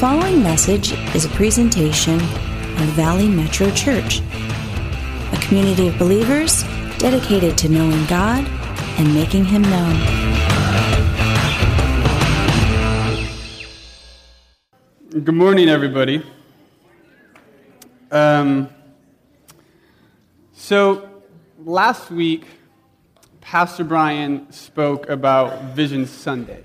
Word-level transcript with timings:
following 0.00 0.42
message 0.42 0.92
is 1.14 1.26
a 1.26 1.28
presentation 1.28 2.14
of 2.14 2.88
Valley 2.96 3.28
Metro 3.28 3.70
Church, 3.72 4.22
a 5.30 5.38
community 5.42 5.88
of 5.88 5.98
believers 5.98 6.62
dedicated 6.96 7.58
to 7.58 7.68
knowing 7.68 8.06
God 8.06 8.46
and 8.98 9.12
making 9.14 9.44
Him 9.44 9.60
known. 9.60 9.94
Good 15.22 15.34
morning, 15.34 15.68
everybody. 15.68 16.24
Um, 18.10 18.70
so, 20.54 21.10
last 21.58 22.10
week, 22.10 22.46
Pastor 23.42 23.84
Brian 23.84 24.50
spoke 24.50 25.10
about 25.10 25.74
Vision 25.74 26.06
Sunday 26.06 26.64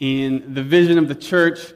In 0.00 0.54
the 0.54 0.62
vision 0.62 0.96
of 0.96 1.08
the 1.08 1.14
church, 1.14 1.74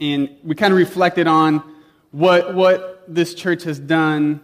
and 0.00 0.36
we 0.42 0.54
kind 0.54 0.72
of 0.72 0.78
reflected 0.78 1.26
on 1.26 1.62
what, 2.10 2.54
what 2.54 3.04
this 3.08 3.34
church 3.34 3.64
has 3.64 3.78
done, 3.78 4.40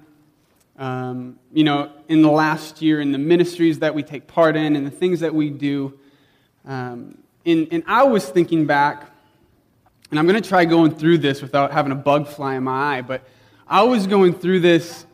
um, 0.78 1.38
you 1.52 1.64
know, 1.64 1.90
in 2.08 2.22
the 2.22 2.30
last 2.30 2.82
year, 2.82 3.00
in 3.00 3.12
the 3.12 3.18
ministries 3.18 3.78
that 3.80 3.94
we 3.94 4.02
take 4.02 4.26
part 4.26 4.56
in, 4.56 4.76
and 4.76 4.86
the 4.86 4.90
things 4.90 5.20
that 5.20 5.34
we 5.34 5.50
do. 5.50 5.98
Um, 6.64 7.18
and, 7.44 7.68
and 7.70 7.82
I 7.86 8.04
was 8.04 8.28
thinking 8.28 8.66
back, 8.66 9.10
and 10.10 10.18
I'm 10.18 10.26
going 10.26 10.40
to 10.40 10.48
try 10.48 10.64
going 10.64 10.94
through 10.94 11.18
this 11.18 11.42
without 11.42 11.72
having 11.72 11.92
a 11.92 11.96
bug 11.96 12.28
fly 12.28 12.56
in 12.56 12.64
my 12.64 12.98
eye, 12.98 13.02
but 13.02 13.26
I 13.66 13.82
was 13.82 14.06
going 14.06 14.34
through 14.34 14.60
this 14.60 15.06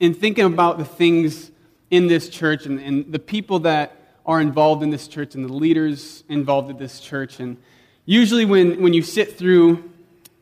and 0.00 0.16
thinking 0.16 0.44
about 0.44 0.78
the 0.78 0.84
things 0.84 1.50
in 1.90 2.06
this 2.06 2.28
church 2.28 2.66
and, 2.66 2.80
and 2.80 3.12
the 3.12 3.18
people 3.18 3.60
that 3.60 3.94
are 4.24 4.40
involved 4.40 4.82
in 4.82 4.90
this 4.90 5.08
church 5.08 5.34
and 5.34 5.44
the 5.44 5.52
leaders 5.52 6.22
involved 6.28 6.70
in 6.70 6.76
this 6.76 7.00
church. 7.00 7.40
And 7.40 7.56
usually, 8.08 8.46
when, 8.46 8.80
when 8.80 8.94
you 8.94 9.02
sit 9.02 9.36
through 9.36 9.90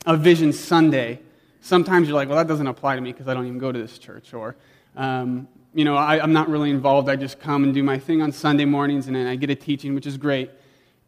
a 0.06 0.17
Vision 0.17 0.53
Sunday, 0.53 1.19
sometimes 1.61 2.06
you're 2.06 2.14
like, 2.14 2.28
well, 2.28 2.39
that 2.39 2.47
doesn't 2.47 2.67
apply 2.69 2.95
to 2.95 3.00
me 3.00 3.12
because 3.12 3.27
I 3.27 3.34
don't 3.34 3.45
even 3.45 3.58
go 3.58 3.73
to 3.73 3.78
this 3.78 3.98
church. 3.98 4.33
Or, 4.33 4.55
um, 4.97 5.48
you 5.75 5.84
know, 5.84 5.97
I, 5.97 6.23
am 6.23 6.33
not 6.33 6.48
really 6.48 6.70
involved. 6.70 7.08
I 7.08 7.17
just 7.17 7.41
come 7.41 7.64
and 7.64 7.75
do 7.75 7.83
my 7.83 7.98
thing 7.98 8.23
on 8.23 8.31
Sunday 8.31 8.64
mornings 8.64 9.08
and 9.08 9.17
then 9.17 9.27
I 9.27 9.34
get 9.34 9.50
a 9.50 9.56
teaching, 9.56 9.97
which 9.97 10.06
is 10.06 10.17
great. 10.17 10.48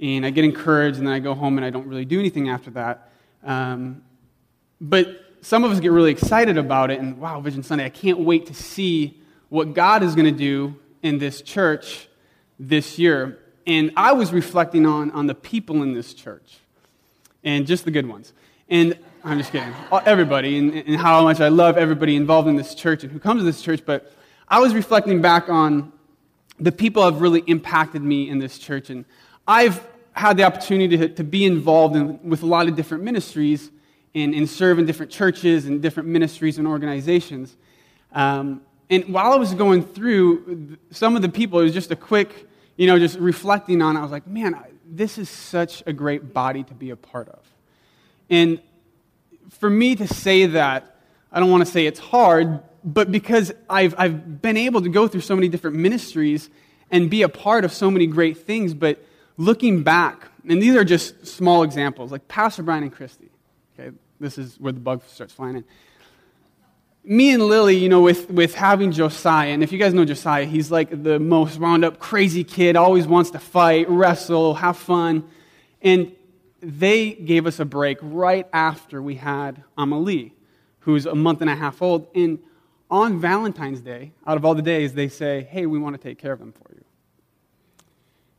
And 0.00 0.26
I 0.26 0.30
get 0.30 0.44
encouraged 0.44 0.98
and 0.98 1.06
then 1.06 1.14
I 1.14 1.20
go 1.20 1.32
home 1.32 1.58
and 1.58 1.64
I 1.64 1.70
don't 1.70 1.86
really 1.86 2.04
do 2.04 2.18
anything 2.18 2.48
after 2.48 2.70
that. 2.72 3.12
Um, 3.44 4.02
but 4.80 5.26
some 5.42 5.62
of 5.62 5.70
us 5.70 5.78
get 5.78 5.92
really 5.92 6.10
excited 6.10 6.58
about 6.58 6.90
it 6.90 6.98
and, 6.98 7.18
wow, 7.18 7.40
Vision 7.40 7.62
Sunday, 7.62 7.84
I 7.84 7.88
can't 7.88 8.18
wait 8.18 8.46
to 8.46 8.54
see 8.54 9.20
what 9.48 9.74
God 9.74 10.02
is 10.02 10.16
going 10.16 10.26
to 10.26 10.36
do 10.36 10.74
in 11.04 11.18
this 11.18 11.40
church 11.40 12.08
this 12.58 12.98
year. 12.98 13.38
And 13.68 13.92
I 13.98 14.12
was 14.12 14.32
reflecting 14.32 14.86
on, 14.86 15.10
on 15.10 15.26
the 15.26 15.34
people 15.34 15.82
in 15.82 15.92
this 15.92 16.14
church, 16.14 16.56
and 17.44 17.66
just 17.66 17.84
the 17.84 17.90
good 17.90 18.06
ones. 18.06 18.32
And 18.70 18.98
I'm 19.22 19.36
just 19.36 19.52
kidding, 19.52 19.74
everybody, 20.06 20.56
and, 20.56 20.72
and 20.74 20.96
how 20.96 21.22
much 21.22 21.38
I 21.40 21.48
love 21.48 21.76
everybody 21.76 22.16
involved 22.16 22.48
in 22.48 22.56
this 22.56 22.74
church 22.74 23.02
and 23.02 23.12
who 23.12 23.18
comes 23.18 23.42
to 23.42 23.44
this 23.44 23.60
church. 23.60 23.82
But 23.84 24.10
I 24.48 24.58
was 24.58 24.74
reflecting 24.74 25.20
back 25.20 25.50
on 25.50 25.92
the 26.58 26.72
people 26.72 27.04
have 27.04 27.20
really 27.20 27.40
impacted 27.46 28.02
me 28.02 28.30
in 28.30 28.38
this 28.38 28.58
church. 28.58 28.88
And 28.88 29.04
I've 29.46 29.86
had 30.12 30.38
the 30.38 30.44
opportunity 30.44 30.96
to, 30.96 31.08
to 31.10 31.24
be 31.24 31.44
involved 31.44 31.94
in, 31.94 32.18
with 32.26 32.42
a 32.42 32.46
lot 32.46 32.68
of 32.68 32.74
different 32.74 33.04
ministries 33.04 33.70
and, 34.14 34.34
and 34.34 34.48
serve 34.48 34.78
in 34.78 34.86
different 34.86 35.12
churches 35.12 35.66
and 35.66 35.82
different 35.82 36.08
ministries 36.08 36.56
and 36.56 36.66
organizations. 36.66 37.54
Um, 38.12 38.62
and 38.88 39.12
while 39.12 39.30
I 39.30 39.36
was 39.36 39.52
going 39.52 39.84
through 39.84 40.78
some 40.90 41.16
of 41.16 41.22
the 41.22 41.28
people, 41.28 41.60
it 41.60 41.64
was 41.64 41.74
just 41.74 41.90
a 41.90 41.96
quick 41.96 42.48
you 42.78 42.86
know, 42.86 42.98
just 42.98 43.18
reflecting 43.18 43.82
on 43.82 43.96
it, 43.96 43.98
I 43.98 44.02
was 44.02 44.12
like, 44.12 44.26
man, 44.26 44.56
this 44.88 45.18
is 45.18 45.28
such 45.28 45.82
a 45.84 45.92
great 45.92 46.32
body 46.32 46.62
to 46.62 46.74
be 46.74 46.90
a 46.90 46.96
part 46.96 47.28
of. 47.28 47.40
And 48.30 48.60
for 49.50 49.68
me 49.68 49.96
to 49.96 50.06
say 50.06 50.46
that, 50.46 50.96
I 51.32 51.40
don't 51.40 51.50
want 51.50 51.66
to 51.66 51.70
say 51.70 51.86
it's 51.86 51.98
hard, 51.98 52.60
but 52.84 53.10
because 53.10 53.52
I've, 53.68 53.94
I've 53.98 54.40
been 54.40 54.56
able 54.56 54.80
to 54.82 54.88
go 54.88 55.08
through 55.08 55.22
so 55.22 55.34
many 55.34 55.48
different 55.48 55.76
ministries 55.76 56.48
and 56.90 57.10
be 57.10 57.22
a 57.22 57.28
part 57.28 57.64
of 57.64 57.72
so 57.72 57.90
many 57.90 58.06
great 58.06 58.38
things, 58.38 58.74
but 58.74 59.04
looking 59.36 59.82
back, 59.82 60.28
and 60.48 60.62
these 60.62 60.76
are 60.76 60.84
just 60.84 61.26
small 61.26 61.64
examples, 61.64 62.12
like 62.12 62.28
Pastor 62.28 62.62
Brian 62.62 62.84
and 62.84 62.92
Christy. 62.92 63.28
Okay, 63.78 63.94
this 64.20 64.38
is 64.38 64.58
where 64.60 64.72
the 64.72 64.80
bug 64.80 65.02
starts 65.08 65.32
flying 65.32 65.56
in 65.56 65.64
me 67.08 67.32
and 67.32 67.42
Lily, 67.42 67.74
you 67.74 67.88
know, 67.88 68.02
with, 68.02 68.30
with 68.30 68.54
having 68.54 68.92
Josiah, 68.92 69.48
and 69.48 69.62
if 69.62 69.72
you 69.72 69.78
guys 69.78 69.94
know 69.94 70.04
Josiah, 70.04 70.44
he's 70.44 70.70
like 70.70 71.02
the 71.02 71.18
most 71.18 71.58
wound 71.58 71.82
up, 71.82 71.98
crazy 71.98 72.44
kid, 72.44 72.76
always 72.76 73.06
wants 73.06 73.30
to 73.30 73.38
fight, 73.38 73.88
wrestle, 73.88 74.54
have 74.54 74.76
fun. 74.76 75.24
And 75.80 76.12
they 76.60 77.12
gave 77.12 77.46
us 77.46 77.60
a 77.60 77.64
break 77.64 77.96
right 78.02 78.46
after 78.52 79.00
we 79.00 79.14
had 79.14 79.64
Amalie, 79.78 80.34
who's 80.80 81.06
a 81.06 81.14
month 81.14 81.40
and 81.40 81.48
a 81.48 81.56
half 81.56 81.80
old. 81.80 82.08
And 82.14 82.40
on 82.90 83.18
Valentine's 83.18 83.80
Day, 83.80 84.12
out 84.26 84.36
of 84.36 84.44
all 84.44 84.54
the 84.54 84.60
days, 84.60 84.92
they 84.92 85.08
say, 85.08 85.48
hey, 85.50 85.64
we 85.64 85.78
want 85.78 85.96
to 85.96 86.02
take 86.02 86.18
care 86.18 86.32
of 86.32 86.38
them 86.38 86.52
for 86.52 86.74
you. 86.74 86.84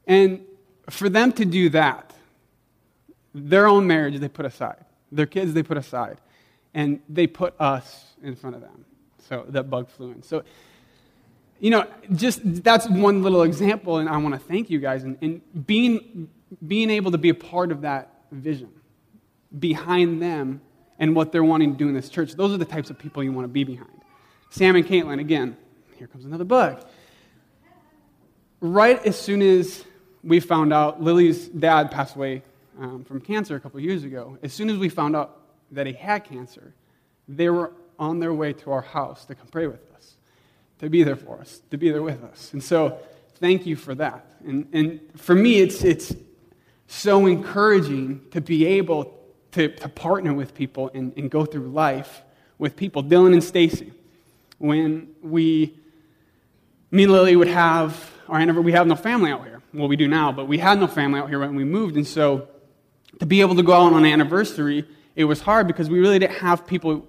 And 0.05 0.45
for 0.91 1.09
them 1.09 1.31
to 1.33 1.45
do 1.45 1.69
that, 1.69 2.13
their 3.33 3.65
own 3.65 3.87
marriage 3.87 4.19
they 4.19 4.27
put 4.27 4.45
aside, 4.45 4.85
their 5.11 5.25
kids 5.25 5.53
they 5.53 5.63
put 5.63 5.77
aside, 5.77 6.19
and 6.73 6.99
they 7.09 7.27
put 7.27 7.59
us 7.59 8.05
in 8.23 8.35
front 8.35 8.55
of 8.55 8.61
them. 8.61 8.85
So 9.27 9.45
that 9.49 9.69
bug 9.69 9.89
flew 9.89 10.11
in. 10.11 10.23
So, 10.23 10.43
you 11.59 11.69
know, 11.69 11.85
just 12.13 12.41
that's 12.63 12.87
one 12.89 13.21
little 13.21 13.43
example, 13.43 13.97
and 13.97 14.09
I 14.09 14.17
want 14.17 14.33
to 14.33 14.39
thank 14.39 14.69
you 14.69 14.79
guys. 14.79 15.03
And, 15.03 15.17
and 15.21 15.41
being, 15.67 16.29
being 16.65 16.89
able 16.89 17.11
to 17.11 17.17
be 17.17 17.29
a 17.29 17.33
part 17.35 17.71
of 17.71 17.81
that 17.81 18.13
vision 18.31 18.69
behind 19.57 20.21
them 20.21 20.61
and 20.99 21.15
what 21.15 21.31
they're 21.31 21.43
wanting 21.43 21.73
to 21.73 21.77
do 21.77 21.87
in 21.87 21.93
this 21.93 22.09
church, 22.09 22.33
those 22.33 22.53
are 22.53 22.57
the 22.57 22.65
types 22.65 22.89
of 22.89 22.97
people 22.97 23.23
you 23.23 23.31
want 23.31 23.45
to 23.45 23.49
be 23.49 23.63
behind. 23.63 23.89
Sam 24.49 24.75
and 24.75 24.85
Caitlin, 24.85 25.19
again, 25.19 25.57
here 25.97 26.07
comes 26.07 26.25
another 26.25 26.43
bug. 26.43 26.83
Right 28.61 29.05
as 29.05 29.17
soon 29.19 29.41
as 29.41 29.83
we 30.23 30.39
found 30.39 30.73
out 30.73 31.01
Lily's 31.01 31.47
dad 31.47 31.91
passed 31.91 32.15
away 32.15 32.41
um, 32.79 33.03
from 33.03 33.21
cancer 33.21 33.55
a 33.55 33.59
couple 33.59 33.79
years 33.79 34.03
ago, 34.03 34.37
as 34.41 34.53
soon 34.53 34.69
as 34.69 34.77
we 34.77 34.89
found 34.89 35.15
out 35.15 35.38
that 35.71 35.87
he 35.87 35.93
had 35.93 36.23
cancer, 36.23 36.73
they 37.27 37.49
were 37.49 37.71
on 37.97 38.19
their 38.19 38.33
way 38.33 38.53
to 38.53 38.71
our 38.71 38.81
house 38.81 39.25
to 39.25 39.35
come 39.35 39.47
pray 39.47 39.67
with 39.67 39.81
us, 39.95 40.15
to 40.79 40.89
be 40.89 41.03
there 41.03 41.15
for 41.15 41.39
us, 41.39 41.61
to 41.71 41.77
be 41.77 41.91
there 41.91 42.01
with 42.01 42.23
us. 42.23 42.53
And 42.53 42.63
so, 42.63 42.99
thank 43.35 43.65
you 43.65 43.75
for 43.75 43.95
that. 43.95 44.25
And, 44.45 44.67
and 44.73 44.99
for 45.15 45.35
me, 45.35 45.59
it's, 45.59 45.83
it's 45.83 46.13
so 46.87 47.25
encouraging 47.25 48.21
to 48.31 48.41
be 48.41 48.65
able 48.65 49.17
to, 49.51 49.69
to 49.69 49.89
partner 49.89 50.33
with 50.33 50.53
people 50.53 50.91
and, 50.93 51.13
and 51.17 51.31
go 51.31 51.45
through 51.45 51.69
life 51.69 52.21
with 52.57 52.75
people. 52.75 53.03
Dylan 53.03 53.33
and 53.33 53.43
Stacy, 53.43 53.93
when 54.57 55.09
we, 55.21 55.77
me 56.91 57.03
and 57.03 57.11
Lily 57.11 57.35
would 57.35 57.47
have 57.47 58.11
our 58.27 58.39
anniversary, 58.39 58.65
we 58.65 58.71
have 58.73 58.87
no 58.87 58.95
family 58.95 59.31
out 59.31 59.45
here. 59.45 59.61
Well, 59.73 59.87
we 59.87 59.95
do 59.95 60.07
now, 60.07 60.31
but 60.31 60.47
we 60.47 60.57
had 60.57 60.79
no 60.79 60.87
family 60.87 61.19
out 61.19 61.29
here 61.29 61.39
when 61.39 61.55
we 61.55 61.63
moved. 61.63 61.95
And 61.95 62.07
so, 62.07 62.47
to 63.19 63.25
be 63.25 63.41
able 63.41 63.55
to 63.55 63.63
go 63.63 63.73
out 63.73 63.93
on 63.93 64.05
an 64.05 64.05
anniversary, 64.05 64.85
it 65.19 65.25
was 65.25 65.41
hard 65.41 65.67
because 65.67 65.89
we 65.89 65.99
really 65.99 66.17
didn't 66.17 66.37
have 66.37 66.65
people 66.65 67.05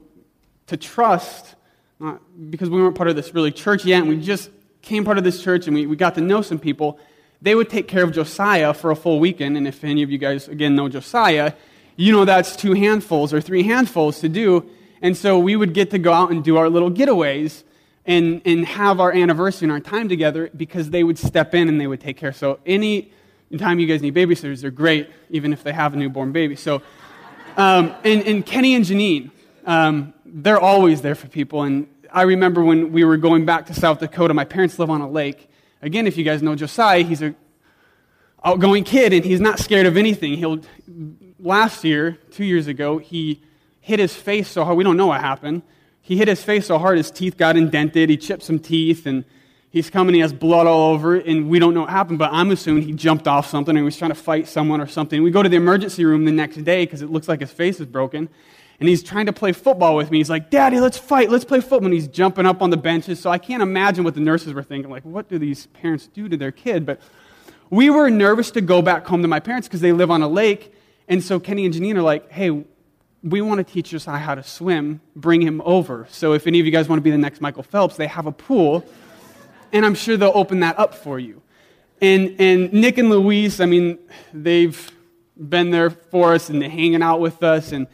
to 0.66 0.76
trust 0.76 1.54
uh, 2.00 2.16
because 2.50 2.69
we 2.69 2.82
weren't 2.82 2.97
part 2.97 3.09
of 3.09 3.15
this 3.15 3.32
really 3.32 3.53
church 3.53 3.84
yet, 3.84 4.00
and 4.00 4.09
we 4.09 4.21
just 4.21 4.50
came 4.82 5.04
part 5.04 5.16
of 5.16 5.22
this 5.22 5.41
church 5.41 5.69
and 5.69 5.76
we, 5.76 5.87
we 5.87 5.94
got 5.94 6.16
to 6.16 6.21
know 6.21 6.43
some 6.43 6.59
people. 6.59 6.98
They 7.41 7.54
would 7.54 7.71
take 7.71 7.87
care 7.87 8.03
of 8.03 8.10
Josiah 8.10 8.75
for 8.75 8.91
a 8.91 8.97
full 8.97 9.21
weekend, 9.21 9.56
and 9.56 9.69
if 9.69 9.84
any 9.84 10.03
of 10.03 10.10
you 10.10 10.19
guys, 10.19 10.48
again, 10.48 10.75
know 10.75 10.88
Josiah, 10.88 11.53
you 11.94 12.10
know 12.10 12.25
that's 12.25 12.56
two 12.56 12.72
handfuls 12.72 13.32
or 13.32 13.41
three 13.41 13.62
handfuls 13.62 14.19
to 14.22 14.28
do. 14.28 14.69
And 15.00 15.16
so 15.16 15.38
we 15.38 15.54
would 15.54 15.72
get 15.72 15.92
to 15.92 15.98
go 16.00 16.12
out 16.12 16.32
and 16.32 16.42
do 16.42 16.56
our 16.56 16.69
little 16.69 16.91
getaways 16.91 17.62
and, 18.06 18.42
and 18.44 18.66
have 18.66 18.98
our 18.98 19.12
anniversary 19.12 19.66
and 19.66 19.72
our 19.72 19.78
time 19.78 20.09
together 20.09 20.50
because 20.56 20.91
they 20.91 21.04
would 21.04 21.16
step 21.16 21.54
in 21.54 21.69
and 21.69 21.81
they 21.81 21.87
would 21.87 22.00
take 22.00 22.16
care. 22.16 22.32
So 22.32 22.59
any 22.66 23.12
time 23.59 23.78
you 23.78 23.87
guys 23.87 24.03
need 24.03 24.15
babysitters, 24.15 24.63
they're 24.63 24.72
great, 24.72 25.09
even 25.30 25.53
if 25.53 25.63
they 25.63 25.72
have 25.72 25.95
a 25.95 25.97
newborn 25.97 26.33
baby. 26.33 26.56
So, 26.56 26.83
um, 27.57 27.95
and, 28.05 28.23
and 28.27 28.45
Kenny 28.45 28.75
and 28.75 28.85
Janine, 28.85 29.31
um, 29.67 30.15
they're 30.25 30.61
always 30.61 31.03
there 31.03 31.15
for 31.15 31.29
people. 31.29 31.63
And 31.63 31.89
I 32.13 32.23
remember 32.23 32.63
when 32.63 32.93
we 32.93 33.05
were 33.05 33.17
going 33.17 33.45
back 33.45 33.67
to 33.67 33.75
South 33.75 34.01
Dakota, 34.01 34.35
my 34.35 34.45
parents 34.45 34.79
live 34.79 34.91
on 34.91 35.01
a 35.01 35.09
lake. 35.09 35.49
Again, 35.83 36.07
if 36.07 36.17
you 36.17 36.25
guys 36.25 36.43
know 36.43 36.55
Josiah, 36.55 37.03
he's 37.03 37.23
a 37.23 37.35
outgoing 38.45 38.85
kid 38.85 39.13
and 39.13 39.25
he's 39.25 39.41
not 39.41 39.59
scared 39.59 39.87
of 39.87 39.97
anything. 39.97 40.35
He'll 40.35 40.61
last 41.39 41.85
year, 41.85 42.19
two 42.31 42.45
years 42.45 42.67
ago, 42.67 42.99
he 42.99 43.43
hit 43.81 43.99
his 43.99 44.15
face 44.15 44.49
so 44.49 44.65
hard. 44.65 44.77
We 44.77 44.85
don't 44.85 44.97
know 44.97 45.09
what 45.09 45.21
happened. 45.21 45.63
He 46.03 46.17
hit 46.17 46.29
his 46.29 46.43
face 46.43 46.67
so 46.67 46.79
hard 46.79 46.97
his 46.97 47.11
teeth 47.11 47.37
got 47.37 47.57
indented. 47.57 48.11
He 48.11 48.17
chipped 48.17 48.43
some 48.43 48.59
teeth 48.59 49.07
and 49.07 49.25
he's 49.71 49.89
coming. 49.89 50.15
He 50.15 50.21
has 50.21 50.33
blood 50.33 50.67
all 50.67 50.93
over 50.93 51.17
it, 51.17 51.27
and 51.27 51.49
we 51.49 51.59
don't 51.59 51.75
know 51.75 51.81
what 51.83 51.91
happened. 51.91 52.19
But 52.19 52.33
I'm 52.33 52.51
assuming 52.51 52.83
he 52.83 52.93
jumped 52.93 53.27
off 53.27 53.49
something 53.49 53.71
and 53.71 53.78
he 53.78 53.84
was 53.84 53.97
trying 53.97 54.11
to 54.11 54.17
fight 54.17 54.49
someone 54.49 54.81
or 54.81 54.87
something. 54.87 55.22
We 55.22 55.31
go 55.31 55.43
to 55.43 55.49
the 55.49 55.57
emergency 55.57 56.05
room 56.05 56.25
the 56.25 56.33
next 56.33 56.57
day 56.65 56.84
because 56.84 57.03
it 57.03 57.11
looks 57.11 57.28
like 57.28 57.41
his 57.41 57.51
face 57.51 57.81
is 57.81 57.87
broken 57.87 58.28
and 58.81 58.89
he's 58.89 59.03
trying 59.03 59.27
to 59.27 59.33
play 59.33 59.53
football 59.53 59.95
with 59.95 60.11
me. 60.11 60.19
He's 60.19 60.31
like, 60.31 60.51
Daddy, 60.51 60.81
let's 60.81 60.97
fight, 60.97 61.31
let's 61.31 61.45
play 61.45 61.61
football. 61.61 61.84
And 61.84 61.95
he's 61.95 62.09
jumping 62.09 62.47
up 62.47 62.63
on 62.63 62.71
the 62.71 62.78
benches. 62.78 63.21
So 63.21 63.31
I 63.31 63.37
can't 63.37 63.63
imagine 63.63 64.05
what 64.05 64.15
the 64.15 64.21
nurses 64.21 64.55
were 64.55 64.63
thinking. 64.63 64.91
Like, 64.91 65.05
what 65.05 65.28
do 65.28 65.39
these 65.39 65.67
parents 65.67 66.07
do 66.07 66.28
to 66.28 66.37
their 66.37 66.51
kid? 66.51 66.87
But 66.87 66.99
we 67.69 67.91
were 67.91 68.09
nervous 68.09 68.51
to 68.53 68.63
go 68.63 68.81
back 68.81 69.07
home 69.07 69.21
to 69.23 69.28
my 69.28 69.39
parents 69.39 69.69
because 69.69 69.83
they 69.83 69.93
live 69.93 70.11
on 70.11 70.23
a 70.23 70.28
lake. 70.28 70.75
And 71.09 71.23
so 71.23 71.39
Kenny 71.39 71.66
and 71.66 71.75
Janine 71.75 71.97
are 71.97 72.03
like, 72.03 72.31
hey, 72.31 72.65
we 73.23 73.43
want 73.43 73.59
to 73.59 73.71
teach 73.71 73.91
Josiah 73.91 74.19
how 74.19 74.34
to 74.34 74.43
swim, 74.43 75.03
bring 75.15 75.43
him 75.43 75.61
over. 75.66 76.07
So 76.11 76.33
if 76.33 76.47
any 76.47 76.59
of 76.59 76.65
you 76.65 76.73
guys 76.73 76.89
want 76.89 76.99
to 76.99 77.03
be 77.03 77.11
the 77.11 77.19
next 77.19 77.43
Michael 77.43 77.63
Phelps, 77.63 77.97
they 77.97 78.07
have 78.07 78.25
a 78.27 78.33
pool, 78.33 78.87
and 79.72 79.84
I'm 79.87 79.95
sure 79.95 80.17
they'll 80.17 80.33
open 80.34 80.61
that 80.61 80.78
up 80.78 80.95
for 80.95 81.19
you. 81.19 81.43
And, 82.01 82.37
and 82.39 82.72
Nick 82.72 82.99
and 82.99 83.11
Louise, 83.11 83.61
I 83.61 83.67
mean, 83.67 83.99
they've 84.33 84.91
been 85.37 85.71
there 85.71 85.91
for 85.91 86.34
us 86.34 86.49
and 86.49 86.63
hanging 86.63 87.03
out 87.03 87.21
with 87.21 87.43
us. 87.43 87.72
And, 87.72 87.87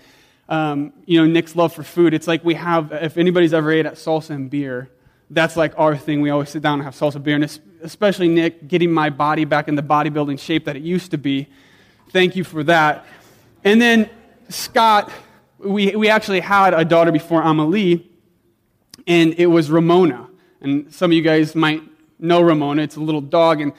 um, 0.48 0.92
you 1.06 1.20
know, 1.20 1.26
Nick's 1.26 1.56
love 1.56 1.72
for 1.72 1.82
food. 1.82 2.14
It's 2.14 2.28
like 2.28 2.44
we 2.44 2.54
have, 2.54 2.92
if 2.92 3.16
anybody's 3.16 3.52
ever 3.52 3.70
ate 3.72 3.86
at 3.86 3.94
salsa 3.94 4.30
and 4.30 4.48
beer, 4.48 4.90
that's 5.30 5.56
like 5.56 5.76
our 5.76 5.96
thing. 5.96 6.20
We 6.20 6.30
always 6.30 6.50
sit 6.50 6.62
down 6.62 6.74
and 6.74 6.84
have 6.84 6.94
salsa 6.94 7.16
and 7.16 7.24
beer. 7.24 7.34
And 7.34 7.60
especially 7.82 8.28
Nick, 8.28 8.68
getting 8.68 8.92
my 8.92 9.10
body 9.10 9.44
back 9.44 9.66
in 9.66 9.74
the 9.74 9.82
bodybuilding 9.82 10.38
shape 10.38 10.66
that 10.66 10.76
it 10.76 10.82
used 10.82 11.10
to 11.10 11.18
be. 11.18 11.48
Thank 12.10 12.36
you 12.36 12.44
for 12.44 12.62
that. 12.64 13.04
And 13.64 13.82
then 13.82 14.08
Scott, 14.48 15.10
we, 15.58 15.96
we 15.96 16.08
actually 16.08 16.40
had 16.40 16.74
a 16.74 16.84
daughter 16.84 17.10
before 17.10 17.42
Amelie, 17.42 18.08
and 19.08 19.34
it 19.34 19.46
was 19.46 19.70
Ramona. 19.70 20.28
And 20.60 20.92
some 20.92 21.10
of 21.10 21.14
you 21.14 21.22
guys 21.22 21.54
might 21.54 21.82
know 22.18 22.40
Ramona. 22.40 22.82
It's 22.82 22.96
a 22.96 23.00
little 23.00 23.20
dog. 23.20 23.60
And 23.60 23.72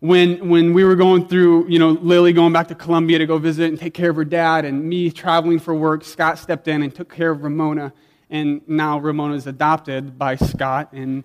when, 0.00 0.48
when 0.48 0.74
we 0.74 0.84
were 0.84 0.96
going 0.96 1.28
through, 1.28 1.68
you 1.68 1.78
know, 1.78 1.90
Lily 1.90 2.32
going 2.32 2.52
back 2.52 2.68
to 2.68 2.74
Columbia 2.74 3.18
to 3.18 3.26
go 3.26 3.38
visit 3.38 3.70
and 3.70 3.78
take 3.78 3.94
care 3.94 4.10
of 4.10 4.16
her 4.16 4.24
dad, 4.24 4.64
and 4.64 4.84
me 4.84 5.10
traveling 5.10 5.58
for 5.58 5.74
work, 5.74 6.04
Scott 6.04 6.38
stepped 6.38 6.68
in 6.68 6.82
and 6.82 6.94
took 6.94 7.12
care 7.12 7.30
of 7.30 7.42
Ramona. 7.42 7.92
And 8.30 8.60
now 8.68 8.98
Ramona 8.98 9.34
is 9.34 9.46
adopted 9.46 10.18
by 10.18 10.36
Scott 10.36 10.92
and 10.92 11.24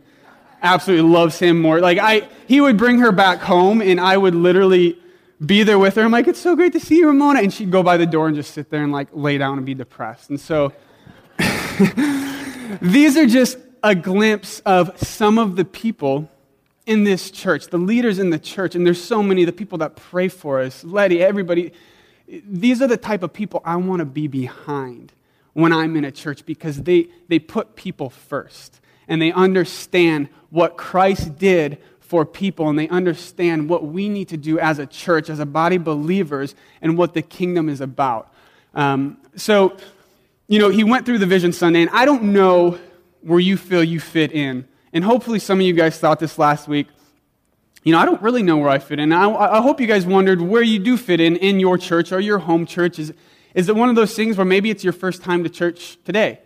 absolutely 0.62 1.10
loves 1.10 1.40
him 1.40 1.62
more. 1.62 1.80
Like, 1.80 1.98
I, 1.98 2.28
he 2.48 2.62
would 2.62 2.78
bring 2.78 3.00
her 3.00 3.12
back 3.12 3.40
home, 3.40 3.82
and 3.82 4.00
I 4.00 4.18
would 4.18 4.36
literally 4.36 4.98
be 5.46 5.64
there 5.64 5.80
with 5.80 5.96
her. 5.96 6.02
I'm 6.04 6.12
like, 6.12 6.28
it's 6.28 6.40
so 6.40 6.56
great 6.56 6.74
to 6.74 6.80
see 6.80 6.98
you, 6.98 7.08
Ramona. 7.08 7.40
And 7.42 7.54
she'd 7.54 7.72
go 7.72 7.82
by 7.82 7.98
the 7.98 8.06
door 8.06 8.28
and 8.28 8.36
just 8.36 8.54
sit 8.54 8.70
there 8.70 8.84
and 8.84 8.92
like 8.92 9.08
lay 9.14 9.38
down 9.38 9.58
and 9.58 9.66
be 9.66 9.74
depressed. 9.74 10.30
And 10.30 10.40
so 10.40 10.74
these 12.82 13.18
are 13.18 13.26
just 13.26 13.58
a 13.84 13.96
glimpse 13.96 14.60
of 14.62 14.98
some 15.00 15.38
of 15.38 15.56
the 15.56 15.66
people 15.66 16.30
in 16.86 17.04
this 17.04 17.30
church, 17.30 17.68
the 17.68 17.78
leaders 17.78 18.20
in 18.20 18.30
the 18.30 18.40
church, 18.40 18.76
and 18.76 18.86
there's 18.86 19.02
so 19.02 19.22
many, 19.22 19.46
the 19.46 19.54
people 19.54 19.78
that 19.78 19.96
pray 19.96 20.28
for 20.28 20.60
us, 20.60 20.84
Letty, 20.84 21.22
everybody. 21.22 21.72
These 22.28 22.82
are 22.82 22.88
the 22.88 22.98
type 22.98 23.24
of 23.24 23.32
people 23.32 23.62
I 23.64 23.76
want 23.76 24.00
to 24.00 24.06
be 24.06 24.28
behind 24.28 25.14
when 25.54 25.72
I'm 25.72 25.96
in 25.96 26.06
a 26.06 26.12
church 26.12 26.46
because 26.46 26.84
they, 26.84 27.10
they 27.28 27.40
put 27.40 27.76
people 27.76 28.10
first 28.10 28.80
and 29.08 29.22
they 29.22 29.32
understand 29.32 30.30
what 30.50 30.78
Christ 30.78 31.38
did 31.38 31.78
for 32.00 32.26
people 32.26 32.70
and 32.70 32.80
they 32.80 32.88
understand 32.90 33.70
what 33.70 33.86
we 33.86 34.10
need 34.10 34.30
to 34.30 34.38
do 34.38 34.60
as 34.60 34.80
a 34.80 34.88
church, 34.88 35.30
as 35.30 35.40
a 35.40 35.46
body 35.46 35.78
believers, 35.78 36.56
and 36.82 36.98
what 36.98 37.14
the 37.14 37.22
kingdom 37.22 37.70
is 37.70 37.82
about. 37.82 38.34
Um, 38.74 39.18
so, 39.36 39.78
you 40.48 40.58
know, 40.58 40.70
he 40.70 40.84
went 40.84 41.06
through 41.06 41.20
the 41.20 41.28
Vision 41.28 41.54
Sunday, 41.54 41.82
and 41.82 41.90
I 41.92 42.06
don't 42.06 42.24
know 42.24 42.80
where 43.22 43.40
you 43.40 43.58
feel 43.58 43.84
you 43.84 44.00
fit 44.00 44.32
in 44.32 44.68
and 44.94 45.04
hopefully 45.04 45.40
some 45.40 45.60
of 45.60 45.66
you 45.66 45.74
guys 45.74 45.98
thought 46.00 46.20
this 46.20 46.38
last 46.38 46.68
week. 46.68 46.88
You 47.84 47.94
know, 47.94 48.00
I 48.00 48.06
don't 48.06 48.22
really 48.22 48.44
know 48.44 48.58
where 48.58 48.70
I 48.70 48.80
fit 48.80 49.00
in. 49.00 49.14
I, 49.14 49.30
I 49.30 49.62
hope 49.62 49.80
you 49.80 49.88
guys 49.88 50.06
wondered 50.06 50.42
where 50.42 50.62
you 50.62 50.80
do 50.80 50.98
fit 50.98 51.20
in 51.20 51.36
in 51.38 51.60
your 51.60 51.78
church 51.78 52.12
or 52.12 52.20
your 52.20 52.40
home 52.40 52.66
church. 52.66 53.00
Is, 53.00 53.14
is 53.54 53.70
it 53.70 53.76
one 53.76 53.90
of 53.90 53.96
those 53.96 54.16
things 54.16 54.38
where 54.38 54.46
maybe 54.46 54.70
it's 54.70 54.84
your 54.84 54.94
first 54.94 55.24
time 55.24 55.44
to 55.44 55.50
church 55.50 55.98
today? 56.04 56.40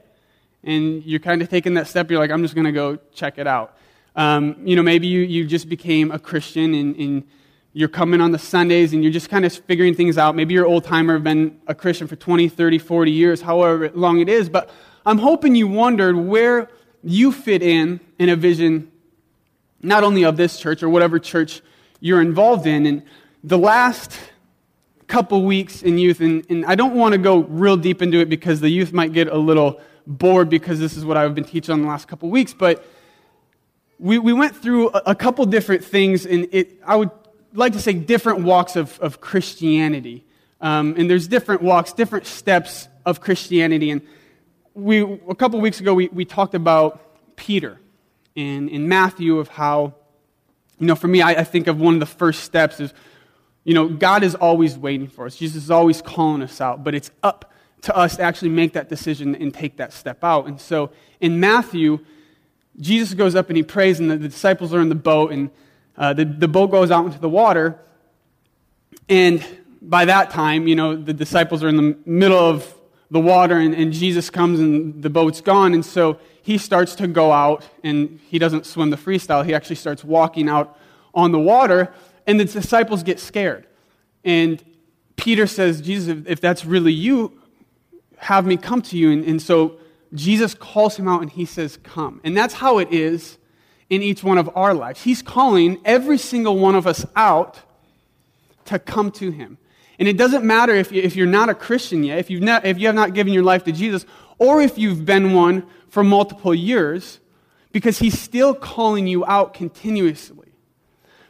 And 0.63 1.03
you're 1.03 1.19
kind 1.19 1.41
of 1.41 1.49
taking 1.49 1.73
that 1.73 1.87
step, 1.87 2.09
you're 2.09 2.19
like, 2.19 2.31
I'm 2.31 2.43
just 2.43 2.55
going 2.55 2.65
to 2.65 2.71
go 2.71 2.97
check 3.13 3.37
it 3.37 3.47
out. 3.47 3.77
Um, 4.15 4.55
you 4.63 4.75
know, 4.75 4.83
maybe 4.83 5.07
you, 5.07 5.21
you 5.21 5.45
just 5.45 5.67
became 5.67 6.11
a 6.11 6.19
Christian 6.19 6.73
and, 6.73 6.95
and 6.95 7.23
you're 7.73 7.89
coming 7.89 8.21
on 8.21 8.31
the 8.31 8.39
Sundays 8.39 8.93
and 8.93 9.03
you're 9.03 9.11
just 9.11 9.29
kind 9.29 9.43
of 9.43 9.51
figuring 9.53 9.95
things 9.95 10.17
out. 10.17 10.35
Maybe 10.35 10.53
you're 10.53 10.67
old 10.67 10.83
timer, 10.83 11.17
been 11.17 11.59
a 11.67 11.73
Christian 11.73 12.07
for 12.07 12.15
20, 12.15 12.47
30, 12.47 12.77
40 12.77 13.11
years, 13.11 13.41
however 13.41 13.89
long 13.95 14.19
it 14.19 14.29
is. 14.29 14.47
But 14.47 14.69
I'm 15.05 15.17
hoping 15.17 15.55
you 15.55 15.67
wondered 15.67 16.15
where 16.15 16.69
you 17.03 17.31
fit 17.31 17.61
in 17.61 17.99
in 18.17 18.29
a 18.29 18.35
vision 18.35 18.91
not 19.81 20.03
only 20.03 20.23
of 20.23 20.37
this 20.37 20.59
church 20.59 20.81
or 20.81 20.89
whatever 20.89 21.19
church 21.19 21.61
you're 21.99 22.21
involved 22.21 22.65
in. 22.65 22.85
And 22.85 23.03
the 23.43 23.57
last 23.57 24.17
couple 25.07 25.43
weeks 25.43 25.83
in 25.83 25.97
youth, 25.97 26.21
and, 26.21 26.45
and 26.49 26.65
I 26.65 26.75
don't 26.75 26.95
want 26.95 27.11
to 27.13 27.17
go 27.17 27.39
real 27.39 27.75
deep 27.75 28.01
into 28.01 28.19
it 28.19 28.29
because 28.29 28.61
the 28.61 28.69
youth 28.69 28.93
might 28.93 29.11
get 29.11 29.27
a 29.27 29.37
little 29.37 29.81
bored 30.07 30.49
because 30.49 30.79
this 30.79 30.95
is 30.95 31.05
what 31.05 31.17
I've 31.17 31.35
been 31.35 31.43
teaching 31.43 31.73
on 31.73 31.81
the 31.81 31.87
last 31.87 32.07
couple 32.07 32.29
weeks, 32.29 32.53
but 32.53 32.85
we, 33.99 34.19
we 34.19 34.33
went 34.33 34.55
through 34.55 34.89
a, 34.89 35.01
a 35.07 35.15
couple 35.15 35.45
different 35.45 35.83
things, 35.83 36.25
and 36.25 36.47
it, 36.51 36.81
I 36.85 36.95
would 36.95 37.11
like 37.53 37.73
to 37.73 37.79
say 37.79 37.93
different 37.93 38.39
walks 38.39 38.75
of, 38.75 38.99
of 38.99 39.21
Christianity. 39.21 40.25
Um, 40.59 40.95
and 40.97 41.09
there's 41.09 41.27
different 41.27 41.61
walks, 41.61 41.93
different 41.93 42.25
steps 42.25 42.87
of 43.05 43.21
Christianity. 43.21 43.91
And 43.91 44.01
we, 44.73 45.01
a 45.01 45.35
couple 45.35 45.59
weeks 45.61 45.79
ago, 45.79 45.93
we, 45.93 46.07
we 46.09 46.25
talked 46.25 46.55
about 46.55 47.35
Peter 47.35 47.79
in, 48.35 48.69
in 48.69 48.87
Matthew 48.87 49.37
of 49.37 49.47
how, 49.47 49.93
you 50.79 50.87
know, 50.87 50.95
for 50.95 51.07
me, 51.07 51.21
I, 51.21 51.31
I 51.31 51.43
think 51.43 51.67
of 51.67 51.79
one 51.79 51.93
of 51.93 51.99
the 51.99 52.05
first 52.05 52.43
steps 52.43 52.79
is, 52.79 52.93
you 53.63 53.73
know, 53.73 53.87
God 53.87 54.23
is 54.23 54.35
always 54.35 54.77
waiting 54.77 55.07
for 55.07 55.25
us. 55.25 55.35
Jesus 55.35 55.63
is 55.63 55.71
always 55.71 56.01
calling 56.01 56.41
us 56.41 56.59
out, 56.59 56.83
but 56.83 56.95
it's 56.95 57.11
up 57.21 57.53
to 57.81 57.95
us 57.95 58.17
to 58.17 58.23
actually 58.23 58.49
make 58.49 58.73
that 58.73 58.89
decision 58.89 59.35
and 59.35 59.53
take 59.53 59.77
that 59.77 59.93
step 59.93 60.23
out. 60.23 60.47
And 60.47 60.59
so 60.59 60.91
in 61.19 61.39
Matthew, 61.39 61.99
Jesus 62.79 63.13
goes 63.13 63.35
up 63.35 63.49
and 63.49 63.57
he 63.57 63.63
prays, 63.63 63.99
and 63.99 64.09
the, 64.09 64.17
the 64.17 64.29
disciples 64.29 64.73
are 64.73 64.81
in 64.81 64.89
the 64.89 64.95
boat, 64.95 65.31
and 65.31 65.51
uh, 65.95 66.13
the, 66.13 66.25
the 66.25 66.47
boat 66.47 66.71
goes 66.71 66.89
out 66.91 67.05
into 67.05 67.19
the 67.19 67.29
water. 67.29 67.79
And 69.07 69.45
by 69.81 70.05
that 70.05 70.31
time, 70.31 70.67
you 70.67 70.75
know, 70.75 70.95
the 70.95 71.13
disciples 71.13 71.63
are 71.63 71.67
in 71.67 71.75
the 71.75 71.97
middle 72.05 72.39
of 72.39 72.73
the 73.13 73.19
water 73.19 73.57
and, 73.57 73.75
and 73.75 73.93
Jesus 73.93 74.31
comes 74.31 74.59
and 74.59 75.03
the 75.03 75.09
boat's 75.09 75.39
gone. 75.39 75.75
And 75.75 75.85
so 75.85 76.17
he 76.41 76.57
starts 76.57 76.95
to 76.95 77.07
go 77.07 77.31
out 77.31 77.63
and 77.83 78.19
he 78.27 78.39
doesn't 78.39 78.65
swim 78.65 78.89
the 78.89 78.97
freestyle. 78.97 79.45
He 79.45 79.53
actually 79.53 79.75
starts 79.75 80.03
walking 80.03 80.49
out 80.49 80.79
on 81.13 81.31
the 81.31 81.39
water 81.39 81.93
and 82.25 82.39
the 82.39 82.45
disciples 82.45 83.03
get 83.03 83.19
scared. 83.19 83.67
And 84.25 84.63
Peter 85.15 85.45
says, 85.45 85.79
Jesus, 85.79 86.23
if, 86.25 86.41
that's 86.41 86.65
really 86.65 86.91
you, 86.91 87.39
have 88.17 88.47
me 88.47 88.57
come 88.57 88.81
to 88.81 88.97
you. 88.97 89.11
And, 89.11 89.23
and 89.25 89.39
so 89.39 89.77
Jesus 90.15 90.55
calls 90.55 90.97
him 90.97 91.07
out 91.07 91.21
and 91.21 91.29
he 91.29 91.45
says, 91.45 91.77
Come. 91.83 92.19
And 92.23 92.35
that's 92.35 92.55
how 92.55 92.79
it 92.79 92.91
is 92.91 93.37
in 93.91 94.01
each 94.01 94.23
one 94.23 94.39
of 94.39 94.49
our 94.55 94.73
lives. 94.73 95.03
He's 95.03 95.21
calling 95.21 95.79
every 95.85 96.17
single 96.17 96.57
one 96.57 96.73
of 96.73 96.87
us 96.87 97.05
out 97.15 97.59
to 98.65 98.79
come 98.79 99.11
to 99.11 99.29
him. 99.29 99.59
And 99.99 100.07
it 100.07 100.17
doesn't 100.17 100.43
matter 100.43 100.73
if, 100.73 100.91
if 100.91 101.15
you're 101.15 101.27
not 101.27 101.49
a 101.49 101.55
Christian 101.55 102.03
yet, 102.03 102.17
if, 102.17 102.29
you've 102.29 102.41
not, 102.41 102.65
if 102.65 102.79
you 102.79 102.87
have 102.87 102.95
not 102.95 103.13
given 103.13 103.33
your 103.33 103.43
life 103.43 103.63
to 103.65 103.71
Jesus, 103.71 104.05
or 104.37 104.61
if 104.61 104.77
you've 104.77 105.05
been 105.05 105.33
one 105.33 105.65
for 105.89 106.03
multiple 106.03 106.55
years, 106.55 107.19
because 107.71 107.99
he's 107.99 108.19
still 108.19 108.53
calling 108.53 109.07
you 109.07 109.25
out 109.25 109.53
continuously. 109.53 110.53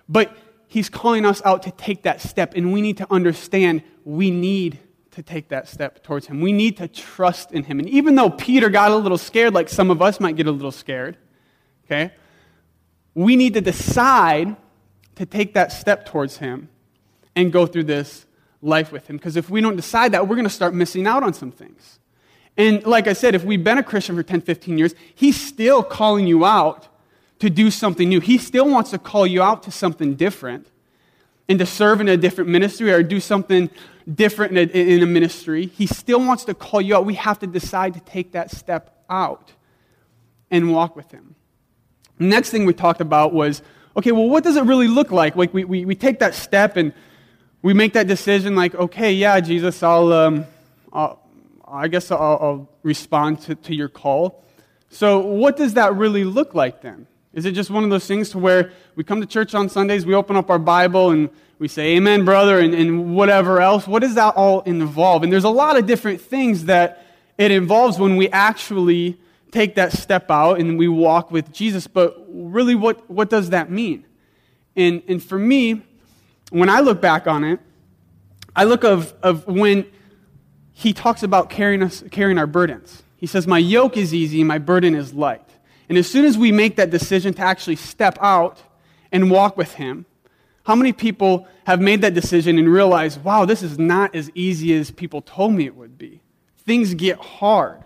But 0.08 0.36
he's 0.68 0.90
calling 0.90 1.26
us 1.26 1.42
out 1.44 1.64
to 1.64 1.72
take 1.72 2.04
that 2.04 2.22
step, 2.22 2.54
and 2.56 2.72
we 2.72 2.82
need 2.82 2.98
to 2.98 3.08
understand 3.12 3.84
we 4.06 4.32
need 4.32 4.80
to 5.12 5.22
take 5.22 5.50
that 5.50 5.68
step 5.68 6.04
towards 6.04 6.28
him. 6.28 6.42
We 6.42 6.52
need 6.52 6.78
to 6.78 6.88
trust 6.88 7.52
in 7.52 7.64
him. 7.64 7.80
And 7.80 7.88
even 7.90 8.16
though 8.16 8.30
Peter 8.30 8.70
got 8.70 8.92
a 8.92 8.96
little 8.96 9.18
scared, 9.18 9.54
like 9.54 9.70
some 9.70 9.92
of 9.92 10.02
us 10.02 10.20
might 10.20 10.36
get 10.36 10.48
a 10.48 10.52
little 10.52 10.72
scared, 10.72 11.18
okay, 11.86 12.14
we 13.14 13.36
need 13.36 13.54
to 13.54 13.62
decide 13.62 14.56
to 15.16 15.26
take 15.26 15.54
that 15.54 15.72
step 15.72 16.06
towards 16.06 16.38
him 16.38 16.70
and 17.36 17.52
go 17.54 17.68
through 17.68 17.84
this 17.84 18.26
life 18.64 18.92
with 18.92 19.10
Him. 19.10 19.18
Because 19.18 19.36
if 19.36 19.50
we 19.50 19.62
don't 19.62 19.76
decide 19.76 20.14
that, 20.14 20.28
we're 20.28 20.36
going 20.36 20.48
to 20.48 20.54
start 20.54 20.74
missing 20.74 21.06
out 21.06 21.22
on 21.22 21.34
some 21.34 21.52
things. 21.52 22.00
And 22.56 22.86
like 22.86 23.08
I 23.08 23.14
said, 23.14 23.36
if 23.36 23.44
we've 23.44 23.64
been 23.64 23.78
a 23.78 23.84
Christian 23.84 24.16
for 24.16 24.24
10, 24.24 24.42
15 24.42 24.78
years, 24.78 24.96
He's 25.14 25.40
still 25.40 25.84
calling 25.84 26.28
you 26.28 26.46
out 26.46 26.88
to 27.40 27.50
do 27.50 27.70
something 27.70 28.08
new. 28.08 28.20
He 28.20 28.38
still 28.38 28.70
wants 28.70 28.92
to 28.92 28.98
call 28.98 29.28
you 29.28 29.42
out 29.44 29.64
to 29.64 29.72
something 29.72 30.16
different 30.16 30.68
and 31.50 31.60
to 31.60 31.66
serve 31.66 32.00
in 32.00 32.08
a 32.08 32.16
different 32.16 32.50
ministry 32.50 32.92
or 32.92 33.04
do 33.04 33.20
something 33.20 33.70
different 34.14 34.58
in 34.58 34.70
a, 34.70 34.96
in 34.96 35.04
a 35.04 35.06
ministry. 35.06 35.66
He 35.66 35.88
still 35.88 36.20
wants 36.20 36.46
to 36.46 36.54
call 36.54 36.82
you 36.82 36.96
out. 36.96 37.06
We 37.06 37.16
have 37.16 37.40
to 37.40 37.48
decide 37.48 37.96
to 37.96 38.00
take 38.00 38.32
that 38.32 38.52
step 38.52 39.04
out 39.10 39.52
and 40.50 40.72
walk 40.72 40.96
with 40.96 41.12
Him. 41.12 41.36
next 42.20 42.50
thing 42.50 42.66
we 42.66 42.74
talked 42.74 43.02
about 43.02 43.34
was 43.34 43.62
okay, 43.96 44.12
well, 44.12 44.30
what 44.30 44.44
does 44.44 44.56
it 44.56 44.64
really 44.64 44.88
look 44.88 45.12
like? 45.12 45.36
Like, 45.36 45.54
we, 45.54 45.66
we, 45.66 45.86
we 45.86 45.96
take 45.96 46.20
that 46.20 46.34
step 46.34 46.78
and 46.78 46.94
we 47.64 47.74
make 47.74 47.94
that 47.94 48.08
decision 48.08 48.56
like, 48.56 48.76
okay, 48.76 49.14
yeah, 49.14 49.40
Jesus, 49.40 49.82
I'll, 49.82 50.14
um, 50.14 50.46
I'll 50.92 51.20
i 51.68 51.88
guess 51.88 52.12
I'll, 52.12 52.20
I'll 52.20 52.70
respond 52.84 53.42
to, 53.44 53.56
to 53.56 53.74
your 53.74 53.90
call. 53.90 54.44
So, 54.90 55.20
what 55.20 55.58
does 55.58 55.74
that 55.74 55.96
really 55.96 56.24
look 56.24 56.54
like 56.54 56.82
then? 56.84 57.08
Is 57.34 57.46
it 57.46 57.54
just 57.54 57.72
one 57.72 57.84
of 57.84 57.90
those 57.90 58.06
things 58.06 58.30
to 58.32 58.38
where 58.38 58.72
we 58.96 59.04
come 59.04 59.22
to 59.22 59.26
church 59.26 59.56
on 59.56 59.70
Sundays, 59.70 60.06
we 60.06 60.14
open 60.14 60.36
up 60.36 60.52
our 60.52 60.60
Bible, 60.60 61.10
and 61.10 61.30
we 61.58 61.68
say, 61.68 61.96
Amen, 61.96 62.26
brother, 62.26 62.60
and, 62.60 62.76
and 62.76 63.16
whatever 63.16 63.60
else? 63.60 63.88
What 63.88 64.04
does 64.04 64.16
that 64.16 64.36
all 64.36 64.62
involve? 64.62 65.24
And 65.24 65.34
there's 65.34 65.46
a 65.46 65.50
lot 65.50 65.80
of 65.80 65.88
different 65.88 66.22
things 66.22 66.66
that 66.66 67.08
it 67.38 67.50
involves 67.50 67.98
when 67.98 68.18
we 68.18 68.30
actually 68.30 69.18
take 69.52 69.76
that 69.76 69.94
step 69.94 70.30
out 70.30 70.60
and 70.60 70.78
we 70.78 70.88
walk 70.88 71.32
with 71.32 71.52
Jesus. 71.52 71.88
But 71.88 72.24
really, 72.30 72.76
what, 72.76 73.10
what 73.10 73.30
does 73.30 73.50
that 73.52 73.72
mean? 73.72 74.06
And, 74.76 75.02
and 75.08 75.24
for 75.24 75.40
me, 75.40 75.82
when 76.54 76.70
I 76.70 76.82
look 76.82 77.02
back 77.02 77.26
on 77.26 77.44
it, 77.44 77.60
I 78.56 78.66
look 78.66 78.84
of, 78.84 79.14
of 79.24 79.48
when 79.48 79.88
he 80.72 80.94
talks 80.94 81.24
about 81.24 81.50
carrying, 81.50 81.82
us, 81.82 82.04
carrying 82.12 82.38
our 82.38 82.46
burdens. 82.46 83.02
He 83.18 83.26
says, 83.26 83.48
My 83.48 83.58
yoke 83.58 83.98
is 83.98 84.14
easy, 84.14 84.44
my 84.44 84.60
burden 84.60 84.94
is 84.94 85.14
light. 85.14 85.50
And 85.90 85.98
as 85.98 86.10
soon 86.10 86.26
as 86.26 86.38
we 86.38 86.52
make 86.52 86.76
that 86.76 86.92
decision 86.92 87.34
to 87.34 87.42
actually 87.42 87.78
step 87.78 88.20
out 88.22 88.62
and 89.12 89.32
walk 89.32 89.58
with 89.58 89.74
him, 89.74 90.06
how 90.64 90.76
many 90.76 90.94
people 90.94 91.48
have 91.66 91.82
made 91.82 92.02
that 92.02 92.14
decision 92.14 92.60
and 92.60 92.72
realized, 92.72 93.24
wow, 93.24 93.46
this 93.46 93.64
is 93.64 93.80
not 93.80 94.14
as 94.16 94.30
easy 94.36 94.76
as 94.76 94.92
people 94.92 95.22
told 95.22 95.54
me 95.54 95.66
it 95.66 95.76
would 95.76 95.98
be? 95.98 96.22
Things 96.58 96.94
get 96.94 97.18
hard. 97.18 97.84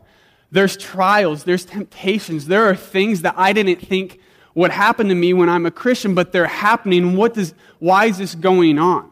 There's 0.52 0.76
trials, 0.76 1.46
there's 1.46 1.64
temptations, 1.64 2.48
there 2.48 2.66
are 2.66 2.76
things 2.76 3.22
that 3.22 3.34
I 3.38 3.54
didn't 3.54 3.88
think 3.88 4.20
would 4.58 4.72
happened 4.72 5.10
to 5.10 5.16
me 5.16 5.34
when 5.34 5.50
I'm 5.50 5.68
a 5.68 5.72
Christian, 5.72 6.16
but 6.16 6.32
they're 6.32 6.48
happening. 6.48 7.16
What 7.16 7.36
does, 7.36 7.54
why 7.78 8.06
is 8.06 8.18
this 8.18 8.34
going 8.34 8.80
on? 8.80 9.12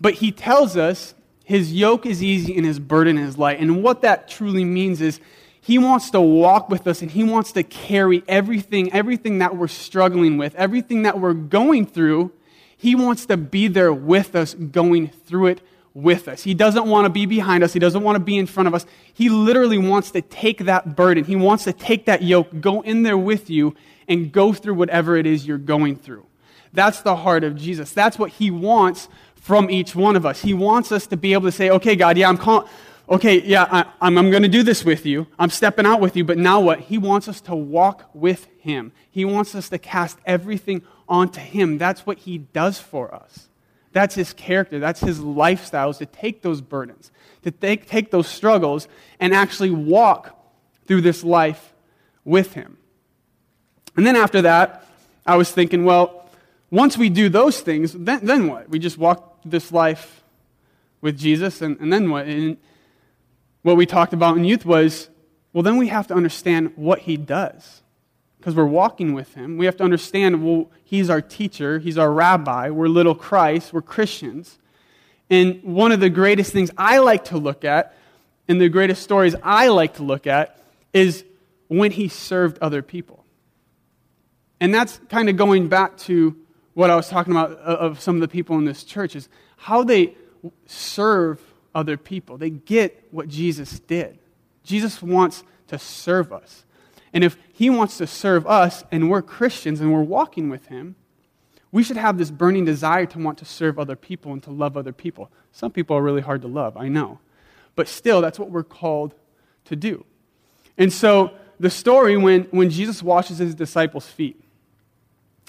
But 0.00 0.14
he 0.14 0.30
tells 0.30 0.76
us 0.76 1.16
his 1.44 1.72
yoke 1.72 2.06
is 2.06 2.22
easy 2.22 2.56
and 2.56 2.64
his 2.64 2.78
burden 2.78 3.18
is 3.18 3.36
light. 3.36 3.58
And 3.58 3.82
what 3.82 4.02
that 4.02 4.28
truly 4.28 4.64
means 4.64 5.00
is 5.00 5.18
he 5.60 5.76
wants 5.76 6.10
to 6.10 6.20
walk 6.20 6.68
with 6.68 6.86
us 6.86 7.02
and 7.02 7.10
he 7.10 7.24
wants 7.24 7.50
to 7.52 7.64
carry 7.64 8.22
everything, 8.28 8.92
everything 8.92 9.38
that 9.38 9.56
we're 9.56 9.66
struggling 9.66 10.38
with, 10.38 10.54
everything 10.54 11.02
that 11.02 11.18
we're 11.18 11.34
going 11.34 11.84
through. 11.84 12.30
He 12.76 12.94
wants 12.94 13.26
to 13.26 13.36
be 13.36 13.66
there 13.66 13.92
with 13.92 14.36
us, 14.36 14.54
going 14.54 15.08
through 15.08 15.48
it 15.48 15.60
with 15.94 16.28
us. 16.28 16.42
He 16.42 16.54
doesn't 16.54 16.86
want 16.86 17.04
to 17.04 17.10
be 17.10 17.26
behind 17.26 17.62
us. 17.62 17.72
He 17.72 17.78
doesn't 17.78 18.02
want 18.02 18.16
to 18.16 18.20
be 18.20 18.38
in 18.38 18.46
front 18.46 18.66
of 18.66 18.74
us. 18.74 18.86
He 19.12 19.28
literally 19.28 19.78
wants 19.78 20.10
to 20.12 20.22
take 20.22 20.58
that 20.64 20.96
burden. 20.96 21.24
He 21.24 21.36
wants 21.36 21.64
to 21.64 21.72
take 21.72 22.06
that 22.06 22.22
yoke, 22.22 22.60
go 22.60 22.80
in 22.80 23.02
there 23.02 23.18
with 23.18 23.50
you, 23.50 23.74
and 24.08 24.32
go 24.32 24.52
through 24.52 24.74
whatever 24.74 25.16
it 25.16 25.26
is 25.26 25.46
you're 25.46 25.58
going 25.58 25.96
through. 25.96 26.26
That's 26.72 27.02
the 27.02 27.16
heart 27.16 27.44
of 27.44 27.56
Jesus. 27.56 27.92
That's 27.92 28.18
what 28.18 28.30
he 28.30 28.50
wants 28.50 29.08
from 29.34 29.70
each 29.70 29.94
one 29.94 30.16
of 30.16 30.24
us. 30.24 30.40
He 30.40 30.54
wants 30.54 30.92
us 30.92 31.06
to 31.08 31.16
be 31.16 31.34
able 31.34 31.48
to 31.48 31.52
say, 31.52 31.68
okay, 31.70 31.96
God, 31.96 32.16
yeah, 32.16 32.28
I'm 32.28 32.38
calling 32.38 32.68
okay, 33.08 33.42
yeah, 33.42 33.68
I, 33.70 33.84
I'm, 34.00 34.16
I'm 34.18 34.30
going 34.30 34.42
to 34.42 34.48
do 34.48 34.62
this 34.62 34.84
with 34.84 35.04
you. 35.04 35.26
I'm 35.38 35.50
stepping 35.50 35.86
out 35.86 36.00
with 36.00 36.16
you. 36.16 36.24
But 36.24 36.38
now 36.38 36.60
what? 36.60 36.80
He 36.80 36.98
wants 36.98 37.28
us 37.28 37.40
to 37.42 37.54
walk 37.54 38.10
with 38.14 38.48
Him. 38.58 38.92
He 39.10 39.24
wants 39.24 39.54
us 39.54 39.68
to 39.68 39.78
cast 39.78 40.18
everything 40.24 40.82
onto 41.08 41.40
Him. 41.40 41.78
That's 41.78 42.06
what 42.06 42.18
He 42.18 42.38
does 42.38 42.78
for 42.78 43.14
us. 43.14 43.48
That's 43.92 44.14
His 44.14 44.32
character. 44.32 44.78
That's 44.78 45.00
His 45.00 45.20
lifestyle, 45.20 45.90
is 45.90 45.98
to 45.98 46.06
take 46.06 46.42
those 46.42 46.60
burdens, 46.60 47.10
to 47.42 47.50
take, 47.50 47.86
take 47.86 48.10
those 48.10 48.28
struggles, 48.28 48.88
and 49.20 49.34
actually 49.34 49.70
walk 49.70 50.38
through 50.86 51.02
this 51.02 51.22
life 51.22 51.72
with 52.24 52.54
Him. 52.54 52.78
And 53.96 54.06
then 54.06 54.16
after 54.16 54.42
that, 54.42 54.86
I 55.26 55.36
was 55.36 55.50
thinking, 55.50 55.84
well, 55.84 56.28
once 56.70 56.96
we 56.96 57.10
do 57.10 57.28
those 57.28 57.60
things, 57.60 57.92
then, 57.92 58.24
then 58.24 58.48
what? 58.48 58.68
We 58.68 58.78
just 58.78 58.98
walk 58.98 59.38
this 59.44 59.70
life 59.70 60.22
with 61.00 61.18
Jesus, 61.18 61.60
and, 61.60 61.78
and 61.80 61.92
then 61.92 62.10
what? 62.10 62.26
And, 62.26 62.56
what 63.62 63.76
we 63.76 63.86
talked 63.86 64.12
about 64.12 64.36
in 64.36 64.44
youth 64.44 64.66
was 64.66 65.08
well, 65.52 65.62
then 65.62 65.76
we 65.76 65.88
have 65.88 66.06
to 66.06 66.14
understand 66.14 66.72
what 66.76 67.00
he 67.00 67.16
does. 67.16 67.81
Because 68.42 68.56
we're 68.56 68.64
walking 68.64 69.14
with 69.14 69.34
him. 69.34 69.56
We 69.56 69.66
have 69.66 69.76
to 69.76 69.84
understand, 69.84 70.44
well, 70.44 70.68
he's 70.82 71.08
our 71.08 71.22
teacher, 71.22 71.78
he's 71.78 71.96
our 71.96 72.12
rabbi, 72.12 72.70
we're 72.70 72.88
little 72.88 73.14
Christ, 73.14 73.72
we're 73.72 73.82
Christians. 73.82 74.58
And 75.30 75.62
one 75.62 75.92
of 75.92 76.00
the 76.00 76.10
greatest 76.10 76.52
things 76.52 76.68
I 76.76 76.98
like 76.98 77.26
to 77.26 77.38
look 77.38 77.64
at, 77.64 77.94
and 78.48 78.60
the 78.60 78.68
greatest 78.68 79.00
stories 79.00 79.36
I 79.44 79.68
like 79.68 79.94
to 79.94 80.02
look 80.02 80.26
at, 80.26 80.58
is 80.92 81.24
when 81.68 81.92
he 81.92 82.08
served 82.08 82.58
other 82.58 82.82
people. 82.82 83.24
And 84.58 84.74
that's 84.74 85.00
kind 85.08 85.28
of 85.28 85.36
going 85.36 85.68
back 85.68 85.96
to 85.98 86.36
what 86.74 86.90
I 86.90 86.96
was 86.96 87.08
talking 87.08 87.32
about 87.32 87.52
uh, 87.52 87.76
of 87.78 88.00
some 88.00 88.16
of 88.16 88.22
the 88.22 88.28
people 88.28 88.58
in 88.58 88.64
this 88.64 88.82
church, 88.82 89.14
is 89.14 89.28
how 89.56 89.84
they 89.84 90.16
serve 90.66 91.40
other 91.76 91.96
people. 91.96 92.38
They 92.38 92.50
get 92.50 93.06
what 93.12 93.28
Jesus 93.28 93.78
did. 93.78 94.18
Jesus 94.64 95.00
wants 95.00 95.44
to 95.68 95.78
serve 95.78 96.32
us. 96.32 96.64
And 97.12 97.22
if 97.22 97.36
he 97.52 97.68
wants 97.68 97.98
to 97.98 98.06
serve 98.06 98.46
us 98.46 98.84
and 98.90 99.10
we're 99.10 99.22
Christians 99.22 99.80
and 99.80 99.92
we're 99.92 100.02
walking 100.02 100.48
with 100.48 100.66
him, 100.66 100.96
we 101.70 101.82
should 101.82 101.96
have 101.96 102.18
this 102.18 102.30
burning 102.30 102.64
desire 102.64 103.06
to 103.06 103.18
want 103.18 103.38
to 103.38 103.44
serve 103.44 103.78
other 103.78 103.96
people 103.96 104.32
and 104.32 104.42
to 104.42 104.50
love 104.50 104.76
other 104.76 104.92
people. 104.92 105.30
Some 105.52 105.72
people 105.72 105.96
are 105.96 106.02
really 106.02 106.20
hard 106.20 106.42
to 106.42 106.48
love, 106.48 106.76
I 106.76 106.88
know. 106.88 107.18
But 107.74 107.88
still, 107.88 108.20
that's 108.20 108.38
what 108.38 108.50
we're 108.50 108.62
called 108.62 109.14
to 109.64 109.76
do. 109.76 110.04
And 110.76 110.92
so, 110.92 111.32
the 111.58 111.70
story 111.70 112.16
when, 112.16 112.44
when 112.44 112.70
Jesus 112.70 113.02
washes 113.02 113.38
his 113.38 113.54
disciples' 113.54 114.06
feet, 114.06 114.42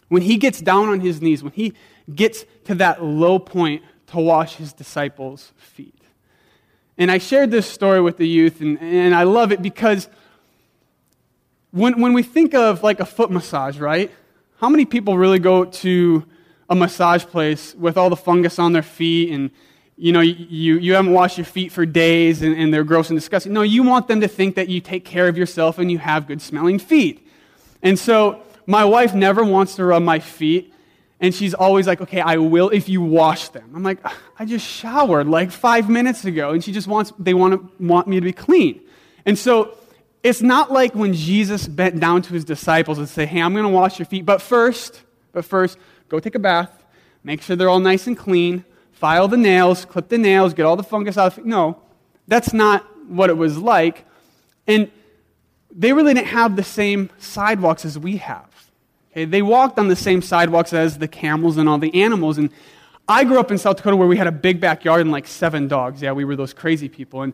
when 0.09 0.21
he 0.21 0.37
gets 0.37 0.61
down 0.61 0.89
on 0.89 0.99
his 0.99 1.21
knees, 1.21 1.43
when 1.43 1.53
he 1.53 1.73
gets 2.13 2.45
to 2.65 2.75
that 2.75 3.03
low 3.03 3.39
point 3.39 3.83
to 4.07 4.19
wash 4.19 4.55
his 4.55 4.73
disciples' 4.73 5.51
feet, 5.57 5.99
and 6.97 7.09
I 7.09 7.17
shared 7.17 7.51
this 7.51 7.65
story 7.65 7.99
with 7.99 8.17
the 8.17 8.27
youth, 8.27 8.61
and, 8.61 8.79
and 8.79 9.15
I 9.15 9.23
love 9.23 9.51
it 9.51 9.61
because 9.61 10.07
when, 11.73 11.99
when 11.99 12.13
we 12.13 12.21
think 12.21 12.53
of 12.53 12.83
like 12.83 12.99
a 12.99 13.05
foot 13.05 13.31
massage, 13.31 13.79
right? 13.79 14.11
How 14.57 14.69
many 14.69 14.85
people 14.85 15.17
really 15.17 15.39
go 15.39 15.65
to 15.65 16.23
a 16.69 16.75
massage 16.75 17.25
place 17.25 17.73
with 17.73 17.97
all 17.97 18.11
the 18.11 18.15
fungus 18.15 18.59
on 18.59 18.73
their 18.73 18.83
feet 18.83 19.31
and 19.31 19.49
you 19.95 20.11
know, 20.11 20.21
you, 20.21 20.77
you 20.77 20.93
haven't 20.93 21.13
washed 21.13 21.37
your 21.37 21.45
feet 21.45 21.71
for 21.71 21.85
days 21.85 22.41
and, 22.41 22.55
and 22.55 22.73
they're 22.73 22.83
gross 22.83 23.09
and 23.09 23.17
disgusting. 23.17 23.53
No, 23.53 23.61
you 23.61 23.83
want 23.83 24.07
them 24.07 24.21
to 24.21 24.27
think 24.27 24.55
that 24.55 24.67
you 24.67 24.81
take 24.81 25.05
care 25.05 25.27
of 25.27 25.37
yourself 25.37 25.77
and 25.77 25.91
you 25.91 25.99
have 25.99 26.27
good 26.27 26.41
smelling 26.41 26.79
feet. 26.79 27.27
And 27.81 27.97
so 27.97 28.41
my 28.65 28.85
wife 28.85 29.13
never 29.13 29.43
wants 29.43 29.75
to 29.75 29.85
rub 29.85 30.01
my 30.01 30.19
feet 30.19 30.73
and 31.19 31.33
she's 31.33 31.53
always 31.53 31.87
like, 31.87 32.01
okay, 32.01 32.21
I 32.21 32.37
will 32.37 32.69
if 32.69 32.87
you 32.89 33.01
wash 33.01 33.49
them. 33.49 33.71
I'm 33.75 33.83
like, 33.83 33.99
I 34.37 34.45
just 34.45 34.67
showered 34.67 35.27
like 35.27 35.51
five 35.51 35.89
minutes 35.89 36.25
ago. 36.25 36.51
And 36.51 36.63
she 36.63 36.71
just 36.71 36.87
wants, 36.87 37.13
they 37.17 37.33
want, 37.33 37.53
to, 37.53 37.83
want 37.83 38.07
me 38.07 38.17
to 38.17 38.21
be 38.21 38.33
clean. 38.33 38.81
And 39.25 39.37
so 39.39 39.77
it's 40.23 40.41
not 40.41 40.71
like 40.71 40.95
when 40.95 41.13
Jesus 41.13 41.67
bent 41.67 41.99
down 41.99 42.21
to 42.23 42.33
his 42.33 42.45
disciples 42.45 42.97
and 42.97 43.07
say, 43.09 43.25
hey, 43.25 43.41
I'm 43.41 43.53
going 43.53 43.65
to 43.65 43.69
wash 43.69 43.99
your 43.99 44.05
feet. 44.05 44.25
But 44.25 44.41
first, 44.41 45.03
but 45.33 45.43
first, 45.43 45.77
go 46.07 46.19
take 46.19 46.35
a 46.35 46.39
bath, 46.39 46.71
make 47.23 47.41
sure 47.41 47.57
they're 47.57 47.69
all 47.69 47.81
nice 47.81 48.07
and 48.07 48.17
clean, 48.17 48.63
file 48.93 49.27
the 49.27 49.37
nails, 49.37 49.83
clip 49.83 50.07
the 50.07 50.17
nails, 50.17 50.53
get 50.53 50.65
all 50.65 50.77
the 50.77 50.83
fungus 50.83 51.17
out. 51.17 51.45
No, 51.45 51.81
that's 52.27 52.53
not 52.53 52.85
what 53.09 53.29
it 53.29 53.37
was 53.37 53.57
like. 53.57 54.05
And 54.65 54.89
they 55.75 55.91
really 55.91 56.13
didn't 56.13 56.27
have 56.27 56.55
the 56.55 56.63
same 56.63 57.09
sidewalks 57.17 57.83
as 57.83 57.99
we 57.99 58.17
have. 58.17 58.49
Okay, 59.11 59.25
they 59.25 59.41
walked 59.41 59.77
on 59.77 59.89
the 59.89 59.95
same 59.95 60.21
sidewalks 60.21 60.71
as 60.71 60.97
the 60.97 61.07
camels 61.07 61.57
and 61.57 61.67
all 61.67 61.77
the 61.77 62.01
animals. 62.01 62.37
And 62.37 62.49
I 63.07 63.25
grew 63.25 63.39
up 63.39 63.51
in 63.51 63.57
South 63.57 63.77
Dakota 63.77 63.97
where 63.97 64.07
we 64.07 64.17
had 64.17 64.27
a 64.27 64.31
big 64.31 64.61
backyard 64.61 65.01
and 65.01 65.11
like 65.11 65.27
seven 65.27 65.67
dogs. 65.67 66.01
Yeah, 66.01 66.13
we 66.13 66.23
were 66.23 66.37
those 66.37 66.53
crazy 66.53 66.87
people. 66.87 67.23
And 67.23 67.33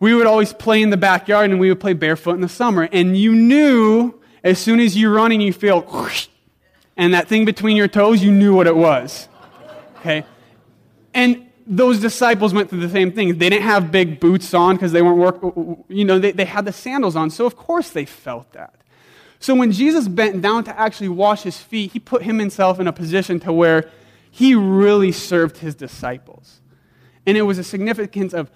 we 0.00 0.14
would 0.14 0.26
always 0.26 0.52
play 0.52 0.82
in 0.82 0.90
the 0.90 0.96
backyard 0.96 1.50
and 1.50 1.58
we 1.58 1.68
would 1.68 1.80
play 1.80 1.92
barefoot 1.92 2.34
in 2.34 2.40
the 2.40 2.48
summer. 2.48 2.88
And 2.90 3.16
you 3.16 3.34
knew 3.34 4.14
as 4.44 4.58
soon 4.58 4.80
as 4.80 4.96
you 4.96 5.12
run 5.12 5.32
and 5.32 5.42
you 5.42 5.52
feel 5.52 5.82
and 6.96 7.14
that 7.14 7.28
thing 7.28 7.44
between 7.44 7.76
your 7.76 7.88
toes, 7.88 8.22
you 8.22 8.30
knew 8.30 8.54
what 8.54 8.66
it 8.66 8.76
was. 8.76 9.28
Okay? 9.98 10.24
And 11.14 11.46
those 11.66 12.00
disciples 12.00 12.54
went 12.54 12.70
through 12.70 12.80
the 12.80 12.88
same 12.88 13.12
thing. 13.12 13.38
They 13.38 13.50
didn't 13.50 13.64
have 13.64 13.92
big 13.92 14.20
boots 14.20 14.54
on 14.54 14.76
because 14.76 14.92
they 14.92 15.02
weren't 15.02 15.18
work, 15.18 15.40
you 15.88 16.04
know, 16.04 16.18
they, 16.18 16.32
they 16.32 16.44
had 16.44 16.64
the 16.64 16.72
sandals 16.72 17.14
on. 17.14 17.30
So 17.30 17.46
of 17.46 17.56
course 17.56 17.90
they 17.90 18.04
felt 18.04 18.52
that. 18.52 18.74
So 19.40 19.54
when 19.54 19.70
Jesus 19.70 20.08
bent 20.08 20.42
down 20.42 20.64
to 20.64 20.78
actually 20.78 21.10
wash 21.10 21.42
his 21.42 21.58
feet, 21.58 21.92
he 21.92 22.00
put 22.00 22.22
himself 22.22 22.80
in 22.80 22.88
a 22.88 22.92
position 22.92 23.38
to 23.40 23.52
where 23.52 23.88
he 24.30 24.54
really 24.54 25.12
served 25.12 25.58
his 25.58 25.74
disciples. 25.74 26.60
And 27.26 27.36
it 27.36 27.42
was 27.42 27.58
a 27.58 27.64
significance 27.64 28.32
of 28.32 28.50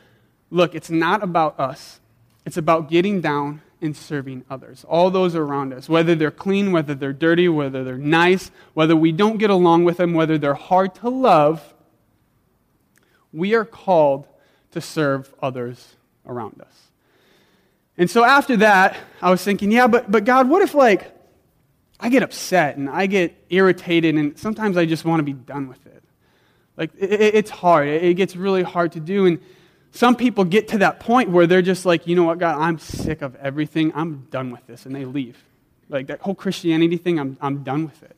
look, 0.52 0.74
it's 0.74 0.90
not 0.90 1.22
about 1.22 1.58
us. 1.58 1.98
It's 2.44 2.56
about 2.56 2.90
getting 2.90 3.20
down 3.20 3.62
and 3.80 3.96
serving 3.96 4.44
others, 4.48 4.84
all 4.88 5.10
those 5.10 5.34
around 5.34 5.72
us, 5.72 5.88
whether 5.88 6.14
they're 6.14 6.30
clean, 6.30 6.70
whether 6.70 6.94
they're 6.94 7.12
dirty, 7.12 7.48
whether 7.48 7.82
they're 7.82 7.98
nice, 7.98 8.52
whether 8.74 8.94
we 8.94 9.10
don't 9.10 9.38
get 9.38 9.50
along 9.50 9.82
with 9.82 9.96
them, 9.96 10.14
whether 10.14 10.38
they're 10.38 10.54
hard 10.54 10.94
to 10.96 11.08
love. 11.08 11.74
We 13.32 13.54
are 13.54 13.64
called 13.64 14.28
to 14.70 14.80
serve 14.80 15.34
others 15.42 15.96
around 16.24 16.60
us. 16.60 16.90
And 17.98 18.08
so 18.08 18.22
after 18.22 18.56
that, 18.58 18.96
I 19.20 19.30
was 19.30 19.42
thinking, 19.42 19.72
yeah, 19.72 19.88
but, 19.88 20.10
but 20.10 20.24
God, 20.24 20.48
what 20.48 20.62
if 20.62 20.74
like 20.74 21.10
I 21.98 22.08
get 22.08 22.22
upset 22.22 22.76
and 22.76 22.88
I 22.88 23.06
get 23.06 23.34
irritated 23.50 24.14
and 24.14 24.38
sometimes 24.38 24.76
I 24.76 24.86
just 24.86 25.04
want 25.04 25.20
to 25.20 25.24
be 25.24 25.32
done 25.32 25.66
with 25.66 25.84
it? 25.86 26.02
Like 26.76 26.90
it, 26.98 27.34
it's 27.34 27.50
hard. 27.50 27.88
It 27.88 28.14
gets 28.14 28.36
really 28.36 28.62
hard 28.62 28.92
to 28.92 29.00
do. 29.00 29.26
And 29.26 29.40
some 29.92 30.16
people 30.16 30.44
get 30.44 30.68
to 30.68 30.78
that 30.78 31.00
point 31.00 31.28
where 31.28 31.46
they're 31.46 31.62
just 31.62 31.84
like, 31.84 32.06
you 32.06 32.16
know 32.16 32.24
what, 32.24 32.38
God, 32.38 32.58
I'm 32.58 32.78
sick 32.78 33.20
of 33.20 33.36
everything. 33.36 33.92
I'm 33.94 34.26
done 34.30 34.50
with 34.50 34.66
this. 34.66 34.86
And 34.86 34.94
they 34.94 35.04
leave. 35.04 35.42
Like 35.90 36.06
that 36.06 36.20
whole 36.20 36.34
Christianity 36.34 36.96
thing, 36.96 37.20
I'm, 37.20 37.36
I'm 37.42 37.62
done 37.62 37.84
with 37.84 38.02
it. 38.02 38.16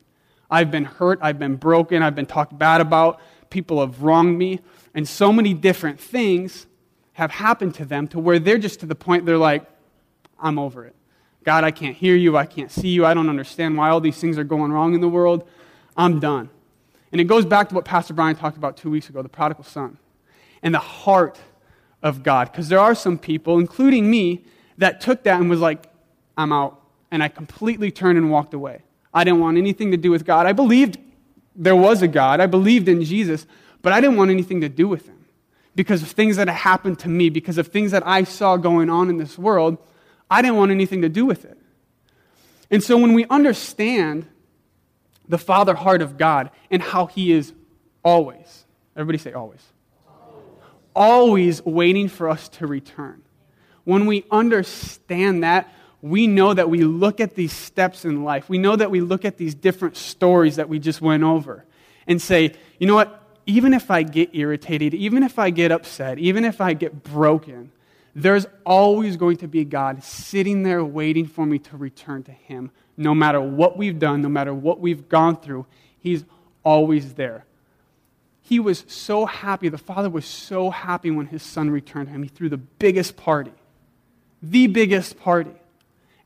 I've 0.49 0.71
been 0.71 0.85
hurt. 0.85 1.19
I've 1.21 1.37
been 1.37 1.57
broken. 1.57 2.01
I've 2.01 2.15
been 2.15 2.25
talked 2.25 2.57
bad 2.57 2.79
about. 2.79 3.19
People 3.49 3.81
have 3.81 4.01
wronged 4.01 4.37
me. 4.37 4.61
And 4.93 5.05
so 5.05 5.33
many 5.33 5.53
different 5.53 5.99
things 5.99 6.65
have 7.13 7.31
happened 7.31 7.75
to 7.75 7.85
them 7.85 8.07
to 8.09 8.19
where 8.19 8.39
they're 8.39 8.57
just 8.57 8.79
to 8.79 8.85
the 8.85 8.95
point 8.95 9.25
they're 9.25 9.37
like, 9.37 9.65
I'm 10.39 10.57
over 10.57 10.85
it. 10.85 10.95
God, 11.43 11.65
I 11.65 11.71
can't 11.71 11.95
hear 11.95 12.15
you. 12.15 12.37
I 12.37 12.45
can't 12.45 12.71
see 12.71 12.87
you. 12.87 13.05
I 13.05 13.13
don't 13.13 13.29
understand 13.29 13.77
why 13.77 13.89
all 13.89 13.99
these 13.99 14.17
things 14.17 14.37
are 14.37 14.43
going 14.45 14.71
wrong 14.71 14.93
in 14.93 15.01
the 15.01 15.09
world. 15.09 15.47
I'm 15.97 16.21
done. 16.21 16.49
And 17.11 17.19
it 17.19 17.25
goes 17.25 17.45
back 17.45 17.69
to 17.69 17.75
what 17.75 17.85
Pastor 17.85 18.13
Brian 18.13 18.35
talked 18.35 18.57
about 18.57 18.77
two 18.77 18.89
weeks 18.89 19.09
ago 19.09 19.21
the 19.21 19.29
prodigal 19.29 19.65
son. 19.65 19.97
And 20.63 20.73
the 20.73 20.79
heart 20.79 21.37
of 22.05 22.23
God. 22.23 22.51
Because 22.51 22.69
there 22.69 22.79
are 22.79 22.95
some 22.95 23.17
people, 23.17 23.59
including 23.59 24.09
me, 24.09 24.45
that 24.77 25.01
took 25.01 25.23
that 25.23 25.41
and 25.41 25.49
was 25.49 25.59
like, 25.59 25.87
I'm 26.37 26.53
out. 26.53 26.81
And 27.11 27.23
I 27.23 27.27
completely 27.27 27.91
turned 27.91 28.17
and 28.17 28.31
walked 28.31 28.53
away. 28.53 28.83
I 29.13 29.23
didn't 29.23 29.39
want 29.39 29.57
anything 29.57 29.91
to 29.91 29.97
do 29.97 30.11
with 30.11 30.23
God. 30.23 30.45
I 30.45 30.53
believed 30.53 30.99
there 31.55 31.75
was 31.75 32.01
a 32.01 32.07
God, 32.07 32.41
I 32.41 32.45
believed 32.45 32.87
in 32.87 33.03
Jesus, 33.03 33.47
but 33.81 33.93
I 33.93 34.01
didn't 34.01 34.17
want 34.17 34.29
anything 34.29 34.61
to 34.61 34.69
do 34.69 34.87
with 34.87 35.07
him 35.07 35.25
because 35.73 36.01
of 36.03 36.09
things 36.09 36.35
that 36.35 36.47
had 36.47 36.57
happened 36.57 36.99
to 36.99 37.09
me, 37.09 37.29
because 37.29 37.57
of 37.57 37.67
things 37.67 37.91
that 37.91 38.05
I 38.05 38.23
saw 38.23 38.57
going 38.57 38.89
on 38.89 39.09
in 39.09 39.17
this 39.17 39.37
world. 39.37 39.77
I 40.29 40.41
didn't 40.41 40.57
want 40.57 40.71
anything 40.71 41.01
to 41.01 41.09
do 41.09 41.25
with 41.25 41.45
it. 41.45 41.57
And 42.69 42.83
so 42.83 42.97
when 42.97 43.13
we 43.13 43.25
understand 43.29 44.27
the 45.27 45.37
father 45.37 45.75
heart 45.75 46.01
of 46.01 46.17
God 46.17 46.51
and 46.69 46.81
how 46.81 47.05
he 47.05 47.31
is 47.31 47.53
always, 48.03 48.65
everybody 48.95 49.17
say 49.17 49.33
always, 49.33 49.61
always 50.95 51.63
waiting 51.65 52.07
for 52.07 52.29
us 52.29 52.49
to 52.49 52.67
return. 52.67 53.21
When 53.83 54.05
we 54.05 54.25
understand 54.31 55.43
that, 55.43 55.71
we 56.01 56.27
know 56.27 56.53
that 56.53 56.69
we 56.69 56.83
look 56.83 57.19
at 57.19 57.35
these 57.35 57.51
steps 57.51 58.05
in 58.05 58.23
life. 58.23 58.47
We 58.47 58.57
know 58.57 58.75
that 58.75 58.91
we 58.91 59.01
look 59.01 59.25
at 59.25 59.37
these 59.37 59.55
different 59.55 59.97
stories 59.97 60.57
that 60.57 60.69
we 60.69 60.79
just 60.79 61.01
went 61.01 61.23
over 61.23 61.65
and 62.07 62.21
say, 62.21 62.53
you 62.79 62.87
know 62.87 62.95
what? 62.95 63.21
Even 63.47 63.73
if 63.73 63.91
I 63.91 64.03
get 64.03 64.29
irritated, 64.33 64.93
even 64.93 65.23
if 65.23 65.37
I 65.37 65.49
get 65.49 65.71
upset, 65.71 66.17
even 66.19 66.45
if 66.45 66.61
I 66.61 66.73
get 66.73 67.03
broken, 67.03 67.71
there's 68.15 68.47
always 68.65 69.17
going 69.17 69.37
to 69.37 69.47
be 69.47 69.65
God 69.65 70.03
sitting 70.03 70.63
there 70.63 70.83
waiting 70.83 71.27
for 71.27 71.45
me 71.45 71.59
to 71.59 71.77
return 71.77 72.23
to 72.23 72.31
Him. 72.31 72.71
No 72.97 73.13
matter 73.13 73.41
what 73.41 73.77
we've 73.77 73.99
done, 73.99 74.21
no 74.21 74.29
matter 74.29 74.53
what 74.53 74.79
we've 74.79 75.09
gone 75.09 75.35
through, 75.35 75.65
He's 75.99 76.23
always 76.63 77.15
there. 77.15 77.45
He 78.47 78.59
was 78.59 78.85
so 78.87 79.25
happy. 79.25 79.69
The 79.69 79.79
father 79.79 80.07
was 80.07 80.23
so 80.23 80.69
happy 80.69 81.09
when 81.09 81.25
his 81.25 81.41
son 81.41 81.71
returned 81.71 82.09
to 82.09 82.13
him. 82.13 82.21
He 82.21 82.29
threw 82.29 82.47
the 82.47 82.57
biggest 82.57 83.17
party, 83.17 83.51
the 84.39 84.67
biggest 84.67 85.19
party. 85.19 85.55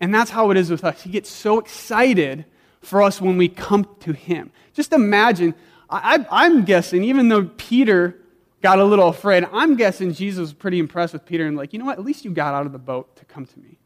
And 0.02 0.14
that's 0.14 0.30
how 0.30 0.52
it 0.52 0.58
is 0.58 0.70
with 0.70 0.84
us. 0.84 1.02
He 1.02 1.12
gets 1.12 1.30
so 1.30 1.60
excited 1.60 2.44
for 2.82 3.02
us 3.02 3.22
when 3.22 3.38
we 3.38 3.48
come 3.48 3.88
to 4.02 4.12
him. 4.12 4.52
Just 4.74 4.92
imagine, 4.92 5.56
I, 5.90 6.26
am 6.30 6.66
guessing, 6.66 7.06
even 7.06 7.30
though 7.30 7.46
Peter 7.56 8.18
got 8.62 8.80
a 8.80 8.84
little 8.84 9.08
afraid, 9.08 9.48
I'm 9.54 9.78
guessing 9.78 10.14
Jesus 10.14 10.42
was 10.42 10.54
pretty 10.54 10.80
impressed 10.80 11.14
with 11.14 11.26
Peter 11.26 11.48
and 11.48 11.56
like, 11.56 11.72
you 11.72 11.80
know 11.80 11.86
what, 11.86 12.00
at 12.00 12.04
least 12.04 12.26
you 12.26 12.32
got 12.32 12.54
out 12.54 12.66
of 12.66 12.74
the 12.74 12.80
boat 12.80 13.16
to 13.16 13.24
come 13.24 13.46
to 13.46 13.60
me. 13.60 13.79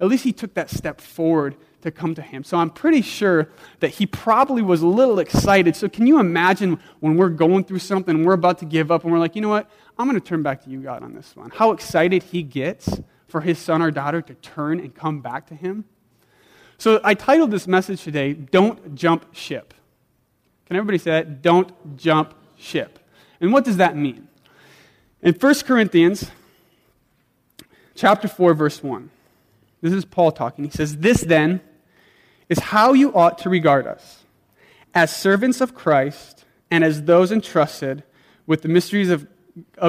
At 0.00 0.08
least 0.08 0.24
he 0.24 0.32
took 0.32 0.54
that 0.54 0.70
step 0.70 1.00
forward 1.00 1.56
to 1.82 1.90
come 1.90 2.14
to 2.14 2.22
him. 2.22 2.44
So 2.44 2.56
I'm 2.56 2.70
pretty 2.70 3.02
sure 3.02 3.48
that 3.80 3.88
he 3.88 4.06
probably 4.06 4.62
was 4.62 4.82
a 4.82 4.86
little 4.86 5.18
excited. 5.18 5.76
So 5.76 5.88
can 5.88 6.06
you 6.06 6.18
imagine 6.18 6.78
when 7.00 7.16
we're 7.16 7.28
going 7.28 7.64
through 7.64 7.78
something 7.78 8.14
and 8.14 8.26
we're 8.26 8.34
about 8.34 8.58
to 8.58 8.64
give 8.64 8.90
up 8.90 9.04
and 9.04 9.12
we're 9.12 9.18
like, 9.18 9.34
you 9.34 9.42
know 9.42 9.48
what? 9.48 9.70
I'm 9.98 10.08
going 10.08 10.20
to 10.20 10.26
turn 10.26 10.42
back 10.42 10.64
to 10.64 10.70
you, 10.70 10.80
God, 10.80 11.02
on 11.02 11.14
this 11.14 11.34
one. 11.36 11.50
How 11.50 11.72
excited 11.72 12.22
he 12.22 12.42
gets 12.42 13.00
for 13.28 13.40
his 13.40 13.58
son 13.58 13.80
or 13.82 13.90
daughter 13.90 14.20
to 14.22 14.34
turn 14.34 14.80
and 14.80 14.94
come 14.94 15.20
back 15.20 15.46
to 15.48 15.54
him. 15.54 15.84
So 16.78 17.00
I 17.04 17.14
titled 17.14 17.50
this 17.50 17.66
message 17.66 18.02
today, 18.02 18.32
Don't 18.32 18.94
Jump 18.94 19.34
Ship. 19.34 19.72
Can 20.70 20.76
everybody 20.76 20.98
say 20.98 21.10
that? 21.10 21.42
Don't 21.42 21.96
jump 21.96 22.32
ship. 22.56 23.00
And 23.40 23.52
what 23.52 23.64
does 23.64 23.78
that 23.78 23.96
mean? 23.96 24.28
In 25.20 25.34
1 25.34 25.54
Corinthians 25.66 26.30
chapter 27.96 28.28
4 28.28 28.54
verse 28.54 28.80
1. 28.80 29.10
This 29.80 29.92
is 29.92 30.04
Paul 30.04 30.32
talking. 30.32 30.64
He 30.64 30.70
says, 30.70 30.98
"This 30.98 31.22
then 31.22 31.60
is 32.48 32.58
how 32.58 32.92
you 32.92 33.14
ought 33.14 33.38
to 33.38 33.48
regard 33.48 33.86
us 33.86 34.24
as 34.94 35.14
servants 35.14 35.60
of 35.60 35.74
Christ 35.74 36.44
and 36.70 36.84
as 36.84 37.04
those 37.04 37.32
entrusted 37.32 38.02
with 38.46 38.62
the 38.62 38.68
mysteries 38.68 39.08
of 39.08 39.26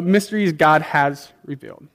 mysteries 0.04 0.54
God 0.54 0.82
has 0.82 1.32
revealed." 1.46 1.88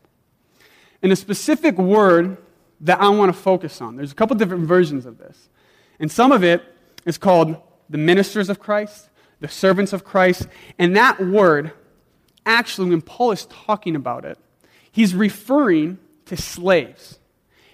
And 1.02 1.12
a 1.12 1.16
specific 1.16 1.78
word 1.78 2.36
that 2.80 3.00
I 3.00 3.08
want 3.08 3.34
to 3.34 3.38
focus 3.38 3.80
on. 3.80 3.96
There's 3.96 4.12
a 4.12 4.14
couple 4.14 4.36
different 4.36 4.66
versions 4.66 5.06
of 5.06 5.18
this. 5.18 5.48
And 5.98 6.10
some 6.10 6.32
of 6.32 6.44
it 6.44 6.62
is 7.06 7.16
called 7.16 7.56
the 7.88 7.98
ministers 7.98 8.50
of 8.50 8.58
Christ, 8.58 9.08
the 9.40 9.48
servants 9.48 9.92
of 9.92 10.04
Christ. 10.04 10.48
And 10.78 10.94
that 10.96 11.24
word, 11.24 11.72
actually, 12.44 12.90
when 12.90 13.00
Paul 13.00 13.30
is 13.32 13.46
talking 13.46 13.96
about 13.96 14.24
it, 14.24 14.38
he's 14.90 15.14
referring 15.14 15.98
to 16.26 16.36
slaves. 16.36 17.18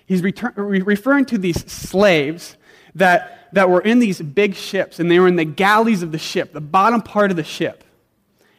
He's 0.06 0.22
return, 0.22 0.52
re- 0.56 0.82
referring 0.82 1.24
to 1.26 1.38
these 1.38 1.70
slaves 1.70 2.56
that, 2.94 3.48
that 3.52 3.70
were 3.70 3.80
in 3.80 3.98
these 3.98 4.20
big 4.20 4.54
ships, 4.54 5.00
and 5.00 5.10
they 5.10 5.18
were 5.18 5.28
in 5.28 5.36
the 5.36 5.44
galleys 5.44 6.02
of 6.02 6.12
the 6.12 6.18
ship, 6.18 6.52
the 6.52 6.60
bottom 6.60 7.00
part 7.00 7.30
of 7.30 7.36
the 7.36 7.44
ship. 7.44 7.84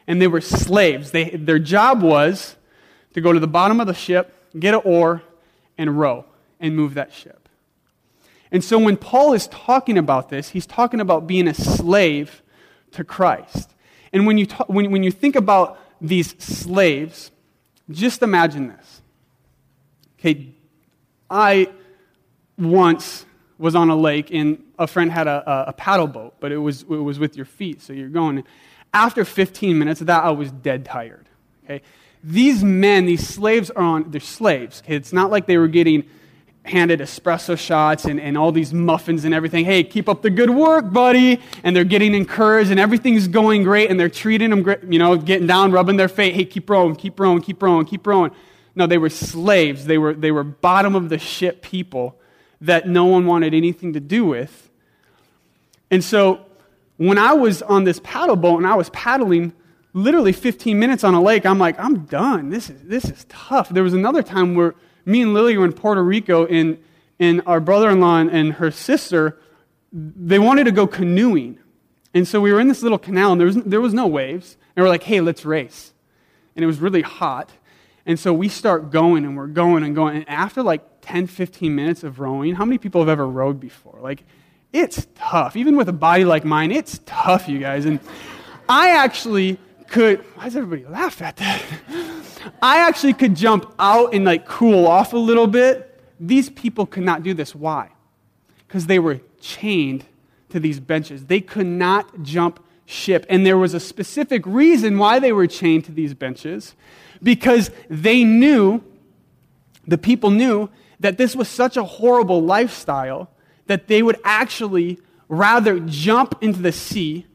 And 0.06 0.20
they 0.20 0.26
were 0.26 0.40
slaves. 0.40 1.12
They, 1.12 1.30
their 1.30 1.58
job 1.58 2.02
was 2.02 2.56
to 3.14 3.20
go 3.20 3.32
to 3.32 3.40
the 3.40 3.46
bottom 3.46 3.80
of 3.80 3.86
the 3.86 3.94
ship, 3.94 4.34
get 4.58 4.74
an 4.74 4.82
oar, 4.84 5.22
and 5.78 5.98
row 5.98 6.26
and 6.60 6.76
move 6.76 6.94
that 6.94 7.12
ship. 7.12 7.48
And 8.50 8.62
so 8.62 8.78
when 8.78 8.96
Paul 8.96 9.32
is 9.32 9.48
talking 9.48 9.98
about 9.98 10.28
this, 10.28 10.50
he's 10.50 10.66
talking 10.66 11.00
about 11.00 11.26
being 11.26 11.48
a 11.48 11.54
slave 11.54 12.42
to 12.92 13.02
Christ. 13.02 13.70
And 14.12 14.26
when 14.26 14.38
you, 14.38 14.46
ta- 14.46 14.66
when, 14.68 14.90
when 14.92 15.02
you 15.02 15.10
think 15.10 15.34
about 15.34 15.78
these 16.00 16.36
slaves, 16.42 17.32
just 17.90 18.22
imagine 18.22 18.68
this. 18.68 19.02
Okay, 20.18 20.54
I 21.30 21.70
once 22.58 23.26
was 23.58 23.74
on 23.74 23.90
a 23.90 23.96
lake 23.96 24.30
and 24.32 24.62
a 24.78 24.86
friend 24.86 25.10
had 25.10 25.26
a, 25.26 25.64
a, 25.68 25.72
paddle 25.72 26.06
boat, 26.06 26.34
but 26.40 26.52
it 26.52 26.58
was, 26.58 26.82
it 26.82 26.88
was 26.88 27.18
with 27.18 27.36
your 27.36 27.46
feet, 27.46 27.80
so 27.80 27.92
you're 27.92 28.08
going. 28.08 28.44
After 28.92 29.24
15 29.24 29.78
minutes 29.78 30.00
of 30.00 30.08
that, 30.08 30.24
I 30.24 30.30
was 30.30 30.50
dead 30.50 30.84
tired. 30.84 31.28
Okay? 31.64 31.82
These 32.22 32.64
men, 32.64 33.06
these 33.06 33.26
slaves 33.26 33.70
are 33.70 33.82
on, 33.82 34.10
they're 34.10 34.20
slaves. 34.20 34.82
Okay? 34.84 34.96
It's 34.96 35.12
not 35.12 35.30
like 35.30 35.46
they 35.46 35.56
were 35.56 35.68
getting 35.68 36.04
handed 36.64 37.00
espresso 37.00 37.58
shots 37.58 38.06
and, 38.06 38.18
and 38.18 38.38
all 38.38 38.50
these 38.50 38.72
muffins 38.72 39.24
and 39.24 39.34
everything. 39.34 39.64
Hey, 39.64 39.84
keep 39.84 40.08
up 40.08 40.22
the 40.22 40.30
good 40.30 40.50
work, 40.50 40.92
buddy. 40.92 41.40
And 41.62 41.76
they're 41.76 41.84
getting 41.84 42.14
encouraged 42.14 42.70
and 42.70 42.80
everything's 42.80 43.28
going 43.28 43.62
great 43.62 43.90
and 43.90 44.00
they're 44.00 44.08
treating 44.08 44.50
them, 44.50 44.62
great, 44.62 44.82
you 44.84 44.98
know, 44.98 45.16
getting 45.16 45.46
down, 45.46 45.72
rubbing 45.72 45.96
their 45.96 46.08
face. 46.08 46.34
Hey, 46.34 46.44
keep 46.44 46.68
rowing, 46.70 46.96
keep 46.96 47.20
rowing, 47.20 47.42
keep 47.42 47.62
rowing, 47.62 47.84
keep 47.84 48.06
rowing. 48.06 48.30
No, 48.76 48.86
they 48.86 48.98
were 48.98 49.10
slaves. 49.10 49.86
They 49.86 49.98
were, 49.98 50.14
they 50.14 50.32
were 50.32 50.44
bottom 50.44 50.94
of 50.94 51.08
the 51.08 51.18
ship 51.18 51.62
people 51.62 52.16
that 52.60 52.88
no 52.88 53.04
one 53.04 53.26
wanted 53.26 53.54
anything 53.54 53.92
to 53.92 54.00
do 54.00 54.24
with. 54.24 54.70
And 55.90 56.02
so 56.02 56.46
when 56.96 57.18
I 57.18 57.34
was 57.34 57.62
on 57.62 57.84
this 57.84 58.00
paddle 58.02 58.36
boat 58.36 58.58
and 58.58 58.66
I 58.66 58.74
was 58.74 58.90
paddling 58.90 59.52
literally 59.92 60.32
15 60.32 60.78
minutes 60.78 61.04
on 61.04 61.14
a 61.14 61.22
lake, 61.22 61.46
I'm 61.46 61.58
like, 61.58 61.78
I'm 61.78 62.04
done. 62.06 62.50
This 62.50 62.70
is, 62.70 62.82
this 62.82 63.04
is 63.04 63.26
tough. 63.28 63.68
There 63.68 63.82
was 63.82 63.94
another 63.94 64.22
time 64.22 64.54
where 64.54 64.74
me 65.04 65.22
and 65.22 65.34
Lily 65.34 65.56
were 65.56 65.64
in 65.64 65.72
Puerto 65.72 66.02
Rico 66.02 66.46
and, 66.46 66.78
and 67.18 67.42
our 67.46 67.60
brother 67.60 67.90
in 67.90 68.00
law 68.00 68.18
and 68.18 68.54
her 68.54 68.70
sister, 68.70 69.38
they 69.92 70.38
wanted 70.38 70.64
to 70.64 70.72
go 70.72 70.86
canoeing. 70.86 71.58
And 72.12 72.26
so 72.26 72.40
we 72.40 72.52
were 72.52 72.60
in 72.60 72.68
this 72.68 72.82
little 72.82 72.98
canal 72.98 73.32
and 73.32 73.40
there 73.40 73.46
was, 73.46 73.56
there 73.56 73.80
was 73.80 73.94
no 73.94 74.06
waves. 74.06 74.56
And 74.74 74.82
we're 74.82 74.88
like, 74.88 75.02
hey, 75.02 75.20
let's 75.20 75.44
race. 75.44 75.92
And 76.56 76.62
it 76.62 76.66
was 76.66 76.80
really 76.80 77.02
hot. 77.02 77.50
And 78.06 78.18
so 78.18 78.32
we 78.32 78.48
start 78.48 78.90
going 78.90 79.24
and 79.24 79.36
we're 79.36 79.46
going 79.46 79.82
and 79.82 79.94
going. 79.94 80.16
And 80.16 80.28
after 80.28 80.62
like 80.62 80.82
10, 81.02 81.26
15 81.26 81.74
minutes 81.74 82.04
of 82.04 82.20
rowing, 82.20 82.54
how 82.54 82.64
many 82.64 82.78
people 82.78 83.00
have 83.00 83.08
ever 83.08 83.26
rowed 83.26 83.60
before? 83.60 83.98
Like, 84.00 84.24
it's 84.72 85.06
tough. 85.14 85.56
Even 85.56 85.76
with 85.76 85.88
a 85.88 85.92
body 85.92 86.24
like 86.24 86.44
mine, 86.44 86.70
it's 86.70 87.00
tough, 87.06 87.48
you 87.48 87.58
guys. 87.58 87.84
And 87.84 88.00
I 88.68 88.90
actually 88.90 89.58
could, 89.88 90.20
why 90.34 90.44
does 90.44 90.56
everybody 90.56 90.84
laugh 90.84 91.22
at 91.22 91.36
that? 91.36 91.62
I 92.62 92.78
actually 92.78 93.14
could 93.14 93.36
jump 93.36 93.72
out 93.78 94.14
and 94.14 94.24
like 94.24 94.46
cool 94.46 94.86
off 94.86 95.12
a 95.12 95.18
little 95.18 95.46
bit. 95.46 95.90
These 96.20 96.50
people 96.50 96.86
could 96.86 97.04
not 97.04 97.22
do 97.22 97.34
this. 97.34 97.54
Why? 97.54 97.90
Because 98.66 98.86
they 98.86 98.98
were 98.98 99.20
chained 99.40 100.04
to 100.50 100.60
these 100.60 100.80
benches. 100.80 101.26
They 101.26 101.40
could 101.40 101.66
not 101.66 102.22
jump 102.22 102.64
ship. 102.86 103.24
And 103.28 103.46
there 103.46 103.56
was 103.56 103.74
a 103.74 103.80
specific 103.80 104.44
reason 104.46 104.98
why 104.98 105.18
they 105.18 105.32
were 105.32 105.46
chained 105.46 105.84
to 105.86 105.92
these 105.92 106.14
benches 106.14 106.74
because 107.24 107.70
they 107.90 108.22
knew, 108.22 108.84
the 109.86 109.98
people 109.98 110.30
knew, 110.30 110.68
that 111.00 111.18
this 111.18 111.34
was 111.34 111.48
such 111.48 111.76
a 111.76 111.82
horrible 111.82 112.40
lifestyle 112.42 113.30
that 113.66 113.88
they 113.88 114.02
would 114.02 114.20
actually 114.22 114.98
rather 115.28 115.80
jump 115.80 116.36
into 116.40 116.62
the 116.62 116.70
sea 116.70 117.26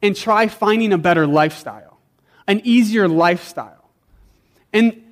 and 0.00 0.14
try 0.14 0.46
finding 0.46 0.92
a 0.92 0.98
better 0.98 1.26
lifestyle, 1.26 1.98
an 2.46 2.60
easier 2.62 3.08
lifestyle. 3.08 3.90
And 4.72 5.02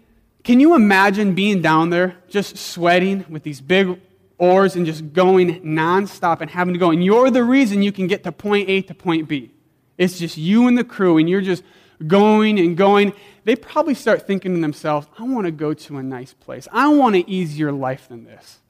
can 0.45 0.61
you 0.61 0.77
imagine 0.77 1.35
being 1.35 1.61
down 1.61 1.91
there 1.91 2.17
just 2.29 2.57
sweating 2.57 3.25
with 3.29 3.43
these 3.43 3.61
big 3.61 4.01
oars 4.39 4.77
and 4.77 4.87
just 4.87 5.13
going 5.13 5.61
nonstop 5.63 6.41
and 6.41 6.51
having 6.51 6.75
to 6.75 6.79
go? 6.79 6.91
And 6.91 7.03
you're 7.03 7.31
the 7.31 7.43
reason 7.43 7.83
you 7.83 7.91
can 7.91 8.07
get 8.07 8.23
to 8.25 8.33
point 8.33 8.69
A 8.69 8.83
to 8.83 8.95
point 8.95 9.29
B. 9.29 9.51
It's 9.99 10.19
just 10.19 10.37
you 10.37 10.69
and 10.69 10.77
the 10.77 10.85
crew, 10.85 11.17
and 11.17 11.29
you're 11.29 11.41
just 11.41 11.63
going 12.05 12.59
and 12.59 12.77
going, 12.77 13.13
they 13.45 13.57
probably 13.57 13.95
start 13.95 14.27
thinking 14.27 14.55
to 14.55 14.61
themselves, 14.61 15.07
I 15.19 15.23
want 15.23 15.47
to 15.47 15.51
go 15.51 15.73
to 15.73 15.99
a 15.99 16.03
nice 16.03 16.35
place. 16.35 16.67
I 16.73 16.89
want 16.89 17.17
an 17.17 17.25
easier 17.29 17.73
life 17.73 18.09
than 18.09 18.25
this. 18.25 18.61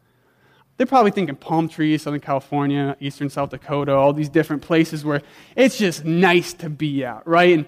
They're 0.76 0.86
probably 0.86 1.10
thinking 1.10 1.36
palm 1.36 1.68
trees, 1.68 2.02
Southern 2.02 2.20
California, 2.20 2.96
Eastern 3.00 3.30
South 3.30 3.50
Dakota, 3.50 3.94
all 3.94 4.12
these 4.12 4.28
different 4.28 4.62
places 4.62 5.04
where 5.04 5.22
it's 5.56 5.78
just 5.78 6.04
nice 6.04 6.52
to 6.54 6.68
be 6.68 7.04
at, 7.04 7.26
right? 7.26 7.54
And 7.54 7.66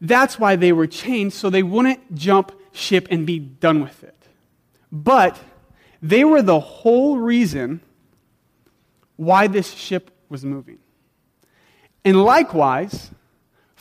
that's 0.00 0.38
why 0.38 0.56
they 0.56 0.72
were 0.72 0.86
chained, 0.86 1.34
so 1.34 1.50
they 1.50 1.62
wouldn't 1.62 2.14
jump 2.14 2.52
ship 2.72 3.08
and 3.10 3.26
be 3.26 3.38
done 3.38 3.82
with 3.82 4.02
it. 4.02 4.16
But 4.90 5.38
they 6.00 6.24
were 6.24 6.42
the 6.42 6.60
whole 6.60 7.18
reason 7.18 7.80
why 9.16 9.46
this 9.46 9.72
ship 9.72 10.10
was 10.28 10.44
moving. 10.44 10.78
And 12.04 12.22
likewise, 12.22 13.10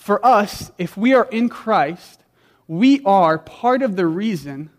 for 0.05 0.23
us, 0.23 0.71
if 0.77 0.95
we 0.95 1.15
are 1.15 1.27
in 1.31 1.49
Christ, 1.49 2.21
we 2.67 3.01
are 3.05 3.39
part 3.39 3.81
of 3.81 3.95
the 3.95 4.05
reason 4.05 4.69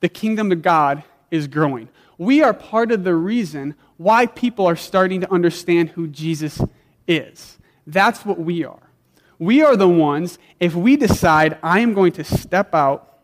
the 0.00 0.08
kingdom 0.08 0.50
of 0.50 0.62
God 0.62 1.04
is 1.30 1.46
growing. 1.46 1.88
We 2.18 2.42
are 2.42 2.52
part 2.52 2.90
of 2.90 3.04
the 3.04 3.14
reason 3.14 3.76
why 3.98 4.26
people 4.26 4.66
are 4.66 4.74
starting 4.74 5.20
to 5.20 5.32
understand 5.32 5.90
who 5.90 6.08
Jesus 6.08 6.60
is. 7.06 7.56
That's 7.86 8.26
what 8.26 8.40
we 8.40 8.64
are. 8.64 8.82
We 9.38 9.62
are 9.62 9.76
the 9.76 9.88
ones, 9.88 10.40
if 10.58 10.74
we 10.74 10.96
decide, 10.96 11.56
I 11.62 11.78
am 11.78 11.94
going 11.94 12.10
to 12.14 12.24
step 12.24 12.74
out 12.74 13.20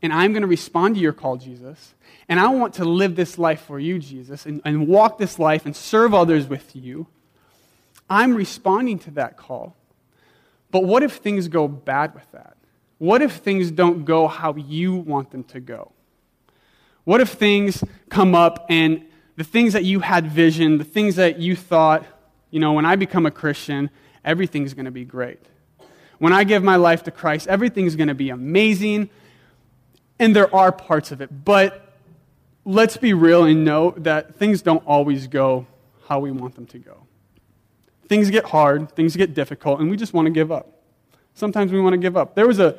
and 0.00 0.12
I'm 0.12 0.30
going 0.32 0.42
to 0.42 0.46
respond 0.46 0.94
to 0.94 1.00
your 1.00 1.12
call, 1.12 1.38
Jesus, 1.38 1.92
and 2.28 2.38
I 2.38 2.46
want 2.50 2.74
to 2.74 2.84
live 2.84 3.16
this 3.16 3.36
life 3.36 3.62
for 3.62 3.80
you, 3.80 3.98
Jesus, 3.98 4.46
and, 4.46 4.62
and 4.64 4.86
walk 4.86 5.18
this 5.18 5.40
life 5.40 5.66
and 5.66 5.74
serve 5.74 6.14
others 6.14 6.46
with 6.46 6.76
you, 6.76 7.08
I'm 8.08 8.36
responding 8.36 9.00
to 9.00 9.10
that 9.10 9.36
call. 9.36 9.74
But 10.74 10.86
what 10.86 11.04
if 11.04 11.18
things 11.18 11.46
go 11.46 11.68
bad 11.68 12.16
with 12.16 12.28
that? 12.32 12.56
What 12.98 13.22
if 13.22 13.36
things 13.36 13.70
don't 13.70 14.04
go 14.04 14.26
how 14.26 14.56
you 14.56 14.96
want 14.96 15.30
them 15.30 15.44
to 15.44 15.60
go? 15.60 15.92
What 17.04 17.20
if 17.20 17.28
things 17.28 17.84
come 18.08 18.34
up 18.34 18.66
and 18.68 19.04
the 19.36 19.44
things 19.44 19.74
that 19.74 19.84
you 19.84 20.00
had 20.00 20.26
vision, 20.26 20.78
the 20.78 20.84
things 20.84 21.14
that 21.14 21.38
you 21.38 21.54
thought, 21.54 22.04
you 22.50 22.58
know, 22.58 22.72
when 22.72 22.84
I 22.84 22.96
become 22.96 23.24
a 23.24 23.30
Christian, 23.30 23.88
everything's 24.24 24.74
going 24.74 24.86
to 24.86 24.90
be 24.90 25.04
great. 25.04 25.38
When 26.18 26.32
I 26.32 26.42
give 26.42 26.64
my 26.64 26.74
life 26.74 27.04
to 27.04 27.12
Christ, 27.12 27.46
everything's 27.46 27.94
going 27.94 28.08
to 28.08 28.14
be 28.16 28.30
amazing. 28.30 29.10
And 30.18 30.34
there 30.34 30.52
are 30.52 30.72
parts 30.72 31.12
of 31.12 31.20
it. 31.20 31.44
But 31.44 31.94
let's 32.64 32.96
be 32.96 33.14
real 33.14 33.44
and 33.44 33.64
know 33.64 33.94
that 33.98 34.34
things 34.40 34.60
don't 34.60 34.84
always 34.86 35.28
go 35.28 35.68
how 36.08 36.18
we 36.18 36.32
want 36.32 36.56
them 36.56 36.66
to 36.66 36.80
go. 36.80 37.06
Things 38.14 38.30
get 38.30 38.44
hard, 38.44 38.94
things 38.94 39.16
get 39.16 39.34
difficult, 39.34 39.80
and 39.80 39.90
we 39.90 39.96
just 39.96 40.14
want 40.14 40.26
to 40.26 40.30
give 40.30 40.52
up. 40.52 40.80
Sometimes 41.34 41.72
we 41.72 41.80
want 41.80 41.94
to 41.94 41.98
give 41.98 42.16
up. 42.16 42.36
There 42.36 42.46
was 42.46 42.60
a 42.60 42.78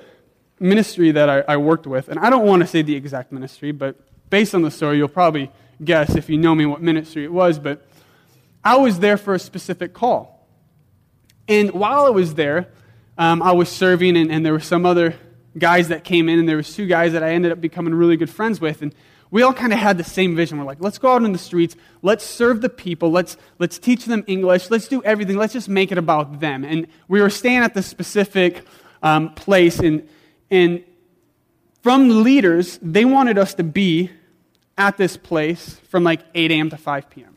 ministry 0.62 1.12
that 1.12 1.30
I, 1.30 1.42
I 1.42 1.58
worked 1.58 1.86
with, 1.86 2.08
and 2.08 2.18
I 2.18 2.30
don't 2.30 2.46
want 2.46 2.62
to 2.62 2.68
say 2.68 2.84
the 2.84 2.96
exact 2.96 3.34
ministry, 3.34 3.74
but 3.74 4.00
based 4.30 4.56
on 4.56 4.62
the 4.62 4.72
story, 4.72 4.96
you'll 4.96 5.10
probably 5.10 5.52
guess 5.84 6.16
if 6.16 6.30
you 6.30 6.38
know 6.38 6.56
me 6.56 6.66
what 6.66 6.82
ministry 6.82 7.26
it 7.26 7.34
was. 7.34 7.60
But 7.60 7.86
I 8.64 8.78
was 8.78 9.00
there 9.00 9.18
for 9.18 9.34
a 9.34 9.40
specific 9.40 9.94
call. 9.94 10.48
And 11.50 11.72
while 11.72 12.06
I 12.06 12.12
was 12.12 12.36
there, 12.36 12.70
um, 13.18 13.42
I 13.42 13.52
was 13.52 13.68
serving, 13.68 14.16
and, 14.16 14.32
and 14.32 14.46
there 14.46 14.54
were 14.54 14.62
some 14.62 14.86
other 14.86 15.16
guys 15.58 15.90
that 15.90 16.06
came 16.06 16.30
in, 16.30 16.40
and 16.40 16.48
there 16.48 16.56
was 16.56 16.74
two 16.74 16.88
guys 16.88 17.12
that 17.12 17.24
I 17.24 17.34
ended 17.34 17.52
up 17.52 17.60
becoming 17.60 17.94
really 17.94 18.16
good 18.16 18.30
friends 18.30 18.62
with. 18.62 18.82
And 18.82 18.96
we 19.36 19.42
all 19.42 19.52
kind 19.52 19.74
of 19.74 19.80
had 19.80 19.98
the 19.98 20.04
same 20.06 20.34
vision. 20.34 20.58
We're 20.58 20.64
like, 20.64 20.80
let's 20.80 20.98
go 20.98 21.12
out 21.12 21.24
in 21.24 21.34
the 21.34 21.38
streets, 21.38 21.76
let's 22.02 22.24
serve 22.24 22.62
the 22.62 22.70
people, 22.70 23.12
let's, 23.12 23.36
let's 23.60 23.78
teach 23.78 24.06
them 24.06 24.24
English, 24.28 24.70
let's 24.72 24.88
do 24.88 25.04
everything, 25.04 25.36
let's 25.36 25.52
just 25.52 25.68
make 25.68 25.92
it 25.92 25.98
about 25.98 26.40
them. 26.40 26.64
And 26.64 26.88
we 27.10 27.20
were 27.20 27.30
staying 27.30 27.58
at 27.58 27.74
this 27.74 27.86
specific 27.86 28.64
um, 29.04 29.34
place, 29.34 29.80
and, 29.80 30.08
and 30.50 30.86
from 31.84 32.08
the 32.08 32.14
leaders, 32.14 32.80
they 32.82 33.04
wanted 33.04 33.38
us 33.38 33.54
to 33.56 33.64
be 33.66 34.10
at 34.78 34.96
this 34.96 35.18
place 35.18 35.82
from 35.90 36.06
like 36.06 36.22
8 36.34 36.52
a.m. 36.52 36.70
to 36.70 36.78
5 36.78 37.10
p.m. 37.10 37.36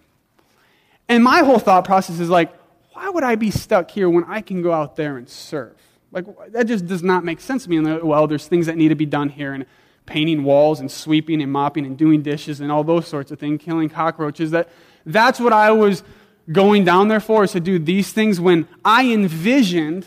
And 1.09 1.25
my 1.25 1.41
whole 1.41 1.59
thought 1.59 1.85
process 1.85 2.21
is 2.21 2.31
like, 2.31 2.55
why 2.93 3.09
would 3.09 3.25
I 3.25 3.35
be 3.35 3.51
stuck 3.51 3.91
here 3.91 4.09
when 4.09 4.23
I 4.23 4.41
can 4.41 4.63
go 4.63 4.73
out 4.73 4.95
there 4.95 5.17
and 5.17 5.29
serve? 5.29 5.75
Like, 6.13 6.27
that 6.53 6.69
just 6.69 6.87
does 6.87 7.03
not 7.03 7.25
make 7.25 7.41
sense 7.41 7.65
to 7.65 7.71
me. 7.71 7.79
And 7.79 8.05
well, 8.05 8.29
there's 8.29 8.47
things 8.47 8.67
that 8.67 8.77
need 8.77 8.91
to 8.91 8.95
be 8.95 9.05
done 9.05 9.31
here, 9.31 9.53
and 9.53 9.67
painting 10.09 10.43
walls 10.43 10.81
and 10.81 10.91
sweeping 10.91 11.43
and 11.43 11.53
mopping 11.53 11.85
and 11.87 11.97
doing 11.97 12.23
dishes 12.23 12.61
and 12.61 12.73
all 12.73 12.83
those 12.83 13.07
sorts 13.07 13.31
of 13.31 13.39
things, 13.39 13.63
killing 13.63 13.89
cockroaches. 13.89 14.51
That, 14.51 14.69
that's 15.05 15.39
what 15.39 15.53
I 15.53 15.71
was 15.71 16.03
going 16.51 16.85
down 16.85 17.09
there 17.09 17.21
for, 17.21 17.45
is 17.45 17.53
to 17.53 17.61
do 17.61 17.79
these 17.79 18.13
things 18.13 18.41
when 18.41 18.67
I 18.85 19.13
envisioned 19.13 20.07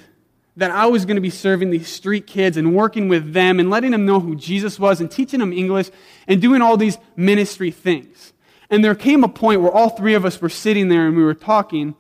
that 0.58 0.72
I 0.72 0.88
was 0.88 1.06
going 1.06 1.16
to 1.16 1.22
be 1.22 1.30
serving 1.30 1.70
these 1.70 1.88
street 1.88 2.28
kids 2.28 2.58
and 2.58 2.76
working 2.76 3.08
with 3.08 3.34
them 3.34 3.60
and 3.60 3.70
letting 3.70 3.92
them 3.92 4.06
know 4.06 4.20
who 4.20 4.36
Jesus 4.36 4.80
was 4.80 5.00
and 5.00 5.10
teaching 5.10 5.40
them 5.40 5.54
English 5.54 5.90
and 6.28 6.42
doing 6.42 6.62
all 6.62 6.76
these 6.76 6.98
ministry 7.16 7.72
things. 7.72 8.34
And 8.70 8.84
there 8.84 8.96
came 8.96 9.24
a 9.24 9.30
point 9.30 9.62
where 9.62 9.72
all 9.72 9.90
three 9.90 10.14
of 10.14 10.26
us 10.26 10.42
were 10.42 10.50
sitting 10.50 10.88
there 10.88 11.08
and 11.08 11.16
we 11.16 11.24
were 11.24 11.34
talking, 11.34 11.96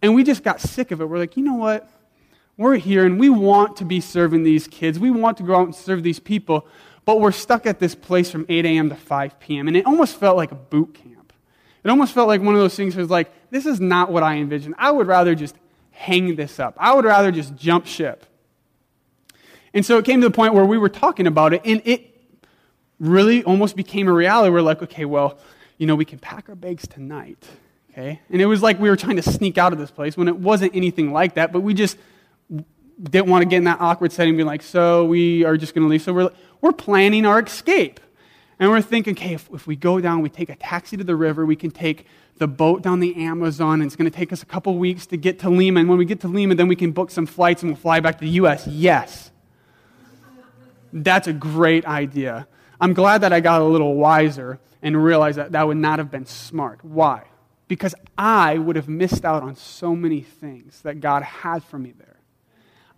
and 0.00 0.14
we 0.14 0.24
just 0.24 0.42
got 0.42 0.60
sick 0.60 0.90
of 0.90 1.00
it. 1.00 1.04
We're 1.04 1.18
like, 1.18 1.36
you 1.36 1.44
know 1.44 1.54
what? 1.54 1.88
We're 2.56 2.76
here 2.76 3.04
and 3.06 3.18
we 3.18 3.30
want 3.30 3.76
to 3.78 3.84
be 3.84 4.00
serving 4.00 4.42
these 4.42 4.68
kids. 4.68 4.98
We 4.98 5.10
want 5.10 5.36
to 5.38 5.42
go 5.42 5.56
out 5.56 5.64
and 5.64 5.74
serve 5.74 6.02
these 6.02 6.20
people, 6.20 6.66
but 7.04 7.20
we're 7.20 7.32
stuck 7.32 7.66
at 7.66 7.78
this 7.78 7.94
place 7.94 8.30
from 8.30 8.46
8 8.48 8.64
a.m. 8.64 8.88
to 8.90 8.96
5 8.96 9.40
p.m. 9.40 9.68
And 9.68 9.76
it 9.76 9.86
almost 9.86 10.16
felt 10.16 10.36
like 10.36 10.52
a 10.52 10.56
boot 10.56 10.94
camp. 10.94 11.32
It 11.84 11.90
almost 11.90 12.14
felt 12.14 12.28
like 12.28 12.40
one 12.40 12.54
of 12.54 12.60
those 12.60 12.76
things 12.76 12.94
where 12.94 13.02
it's 13.02 13.10
like, 13.10 13.32
this 13.50 13.66
is 13.66 13.80
not 13.80 14.12
what 14.12 14.22
I 14.22 14.36
envisioned. 14.36 14.76
I 14.78 14.90
would 14.90 15.06
rather 15.06 15.34
just 15.34 15.56
hang 15.90 16.36
this 16.36 16.60
up. 16.60 16.74
I 16.78 16.94
would 16.94 17.04
rather 17.04 17.32
just 17.32 17.56
jump 17.56 17.86
ship. 17.86 18.24
And 19.74 19.84
so 19.84 19.98
it 19.98 20.04
came 20.04 20.20
to 20.20 20.28
the 20.28 20.34
point 20.34 20.54
where 20.54 20.64
we 20.64 20.78
were 20.78 20.88
talking 20.88 21.26
about 21.26 21.54
it, 21.54 21.62
and 21.64 21.82
it 21.84 22.08
really 23.00 23.42
almost 23.42 23.74
became 23.74 24.06
a 24.06 24.12
reality. 24.12 24.50
We're 24.52 24.60
like, 24.60 24.82
okay, 24.82 25.04
well, 25.04 25.38
you 25.78 25.86
know, 25.86 25.96
we 25.96 26.04
can 26.04 26.18
pack 26.18 26.48
our 26.48 26.54
bags 26.54 26.86
tonight. 26.86 27.44
Okay? 27.90 28.20
And 28.30 28.40
it 28.40 28.46
was 28.46 28.62
like 28.62 28.78
we 28.78 28.88
were 28.88 28.96
trying 28.96 29.16
to 29.16 29.22
sneak 29.22 29.58
out 29.58 29.72
of 29.72 29.78
this 29.78 29.90
place 29.90 30.16
when 30.16 30.28
it 30.28 30.36
wasn't 30.36 30.74
anything 30.76 31.12
like 31.12 31.34
that, 31.34 31.52
but 31.52 31.60
we 31.60 31.74
just 31.74 31.96
didn't 33.02 33.28
want 33.28 33.42
to 33.42 33.48
get 33.48 33.56
in 33.56 33.64
that 33.64 33.80
awkward 33.80 34.12
setting 34.12 34.30
and 34.30 34.38
be 34.38 34.44
like, 34.44 34.62
so 34.62 35.04
we 35.04 35.44
are 35.44 35.56
just 35.56 35.74
going 35.74 35.84
to 35.84 35.90
leave. 35.90 36.02
So 36.02 36.12
we're, 36.12 36.30
we're 36.62 36.72
planning 36.72 37.26
our 37.26 37.40
escape. 37.40 38.00
And 38.58 38.70
we're 38.70 38.80
thinking, 38.80 39.14
okay, 39.14 39.34
if, 39.34 39.50
if 39.52 39.66
we 39.66 39.76
go 39.76 40.00
down, 40.00 40.22
we 40.22 40.30
take 40.30 40.48
a 40.48 40.54
taxi 40.54 40.96
to 40.96 41.04
the 41.04 41.16
river, 41.16 41.44
we 41.44 41.56
can 41.56 41.70
take 41.70 42.06
the 42.38 42.46
boat 42.46 42.80
down 42.80 43.00
the 43.00 43.14
Amazon, 43.16 43.80
and 43.80 43.84
it's 43.84 43.96
going 43.96 44.10
to 44.10 44.16
take 44.16 44.32
us 44.32 44.42
a 44.42 44.46
couple 44.46 44.78
weeks 44.78 45.04
to 45.06 45.16
get 45.16 45.40
to 45.40 45.50
Lima. 45.50 45.80
And 45.80 45.88
when 45.88 45.98
we 45.98 46.04
get 46.04 46.20
to 46.20 46.28
Lima, 46.28 46.54
then 46.54 46.68
we 46.68 46.76
can 46.76 46.92
book 46.92 47.10
some 47.10 47.26
flights 47.26 47.62
and 47.62 47.72
we'll 47.72 47.80
fly 47.80 48.00
back 48.00 48.18
to 48.18 48.24
the 48.24 48.30
U.S. 48.30 48.66
Yes. 48.66 49.30
That's 50.92 51.26
a 51.26 51.32
great 51.32 51.84
idea. 51.86 52.46
I'm 52.80 52.94
glad 52.94 53.22
that 53.22 53.32
I 53.32 53.40
got 53.40 53.60
a 53.60 53.64
little 53.64 53.94
wiser 53.96 54.60
and 54.80 55.02
realized 55.02 55.38
that 55.38 55.52
that 55.52 55.66
would 55.66 55.76
not 55.76 55.98
have 55.98 56.10
been 56.10 56.26
smart. 56.26 56.84
Why? 56.84 57.24
Because 57.66 57.94
I 58.16 58.58
would 58.58 58.76
have 58.76 58.88
missed 58.88 59.24
out 59.24 59.42
on 59.42 59.56
so 59.56 59.96
many 59.96 60.20
things 60.20 60.82
that 60.82 61.00
God 61.00 61.22
had 61.22 61.64
for 61.64 61.78
me 61.78 61.94
there. 61.96 62.18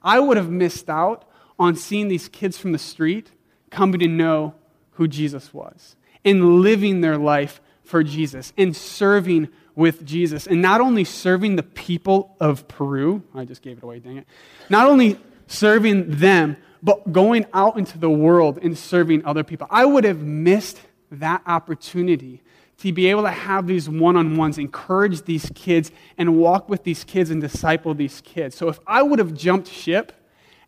I 0.02 0.20
would 0.20 0.36
have 0.36 0.50
missed 0.50 0.90
out 0.90 1.24
on 1.58 1.76
seeing 1.76 2.08
these 2.08 2.28
kids 2.28 2.58
from 2.58 2.72
the 2.72 2.78
street 2.78 3.30
coming 3.74 4.00
to 4.00 4.08
know 4.08 4.54
who 4.92 5.08
Jesus 5.08 5.52
was 5.52 5.96
and 6.24 6.60
living 6.62 7.00
their 7.00 7.18
life 7.18 7.60
for 7.82 8.02
Jesus 8.02 8.52
and 8.56 8.74
serving 8.74 9.48
with 9.74 10.04
Jesus. 10.04 10.46
And 10.46 10.62
not 10.62 10.80
only 10.80 11.04
serving 11.04 11.56
the 11.56 11.62
people 11.62 12.36
of 12.40 12.68
Peru, 12.68 13.22
I 13.34 13.44
just 13.44 13.62
gave 13.62 13.78
it 13.78 13.82
away, 13.82 13.98
dang 13.98 14.18
it. 14.18 14.26
Not 14.70 14.88
only 14.88 15.18
serving 15.46 16.16
them, 16.16 16.56
but 16.82 17.12
going 17.12 17.46
out 17.52 17.78
into 17.78 17.98
the 17.98 18.10
world 18.10 18.58
and 18.62 18.76
serving 18.76 19.24
other 19.24 19.42
people. 19.42 19.66
I 19.70 19.84
would 19.84 20.04
have 20.04 20.22
missed 20.22 20.80
that 21.10 21.42
opportunity 21.46 22.42
to 22.78 22.92
be 22.92 23.08
able 23.08 23.22
to 23.22 23.30
have 23.30 23.66
these 23.66 23.88
one 23.88 24.16
on 24.16 24.36
ones, 24.36 24.58
encourage 24.58 25.22
these 25.22 25.50
kids, 25.54 25.90
and 26.18 26.36
walk 26.36 26.68
with 26.68 26.84
these 26.84 27.04
kids 27.04 27.30
and 27.30 27.40
disciple 27.40 27.94
these 27.94 28.20
kids. 28.20 28.56
So 28.56 28.68
if 28.68 28.78
I 28.86 29.02
would 29.02 29.18
have 29.18 29.34
jumped 29.34 29.68
ship 29.68 30.12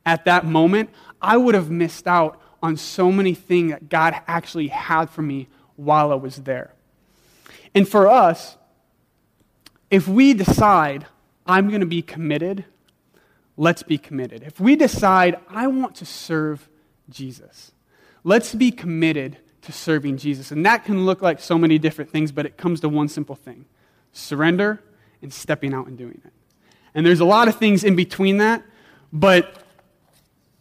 at 0.05 0.25
that 0.25 0.47
moment, 0.47 0.91
I 1.21 1.37
would 1.37 1.55
have 1.55 1.71
missed 1.71 2.07
out 2.07 2.41
on 2.63 2.77
so 2.77 3.13
many 3.13 3.35
things 3.35 3.73
that 3.73 3.89
God 3.89 4.15
actually 4.27 4.69
had 4.69 5.11
for 5.11 5.23
me 5.23 5.49
while 5.77 6.13
I 6.13 6.17
was 6.17 6.37
there. 6.37 6.73
And 7.75 7.89
for 7.89 8.09
us, 8.09 8.57
if 9.91 10.09
we 10.09 10.35
decide, 10.35 11.07
I'm 11.47 11.69
going 11.69 11.81
to 11.81 11.87
be 11.87 12.03
committed, 12.03 12.65
let's 13.57 13.83
be 13.83 13.99
committed. 13.99 14.43
If 14.43 14.59
we 14.59 14.77
decide, 14.77 15.37
I 15.49 15.67
want 15.67 15.95
to 15.97 16.07
serve 16.07 16.69
Jesus, 17.09 17.73
let's 18.25 18.55
be 18.55 18.71
committed 18.71 19.39
to 19.63 19.73
serving 19.73 20.17
Jesus. 20.17 20.51
And 20.51 20.65
that 20.65 20.85
can 20.85 21.05
look 21.05 21.23
like 21.23 21.41
so 21.41 21.59
many 21.59 21.79
different 21.79 22.11
things, 22.11 22.33
but 22.33 22.47
it 22.47 22.57
comes 22.57 22.81
to 22.81 22.89
one 22.89 23.09
simple 23.09 23.35
thing 23.35 23.67
surrender 24.13 24.83
and 25.21 25.33
stepping 25.33 25.75
out 25.75 25.87
and 25.87 25.99
doing 25.99 26.21
it. 26.25 26.33
And 26.95 27.05
there's 27.05 27.21
a 27.21 27.27
lot 27.27 27.49
of 27.49 27.57
things 27.57 27.85
in 27.85 27.97
between 27.97 28.39
that, 28.39 28.63
but 29.13 29.63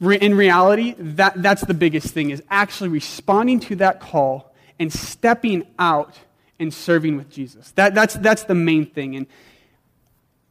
in 0.02 0.36
reality, 0.36 0.96
that, 0.98 1.42
that's 1.42 1.66
the 1.66 1.74
biggest 1.74 2.14
thing 2.14 2.30
is 2.30 2.44
actually 2.50 2.90
responding 2.90 3.60
to 3.62 3.76
that 3.78 4.00
call 4.00 4.54
and 4.78 4.92
stepping 4.92 5.66
out 5.80 6.14
and 6.60 6.74
serving 6.74 7.18
with 7.18 7.30
Jesus. 7.30 7.72
That, 7.72 7.96
that's, 7.96 8.16
that's 8.16 8.44
the 8.44 8.56
main 8.56 8.86
thing. 8.86 9.16
And, 9.16 9.28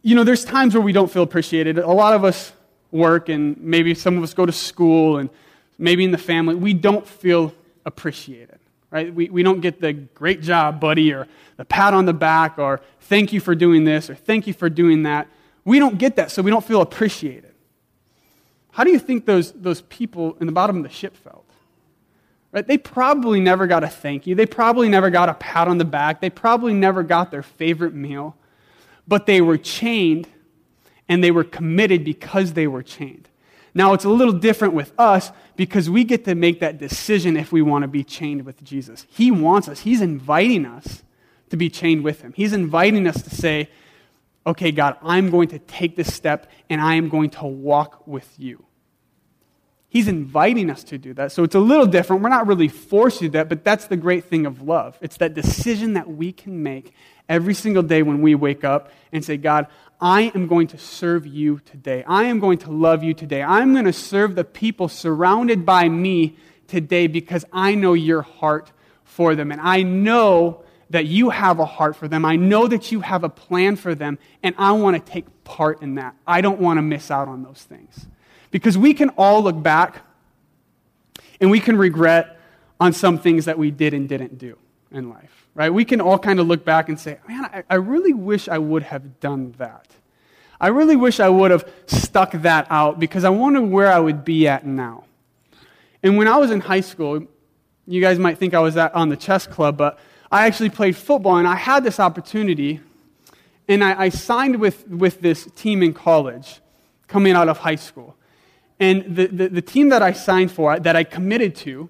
you 0.03 0.15
know, 0.15 0.25
there's 0.25 0.45
times 0.45 0.75
where 0.75 0.83
we 0.83 0.93
don't 0.93 1.11
feel 1.11 1.23
appreciated. 1.23 1.79
A 1.79 1.87
lot 1.87 2.15
of 2.15 2.25
us 2.25 2.53
work, 2.91 3.29
and 3.29 3.59
maybe 3.59 3.95
some 3.95 4.17
of 4.17 4.23
us 4.23 4.35
go 4.35 4.47
to 4.47 4.53
school, 4.53 5.19
and 5.19 5.31
maybe 5.79 6.05
in 6.05 6.11
the 6.11 6.19
family, 6.19 6.55
we 6.55 6.75
don't 6.75 7.07
feel 7.07 7.53
appreciated, 7.85 8.59
right? 8.91 9.13
We, 9.13 9.29
we 9.29 9.43
don't 9.43 9.61
get 9.61 9.81
the 9.81 9.93
great 9.93 10.43
job, 10.43 10.79
buddy, 10.79 11.13
or 11.13 11.27
the 11.57 11.65
pat 11.65 11.95
on 11.95 12.05
the 12.05 12.13
back, 12.13 12.59
or 12.59 12.81
thank 13.01 13.33
you 13.33 13.41
for 13.41 13.55
doing 13.55 13.85
this, 13.85 14.09
or 14.09 14.15
thank 14.15 14.47
you 14.47 14.53
for 14.53 14.69
doing 14.69 15.05
that. 15.05 15.27
We 15.65 15.79
don't 15.79 15.99
get 15.99 16.17
that, 16.17 16.31
so 16.31 16.43
we 16.43 16.51
don't 16.51 16.65
feel 16.65 16.83
appreciated. 16.83 17.54
How 18.75 18.83
do 18.83 18.91
you 18.91 18.99
think 18.99 19.25
those, 19.25 19.53
those 19.53 19.83
people 19.83 20.37
in 20.41 20.47
the 20.47 20.53
bottom 20.53 20.77
of 20.77 20.83
the 20.83 20.89
ship 20.89 21.17
felt? 21.17 21.49
Right? 22.51 22.67
They 22.67 22.77
probably 22.77 23.39
never 23.39 23.69
got 23.69 23.85
a 23.85 23.89
thank 23.89 24.27
you. 24.27 24.35
They 24.35 24.47
probably 24.47 24.89
never 24.89 25.11
got 25.11 25.29
a 25.29 25.35
pat 25.35 25.69
on 25.69 25.79
the 25.79 25.85
back. 25.85 26.21
They 26.21 26.29
probably 26.29 26.75
never 26.75 27.05
got 27.05 27.31
their 27.31 27.45
favorite 27.45 27.95
meal. 27.95 28.37
But 29.07 29.27
they 29.27 29.41
were 29.41 29.59
chained 29.59 30.27
and 31.09 31.23
they 31.23 31.31
were 31.31 31.45
committed 31.45 32.05
because 32.05 32.55
they 32.55 32.67
were 32.67 32.83
chained. 32.83 33.29
Now, 33.75 33.93
it's 33.93 34.05
a 34.05 34.09
little 34.09 34.33
different 34.33 34.75
with 34.75 34.93
us 34.99 35.31
because 35.55 35.89
we 35.89 36.03
get 36.03 36.25
to 36.25 36.35
make 36.35 36.59
that 36.59 36.77
decision 36.77 37.37
if 37.37 37.53
we 37.53 37.63
want 37.63 37.83
to 37.83 37.89
be 37.89 38.03
chained 38.03 38.45
with 38.45 38.63
Jesus. 38.65 39.07
He 39.09 39.31
wants 39.31 39.69
us, 39.69 39.81
He's 39.81 40.01
inviting 40.01 40.67
us 40.67 41.05
to 41.51 41.57
be 41.57 41.71
chained 41.71 42.03
with 42.03 42.23
Him. 42.23 42.33
He's 42.35 42.53
inviting 42.53 43.07
us 43.07 43.23
to 43.23 43.31
say, 43.31 43.69
okay, 44.47 44.73
God, 44.73 44.97
I'm 45.03 45.31
going 45.31 45.49
to 45.49 45.59
take 45.59 45.97
this 45.97 46.13
step 46.13 46.51
and 46.69 46.81
I 46.81 46.95
am 46.95 47.09
going 47.09 47.31
to 47.31 47.47
walk 47.47 48.07
with 48.07 48.29
you. 48.39 48.65
He's 49.89 50.09
inviting 50.09 50.71
us 50.71 50.83
to 50.85 50.99
do 50.99 51.15
that. 51.15 51.31
So 51.31 51.45
it's 51.45 51.55
a 51.55 51.61
little 51.61 51.87
different. 51.87 52.23
We're 52.23 52.29
not 52.29 52.49
really 52.49 52.67
forced 52.67 53.21
to 53.21 53.27
do 53.27 53.31
that, 53.31 53.49
but 53.49 53.63
that's 53.63 53.87
the 53.87 53.97
great 53.97 54.25
thing 54.25 54.45
of 54.45 54.61
love. 54.61 54.99
It's 55.01 55.19
that 55.19 55.35
decision 55.35 55.93
that 55.93 56.11
we 56.11 56.33
can 56.33 56.65
make 56.65 56.93
every 57.29 57.55
single 57.55 57.85
day 57.85 58.03
when 58.03 58.21
we 58.21 58.35
wake 58.35 58.65
up 58.65 58.91
and 59.13 59.25
say, 59.25 59.37
God, 59.37 59.69
I 60.01 60.33
am 60.35 60.49
going 60.49 60.67
to 60.69 60.79
serve 60.79 61.29
you 61.29 61.61
today. 61.61 62.03
I 62.09 62.25
am 62.25 62.41
going 62.41 62.59
to 62.59 62.73
love 62.73 63.05
you 63.05 63.15
today. 63.15 63.41
I'm 63.41 63.73
going 63.73 63.85
to 63.85 63.93
serve 63.93 64.35
the 64.35 64.43
people 64.43 64.89
surrounded 64.89 65.65
by 65.65 65.89
me 65.89 66.37
today 66.67 67.07
because 67.07 67.45
I 67.53 67.77
know 67.77 67.93
your 67.93 68.23
heart 68.23 68.73
for 69.05 69.37
them. 69.37 69.53
And 69.53 69.61
I 69.61 69.83
know 69.83 70.64
that 70.91 71.07
you 71.07 71.31
have 71.31 71.59
a 71.59 71.65
heart 71.65 71.97
for 71.97 72.09
them. 72.09 72.25
I 72.25 72.37
know 72.37 72.67
that 72.69 72.93
you 72.93 73.01
have 73.01 73.25
a 73.25 73.29
plan 73.29 73.77
for 73.77 73.95
them, 73.95 74.19
and 74.43 74.55
I 74.59 74.73
want 74.73 74.97
to 74.97 75.13
take 75.13 75.27
part 75.45 75.83
in 75.83 75.97
that. 75.97 76.15
I 76.27 76.41
don't 76.41 76.61
want 76.61 76.79
to 76.79 76.83
miss 76.83 77.11
out 77.11 77.29
on 77.29 77.43
those 77.43 77.63
things. 77.63 78.07
Because 78.51 78.79
we 78.79 78.95
can 78.95 79.11
all 79.11 79.43
look 79.43 79.61
back 79.61 80.03
and 81.41 81.51
we 81.51 81.61
can 81.61 81.77
regret 81.77 82.39
on 82.81 82.93
some 82.93 83.19
things 83.19 83.47
that 83.47 83.59
we 83.59 83.71
did 83.71 83.95
and 83.95 84.09
didn't 84.09 84.39
do 84.39 84.57
in 84.93 85.09
life, 85.09 85.49
right? 85.55 85.73
We 85.73 85.85
can 85.85 86.01
all 86.01 86.19
kind 86.19 86.39
of 86.39 86.47
look 86.47 86.65
back 86.65 86.89
and 86.89 86.99
say, 86.99 87.19
man, 87.27 87.45
I, 87.47 87.65
I 87.69 87.75
really 87.77 88.13
wish 88.13 88.49
I 88.49 88.59
would 88.59 88.85
have 88.85 89.21
done 89.21 89.55
that. 89.59 89.89
I 90.61 90.69
really 90.69 90.97
wish 90.97 91.19
I 91.19 91.29
would 91.29 91.51
have 91.51 91.69
stuck 91.87 92.33
that 92.33 92.67
out 92.71 93.01
because 93.01 93.25
I 93.25 93.31
wonder 93.31 93.61
where 93.61 93.93
I 93.93 93.99
would 93.99 94.25
be 94.25 94.47
at 94.47 94.65
now. 94.65 95.05
And 96.03 96.17
when 96.17 96.29
I 96.29 96.37
was 96.37 96.51
in 96.51 96.61
high 96.61 96.81
school, 96.81 97.27
you 97.87 98.01
guys 98.01 98.19
might 98.19 98.39
think 98.39 98.55
I 98.55 98.61
was 98.61 98.77
at, 98.77 98.95
on 98.95 99.09
the 99.09 99.17
chess 99.17 99.47
club, 99.47 99.77
but 99.77 99.99
I 100.31 100.47
actually 100.47 100.71
played 100.71 100.97
football 100.97 101.37
and 101.37 101.47
I 101.47 101.57
had 101.57 101.85
this 101.85 102.01
opportunity. 102.01 102.81
And 103.69 103.83
I, 103.83 104.05
I 104.05 104.09
signed 104.09 104.61
with, 104.61 104.87
with 104.89 105.21
this 105.21 105.49
team 105.57 105.83
in 105.83 105.95
college 105.95 106.61
coming 107.09 107.35
out 107.35 107.49
of 107.49 107.59
high 107.59 107.77
school. 107.77 108.17
And 108.81 109.17
the, 109.17 109.27
the, 109.27 109.49
the 109.49 109.63
team 109.63 109.89
that 109.91 110.03
I 110.03 110.13
signed 110.13 110.51
for, 110.51 110.79
that 110.79 110.97
I 110.97 111.05
committed 111.05 111.55
to, 111.57 111.89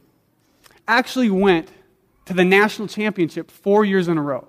actually 0.87 1.31
went 1.31 1.69
to 2.27 2.35
the 2.35 2.45
national 2.45 2.89
championship 2.89 3.51
four 3.51 3.85
years 3.85 4.09
in 4.09 4.19
a 4.19 4.23
row. 4.23 4.47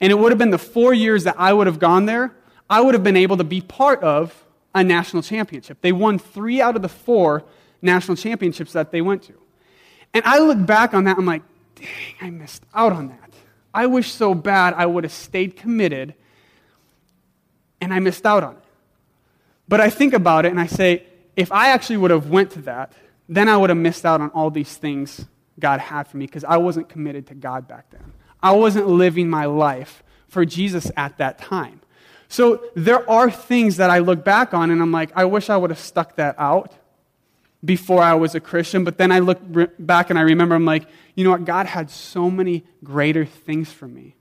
And 0.00 0.10
it 0.10 0.16
would 0.16 0.30
have 0.32 0.38
been 0.38 0.50
the 0.50 0.58
four 0.58 0.92
years 0.92 1.24
that 1.24 1.36
I 1.38 1.52
would 1.52 1.66
have 1.66 1.78
gone 1.78 2.06
there, 2.06 2.34
I 2.68 2.80
would 2.80 2.94
have 2.94 3.04
been 3.04 3.16
able 3.16 3.36
to 3.36 3.44
be 3.44 3.60
part 3.60 4.02
of 4.02 4.44
a 4.74 4.82
national 4.82 5.22
championship. 5.22 5.80
They 5.80 5.92
won 5.92 6.18
three 6.18 6.60
out 6.60 6.76
of 6.76 6.82
the 6.82 6.88
four 6.88 7.44
national 7.80 8.16
championships 8.16 8.72
that 8.72 8.90
they 8.90 9.00
went 9.00 9.22
to. 9.24 9.34
And 10.12 10.24
I 10.24 10.38
look 10.38 10.64
back 10.66 10.94
on 10.94 11.04
that, 11.04 11.18
I'm 11.18 11.26
like, 11.26 11.42
dang, 11.84 12.28
I 12.28 12.30
missed 12.30 12.64
out 12.74 12.92
on 12.92 13.08
that. 13.08 13.30
I 13.72 13.86
wish 13.86 14.12
so 14.12 14.34
bad 14.34 14.74
I 14.74 14.86
would 14.86 15.04
have 15.04 15.12
stayed 15.12 15.56
committed, 15.56 16.14
and 17.80 17.92
I 17.92 18.00
missed 18.00 18.24
out 18.24 18.42
on 18.42 18.56
it. 18.56 18.64
But 19.68 19.80
I 19.80 19.90
think 19.90 20.12
about 20.12 20.44
it 20.46 20.50
and 20.50 20.60
I 20.60 20.66
say, 20.66 21.04
if 21.36 21.50
I 21.50 21.70
actually 21.70 21.96
would 21.96 22.10
have 22.10 22.28
went 22.28 22.50
to 22.52 22.62
that, 22.62 22.92
then 23.28 23.48
I 23.48 23.56
would 23.56 23.70
have 23.70 23.78
missed 23.78 24.04
out 24.04 24.20
on 24.20 24.30
all 24.30 24.50
these 24.50 24.76
things 24.76 25.24
God 25.58 25.80
had 25.80 26.06
for 26.06 26.16
me 26.16 26.26
because 26.26 26.44
I 26.44 26.58
wasn't 26.58 26.88
committed 26.88 27.26
to 27.28 27.34
God 27.34 27.66
back 27.66 27.90
then. 27.90 28.12
I 28.42 28.52
wasn't 28.52 28.88
living 28.88 29.28
my 29.28 29.46
life 29.46 30.02
for 30.28 30.44
Jesus 30.44 30.90
at 30.96 31.16
that 31.18 31.38
time. 31.38 31.80
So 32.28 32.62
there 32.74 33.08
are 33.08 33.30
things 33.30 33.78
that 33.78 33.90
I 33.90 33.98
look 33.98 34.24
back 34.24 34.52
on 34.52 34.70
and 34.70 34.82
I'm 34.82 34.92
like, 34.92 35.10
I 35.14 35.24
wish 35.24 35.48
I 35.48 35.56
would 35.56 35.70
have 35.70 35.78
stuck 35.78 36.16
that 36.16 36.34
out 36.38 36.72
before 37.64 38.02
I 38.02 38.14
was 38.14 38.34
a 38.34 38.40
Christian. 38.40 38.84
But 38.84 38.98
then 38.98 39.10
I 39.10 39.20
look 39.20 39.40
back 39.78 40.10
and 40.10 40.18
I 40.18 40.22
remember, 40.22 40.54
I'm 40.54 40.64
like, 40.64 40.86
you 41.14 41.24
know 41.24 41.30
what? 41.30 41.44
God 41.44 41.66
had 41.66 41.90
so 41.90 42.30
many 42.30 42.64
greater 42.82 43.24
things 43.24 43.72
for 43.72 43.88
me 43.88 44.16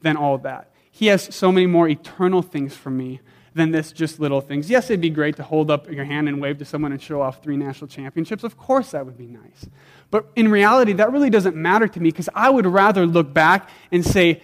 than 0.00 0.16
all 0.16 0.38
that. 0.38 0.72
He 0.90 1.06
has 1.06 1.34
so 1.34 1.52
many 1.52 1.66
more 1.66 1.88
eternal 1.88 2.42
things 2.42 2.74
for 2.74 2.90
me 2.90 3.20
than 3.54 3.72
this 3.72 3.92
just 3.92 4.20
little 4.20 4.40
things. 4.40 4.70
Yes, 4.70 4.86
it'd 4.86 5.00
be 5.00 5.10
great 5.10 5.36
to 5.36 5.42
hold 5.42 5.70
up 5.70 5.90
your 5.90 6.04
hand 6.04 6.28
and 6.28 6.40
wave 6.40 6.58
to 6.58 6.64
someone 6.64 6.92
and 6.92 7.02
show 7.02 7.20
off 7.20 7.42
three 7.42 7.56
national 7.56 7.88
championships. 7.88 8.44
Of 8.44 8.56
course, 8.56 8.92
that 8.92 9.04
would 9.04 9.18
be 9.18 9.26
nice. 9.26 9.66
But 10.10 10.26
in 10.36 10.48
reality, 10.50 10.92
that 10.94 11.12
really 11.12 11.30
doesn't 11.30 11.56
matter 11.56 11.88
to 11.88 12.00
me 12.00 12.10
because 12.10 12.28
I 12.34 12.50
would 12.50 12.66
rather 12.66 13.06
look 13.06 13.32
back 13.32 13.68
and 13.90 14.04
say, 14.04 14.42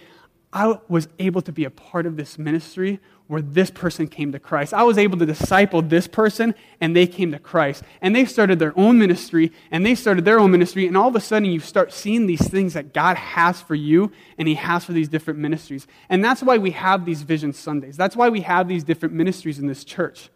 I 0.53 0.79
was 0.87 1.07
able 1.19 1.41
to 1.41 1.51
be 1.51 1.65
a 1.65 1.69
part 1.69 2.05
of 2.05 2.15
this 2.15 2.37
ministry 2.37 2.99
where 3.27 3.41
this 3.41 3.71
person 3.71 4.07
came 4.07 4.31
to 4.31 4.39
Christ. 4.39 4.73
I 4.73 4.83
was 4.83 4.99
able 4.99 5.17
to 5.17 5.25
disciple 5.25 5.81
this 5.81 6.07
person, 6.07 6.53
and 6.79 6.95
they 6.95 7.07
came 7.07 7.31
to 7.31 7.39
Christ. 7.39 7.81
And 8.01 8.15
they 8.15 8.25
started 8.25 8.59
their 8.59 8.77
own 8.77 8.99
ministry, 8.99 9.51
and 9.71 9.83
they 9.83 9.95
started 9.95 10.25
their 10.25 10.39
own 10.39 10.51
ministry, 10.51 10.85
and 10.85 10.95
all 10.95 11.07
of 11.07 11.15
a 11.15 11.19
sudden 11.19 11.49
you 11.49 11.59
start 11.59 11.91
seeing 11.91 12.27
these 12.27 12.47
things 12.47 12.73
that 12.73 12.93
God 12.93 13.17
has 13.17 13.61
for 13.61 13.73
you, 13.73 14.11
and 14.37 14.47
He 14.47 14.55
has 14.55 14.85
for 14.85 14.93
these 14.93 15.07
different 15.07 15.39
ministries. 15.39 15.87
And 16.07 16.23
that's 16.23 16.43
why 16.43 16.59
we 16.59 16.71
have 16.71 17.05
these 17.05 17.23
Vision 17.23 17.51
Sundays. 17.51 17.97
That's 17.97 18.15
why 18.15 18.29
we 18.29 18.41
have 18.41 18.67
these 18.67 18.83
different 18.83 19.15
ministries 19.15 19.57
in 19.57 19.65
this 19.65 19.83
church, 19.83 20.29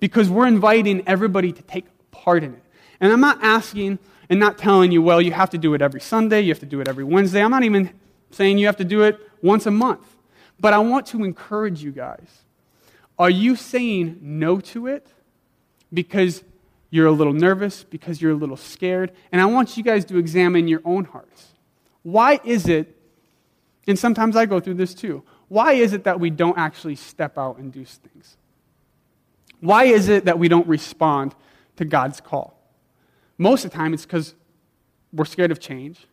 because 0.00 0.30
we're 0.30 0.46
inviting 0.46 1.06
everybody 1.06 1.52
to 1.52 1.62
take 1.62 1.84
part 2.12 2.42
in 2.42 2.54
it. 2.54 2.62
And 2.98 3.12
I'm 3.12 3.20
not 3.20 3.42
asking 3.42 3.98
and 4.30 4.40
not 4.40 4.56
telling 4.56 4.90
you, 4.90 5.02
well, 5.02 5.20
you 5.20 5.32
have 5.32 5.50
to 5.50 5.58
do 5.58 5.74
it 5.74 5.82
every 5.82 6.00
Sunday, 6.00 6.40
you 6.40 6.48
have 6.48 6.60
to 6.60 6.66
do 6.66 6.80
it 6.80 6.88
every 6.88 7.04
Wednesday. 7.04 7.42
I'm 7.42 7.50
not 7.50 7.64
even 7.64 7.90
saying 8.30 8.56
you 8.56 8.66
have 8.66 8.78
to 8.78 8.84
do 8.84 9.02
it 9.02 9.18
once 9.42 9.66
a 9.66 9.70
month. 9.70 10.11
But 10.62 10.72
I 10.72 10.78
want 10.78 11.06
to 11.08 11.24
encourage 11.24 11.82
you 11.82 11.90
guys. 11.90 12.44
Are 13.18 13.28
you 13.28 13.56
saying 13.56 14.20
no 14.22 14.60
to 14.60 14.86
it 14.86 15.08
because 15.92 16.44
you're 16.88 17.08
a 17.08 17.12
little 17.12 17.32
nervous, 17.32 17.82
because 17.82 18.22
you're 18.22 18.30
a 18.30 18.36
little 18.36 18.56
scared? 18.56 19.10
And 19.32 19.40
I 19.40 19.46
want 19.46 19.76
you 19.76 19.82
guys 19.82 20.04
to 20.06 20.18
examine 20.18 20.68
your 20.68 20.80
own 20.84 21.04
hearts. 21.04 21.48
Why 22.04 22.38
is 22.44 22.68
it, 22.68 22.96
and 23.88 23.98
sometimes 23.98 24.36
I 24.36 24.46
go 24.46 24.60
through 24.60 24.74
this 24.74 24.94
too, 24.94 25.24
why 25.48 25.72
is 25.72 25.92
it 25.92 26.04
that 26.04 26.20
we 26.20 26.30
don't 26.30 26.56
actually 26.56 26.94
step 26.94 27.36
out 27.36 27.58
and 27.58 27.72
do 27.72 27.84
things? 27.84 28.36
Why 29.58 29.84
is 29.84 30.08
it 30.08 30.26
that 30.26 30.38
we 30.38 30.46
don't 30.46 30.66
respond 30.68 31.34
to 31.76 31.84
God's 31.84 32.20
call? 32.20 32.56
Most 33.36 33.64
of 33.64 33.72
the 33.72 33.76
time, 33.76 33.94
it's 33.94 34.06
because 34.06 34.34
we're 35.12 35.24
scared 35.24 35.50
of 35.50 35.58
change. 35.58 36.06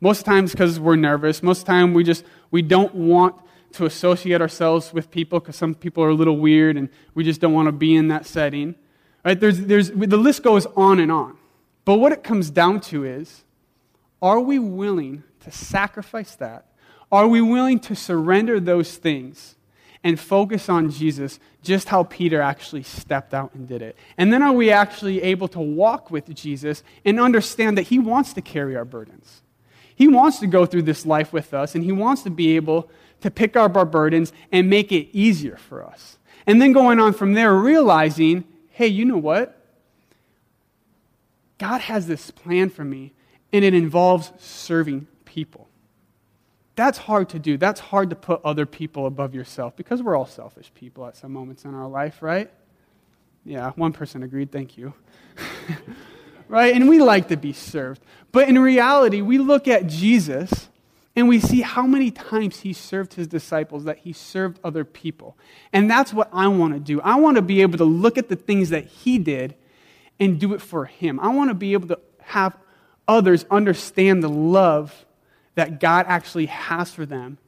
Most 0.00 0.20
of 0.20 0.24
the 0.26 0.30
time, 0.30 0.44
it's 0.44 0.52
because 0.52 0.78
we're 0.78 0.96
nervous. 0.96 1.42
Most 1.42 1.60
of 1.60 1.66
the 1.66 1.72
time, 1.72 1.92
we 1.92 2.04
just 2.04 2.24
we 2.52 2.62
don't 2.62 2.94
want 2.94 3.34
to 3.76 3.86
associate 3.86 4.40
ourselves 4.40 4.92
with 4.92 5.10
people 5.10 5.40
because 5.40 5.56
some 5.56 5.74
people 5.74 6.02
are 6.02 6.10
a 6.10 6.14
little 6.14 6.36
weird 6.36 6.76
and 6.76 6.88
we 7.14 7.24
just 7.24 7.40
don't 7.40 7.52
want 7.52 7.66
to 7.66 7.72
be 7.72 7.94
in 7.94 8.08
that 8.08 8.26
setting. 8.26 8.74
Right? 9.24 9.38
There's, 9.38 9.60
there's, 9.60 9.90
the 9.90 10.16
list 10.16 10.42
goes 10.42 10.66
on 10.76 11.00
and 11.00 11.10
on. 11.10 11.36
But 11.84 11.98
what 11.98 12.12
it 12.12 12.24
comes 12.24 12.50
down 12.50 12.80
to 12.82 13.04
is 13.04 13.44
are 14.20 14.40
we 14.40 14.58
willing 14.58 15.22
to 15.40 15.50
sacrifice 15.50 16.34
that? 16.36 16.66
Are 17.12 17.28
we 17.28 17.40
willing 17.40 17.78
to 17.80 17.94
surrender 17.94 18.58
those 18.58 18.96
things 18.96 19.54
and 20.02 20.18
focus 20.18 20.68
on 20.68 20.90
Jesus, 20.90 21.38
just 21.62 21.88
how 21.88 22.04
Peter 22.04 22.40
actually 22.40 22.82
stepped 22.82 23.34
out 23.34 23.54
and 23.54 23.68
did 23.68 23.82
it? 23.82 23.96
And 24.16 24.32
then 24.32 24.42
are 24.42 24.52
we 24.52 24.70
actually 24.70 25.22
able 25.22 25.48
to 25.48 25.60
walk 25.60 26.10
with 26.10 26.32
Jesus 26.34 26.82
and 27.04 27.20
understand 27.20 27.76
that 27.78 27.82
he 27.82 27.98
wants 27.98 28.32
to 28.34 28.40
carry 28.40 28.76
our 28.76 28.84
burdens? 28.84 29.42
He 29.94 30.08
wants 30.08 30.38
to 30.40 30.46
go 30.46 30.66
through 30.66 30.82
this 30.82 31.06
life 31.06 31.32
with 31.32 31.54
us, 31.54 31.74
and 31.74 31.82
he 31.82 31.90
wants 31.90 32.22
to 32.22 32.30
be 32.30 32.54
able 32.56 32.90
to 33.20 33.30
pick 33.30 33.56
up 33.56 33.76
our 33.76 33.86
burdens 33.86 34.32
and 34.52 34.68
make 34.68 34.92
it 34.92 35.08
easier 35.12 35.56
for 35.56 35.84
us. 35.84 36.18
And 36.46 36.60
then 36.62 36.72
going 36.72 37.00
on 37.00 37.12
from 37.12 37.32
there, 37.34 37.54
realizing, 37.54 38.44
hey, 38.70 38.86
you 38.86 39.04
know 39.04 39.18
what? 39.18 39.52
God 41.58 41.80
has 41.82 42.06
this 42.06 42.30
plan 42.30 42.70
for 42.70 42.84
me, 42.84 43.12
and 43.52 43.64
it 43.64 43.74
involves 43.74 44.32
serving 44.38 45.06
people. 45.24 45.68
That's 46.76 46.98
hard 46.98 47.30
to 47.30 47.38
do. 47.38 47.56
That's 47.56 47.80
hard 47.80 48.10
to 48.10 48.16
put 48.16 48.42
other 48.44 48.66
people 48.66 49.06
above 49.06 49.34
yourself 49.34 49.74
because 49.76 50.02
we're 50.02 50.14
all 50.14 50.26
selfish 50.26 50.70
people 50.74 51.06
at 51.06 51.16
some 51.16 51.32
moments 51.32 51.64
in 51.64 51.74
our 51.74 51.88
life, 51.88 52.20
right? 52.20 52.50
Yeah, 53.44 53.70
one 53.76 53.92
person 53.92 54.22
agreed. 54.22 54.52
Thank 54.52 54.76
you. 54.76 54.92
right? 56.48 56.74
And 56.74 56.88
we 56.88 57.00
like 57.00 57.28
to 57.28 57.36
be 57.36 57.54
served. 57.54 58.02
But 58.30 58.48
in 58.48 58.58
reality, 58.58 59.22
we 59.22 59.38
look 59.38 59.68
at 59.68 59.86
Jesus 59.86 60.68
and 61.16 61.28
we 61.28 61.40
see 61.40 61.62
how 61.62 61.86
many 61.86 62.10
times 62.10 62.60
he 62.60 62.72
served 62.72 63.14
his 63.14 63.26
disciples, 63.26 63.84
that 63.84 63.98
he 63.98 64.12
served 64.12 64.60
other 64.62 64.84
people. 64.84 65.36
And 65.72 65.90
that's 65.90 66.12
what 66.12 66.28
I 66.32 66.48
want 66.48 66.74
to 66.74 66.80
do. 66.80 67.00
I 67.00 67.16
want 67.16 67.36
to 67.36 67.42
be 67.42 67.62
able 67.62 67.78
to 67.78 67.84
look 67.84 68.18
at 68.18 68.28
the 68.28 68.36
things 68.36 68.70
that 68.70 68.84
he 68.84 69.18
did 69.18 69.56
and 70.20 70.38
do 70.38 70.54
it 70.54 70.60
for 70.60 70.84
him. 70.84 71.18
I 71.18 71.28
want 71.28 71.50
to 71.50 71.54
be 71.54 71.72
able 71.72 71.88
to 71.88 71.98
have 72.20 72.56
others 73.08 73.46
understand 73.50 74.22
the 74.22 74.28
love 74.28 75.06
that 75.54 75.80
God 75.80 76.04
actually 76.08 76.46
has 76.46 76.90
for 76.90 77.06
them. 77.06 77.38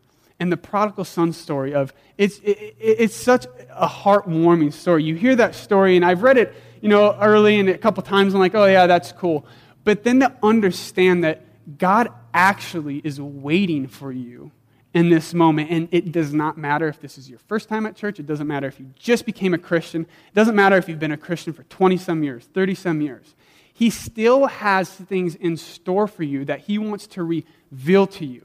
And 0.41 0.51
the 0.53 0.57
prodigal 0.57 1.05
son 1.05 1.33
story 1.33 1.75
of 1.75 1.93
it's, 2.17 2.39
it, 2.39 2.77
it's 2.79 3.17
such 3.17 3.45
a 3.71 3.89
heartwarming 3.89 4.73
story. 4.73 5.03
You 5.03 5.17
hear 5.17 5.35
that 5.35 5.55
story, 5.55 5.97
and 5.97 6.05
I've 6.05 6.23
read 6.23 6.39
it 6.39 6.55
you 6.81 6.89
know, 6.89 7.17
early 7.21 7.59
and 7.59 7.69
a 7.69 7.79
couple 7.79 8.03
times 8.03 8.35
I'm 8.35 8.41
like, 8.41 8.55
oh, 8.55 8.67
yeah, 8.67 8.87
that's 8.87 9.13
cool. 9.13 9.47
But 9.85 10.05
then 10.05 10.21
to 10.21 10.35
understand 10.43 11.25
that 11.25 11.45
God 11.79 12.13
actually 12.33 12.99
is 12.99 13.21
waiting 13.21 13.87
for 13.87 14.13
you 14.13 14.51
in 14.95 15.11
this 15.11 15.35
moment. 15.35 15.71
And 15.71 15.89
it 15.93 16.13
does 16.13 16.33
not 16.33 16.57
matter 16.59 16.89
if 16.89 17.01
this 17.01 17.19
is 17.19 17.29
your 17.29 17.39
first 17.41 17.69
time 17.69 17.87
at 17.87 17.95
church. 17.97 18.19
It 18.19 18.27
doesn't 18.27 18.47
matter 18.47 18.67
if 18.67 18.81
you 18.81 18.91
just 18.99 19.27
became 19.27 19.55
a 19.55 19.59
Christian. 19.59 20.03
It 20.03 20.35
doesn't 20.35 20.55
matter 20.55 20.77
if 20.77 20.89
you've 20.89 20.99
been 20.99 21.13
a 21.13 21.17
Christian 21.17 21.53
for 21.53 21.63
20 21.65 21.97
some 21.97 22.23
years, 22.23 22.49
30 22.55 22.75
some 22.75 23.01
years. 23.01 23.35
He 23.73 23.91
still 23.91 24.47
has 24.47 24.91
things 24.91 25.37
in 25.37 25.57
store 25.57 26.09
for 26.09 26.25
you 26.25 26.45
that 26.47 26.61
He 26.61 26.79
wants 26.79 27.07
to 27.09 27.23
reveal 27.23 28.07
to 28.09 28.27
you. 28.27 28.45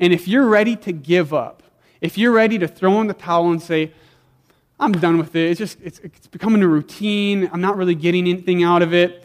And 0.00 0.12
if 0.12 0.26
you're 0.26 0.48
ready 0.48 0.74
to 0.76 0.92
give 0.92 1.32
up, 1.32 1.62
if 2.00 2.18
you're 2.18 2.32
ready 2.32 2.58
to 2.58 2.66
throw 2.66 3.00
in 3.00 3.06
the 3.06 3.14
towel 3.14 3.52
and 3.52 3.62
say, 3.62 3.92
I'm 4.80 4.90
done 4.90 5.18
with 5.18 5.36
it, 5.36 5.50
it's 5.50 5.58
just 5.58 5.78
it's, 5.80 6.00
it's 6.00 6.26
becoming 6.26 6.64
a 6.64 6.66
routine, 6.66 7.48
I'm 7.52 7.60
not 7.60 7.76
really 7.76 7.94
getting 7.94 8.26
anything 8.26 8.64
out 8.64 8.82
of 8.82 8.92
it, 8.92 9.24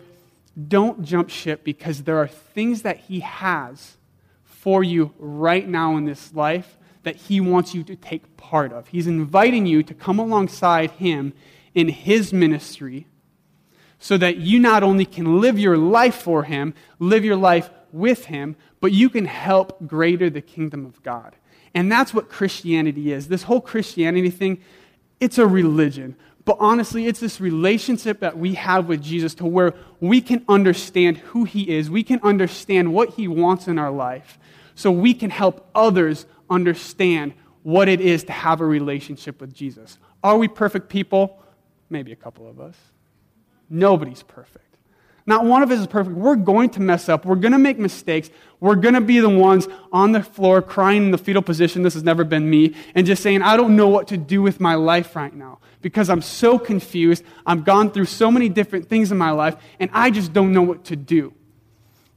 don't 0.67 1.04
jump 1.04 1.32
ship 1.32 1.63
because 1.63 2.04
there 2.04 2.20
are 2.20 2.28
things 2.28 2.84
that 2.84 2.98
He 2.98 3.22
has 3.22 3.97
for 4.60 4.84
you 4.84 5.13
right 5.20 5.67
now 5.67 5.98
in 5.98 6.06
this 6.06 6.34
life 6.34 6.78
that 7.04 7.15
He 7.15 7.39
wants 7.39 7.74
you 7.74 7.84
to 7.84 7.96
take 7.96 8.36
part 8.38 8.74
of. 8.74 8.88
He's 8.88 9.08
inviting 9.08 9.65
you 9.65 9.84
to 9.84 9.93
come 9.93 10.20
alongside 10.20 10.91
Him 10.91 11.34
in 11.74 11.89
His 11.89 12.34
ministry 12.34 13.08
so 14.00 14.17
that 14.17 14.38
you 14.38 14.60
not 14.60 14.84
only 14.84 15.06
can 15.06 15.39
live 15.39 15.58
your 15.58 15.78
life 15.78 16.15
for 16.15 16.43
Him, 16.43 16.74
live 17.00 17.24
your 17.24 17.36
life 17.36 17.70
with 17.91 18.26
Him, 18.26 18.56
but 18.80 18.91
you 18.91 19.10
can 19.10 19.26
help 19.26 19.88
greater 19.88 20.30
the 20.30 20.41
kingdom 20.41 20.86
of 20.86 21.02
God. 21.04 21.36
And 21.74 21.91
that's 21.91 22.13
what 22.13 22.30
Christianity 22.30 23.12
is. 23.12 23.28
This 23.28 23.43
whole 23.43 23.62
Christianity 23.62 24.30
thing, 24.30 24.60
it's 25.20 25.38
a 25.38 25.48
religion. 25.48 26.15
But 26.46 26.58
honestly, 26.60 27.08
it's 27.08 27.20
this 27.20 27.41
relationship 27.41 28.22
that 28.22 28.38
we 28.38 28.54
have 28.54 28.88
with 28.88 29.04
Jesus 29.04 29.36
to 29.36 29.46
where 29.46 29.74
we 30.00 30.22
can 30.22 30.46
understand 30.48 31.17
who 31.17 31.43
He 31.43 31.70
is, 31.70 31.89
we 31.89 32.04
can 32.04 32.22
understand 32.24 32.93
what 32.93 33.10
He 33.12 33.28
wants 33.28 33.67
in 33.67 33.78
our 33.78 33.91
life, 33.91 34.39
so 34.78 34.92
we 34.92 35.13
can 35.13 35.32
help 35.32 35.68
others 35.74 36.26
understand 36.50 37.34
what 37.63 37.90
it 37.90 38.00
is 38.00 38.24
to 38.26 38.32
have 38.32 38.62
a 38.62 38.66
relationship 38.66 39.42
with 39.42 39.54
Jesus. 39.54 39.98
Are 40.24 40.38
we 40.38 40.48
perfect 40.48 40.88
people? 40.88 41.42
Maybe 41.90 42.12
a 42.12 42.16
couple 42.16 42.48
of 42.48 42.60
us. 42.62 42.76
Nobody's 43.70 44.24
perfect. 44.24 44.63
Not 45.26 45.44
one 45.46 45.63
of 45.63 45.72
us 45.72 45.80
is 45.80 45.88
perfect. 45.88 46.16
We're 46.16 46.36
going 46.36 46.70
to 46.70 46.80
mess 46.80 47.10
up. 47.10 47.26
We're 47.26 47.36
going 47.36 47.52
to 47.54 47.58
make 47.58 47.80
mistakes. 47.80 48.30
We're 48.60 48.76
going 48.76 48.94
to 48.94 49.02
be 49.02 49.20
the 49.20 49.28
ones 49.28 49.68
on 49.92 50.12
the 50.12 50.22
floor 50.22 50.62
crying 50.62 51.06
in 51.06 51.12
the 51.12 51.18
fetal 51.18 51.42
position. 51.42 51.82
This 51.82 51.96
has 51.96 52.04
never 52.04 52.24
been 52.24 52.48
me. 52.48 52.76
And 52.94 53.06
just 53.06 53.24
saying, 53.24 53.42
I 53.42 53.58
don't 53.58 53.76
know 53.76 53.88
what 53.88 54.08
to 54.10 54.18
do 54.18 54.44
with 54.44 54.62
my 54.62 54.76
life 54.76 55.16
right 55.16 55.34
now 55.34 55.58
because 55.82 56.10
I'm 56.10 56.22
so 56.22 56.60
confused. 56.60 57.24
I've 57.46 57.66
gone 57.66 57.92
through 57.92 58.06
so 58.06 58.32
many 58.32 58.48
different 58.48 58.88
things 58.90 59.12
in 59.12 59.18
my 59.18 59.32
life 59.32 59.58
and 59.80 59.90
I 59.92 60.12
just 60.12 60.34
don't 60.34 60.54
know 60.54 60.62
what 60.62 60.86
to 60.86 60.96
do. 60.96 61.34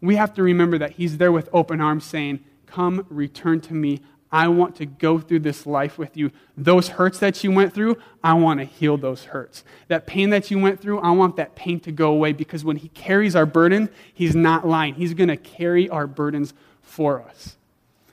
We 0.01 0.17
have 0.17 0.35
to 0.35 0.43
remember 0.43 0.79
that 0.79 0.93
He's 0.93 1.19
there 1.19 1.33
with 1.33 1.49
open 1.53 1.81
arms 1.81 2.05
saying, 2.05 2.45
Come, 2.71 3.07
return 3.09 3.61
to 3.63 3.75
me. 3.75 4.01
I 4.33 4.47
want 4.47 4.77
to 4.77 4.87
go 4.87 5.19
through 5.19 5.41
this 5.41 5.67
life 5.67 5.99
with 5.99 6.17
you. 6.17 6.31
Those 6.57 6.89
hurts 6.89 7.19
that 7.19 7.43
you 7.43 7.51
went 7.51 7.75
through, 7.75 7.97
I 8.23 8.35
want 8.35 8.61
to 8.61 8.65
heal 8.65 8.97
those 8.97 9.25
hurts. 9.25 9.65
That 9.89 10.07
pain 10.07 10.31
that 10.31 10.51
you 10.53 10.59
went 10.59 10.81
through, 10.81 11.01
I 11.01 11.11
want 11.11 11.35
that 11.37 11.57
pain 11.57 11.81
to 11.81 11.93
go 11.93 12.13
away 12.13 12.33
because 12.33 12.65
when 12.65 12.77
He 12.77 12.89
carries 12.89 13.35
our 13.35 13.47
burden, 13.47 13.91
He's 14.15 14.37
not 14.37 14.67
lying. 14.67 14.95
He's 14.95 15.15
going 15.15 15.29
to 15.29 15.37
carry 15.37 15.89
our 15.89 16.07
burdens 16.07 16.55
for 16.81 17.23
us. 17.23 17.57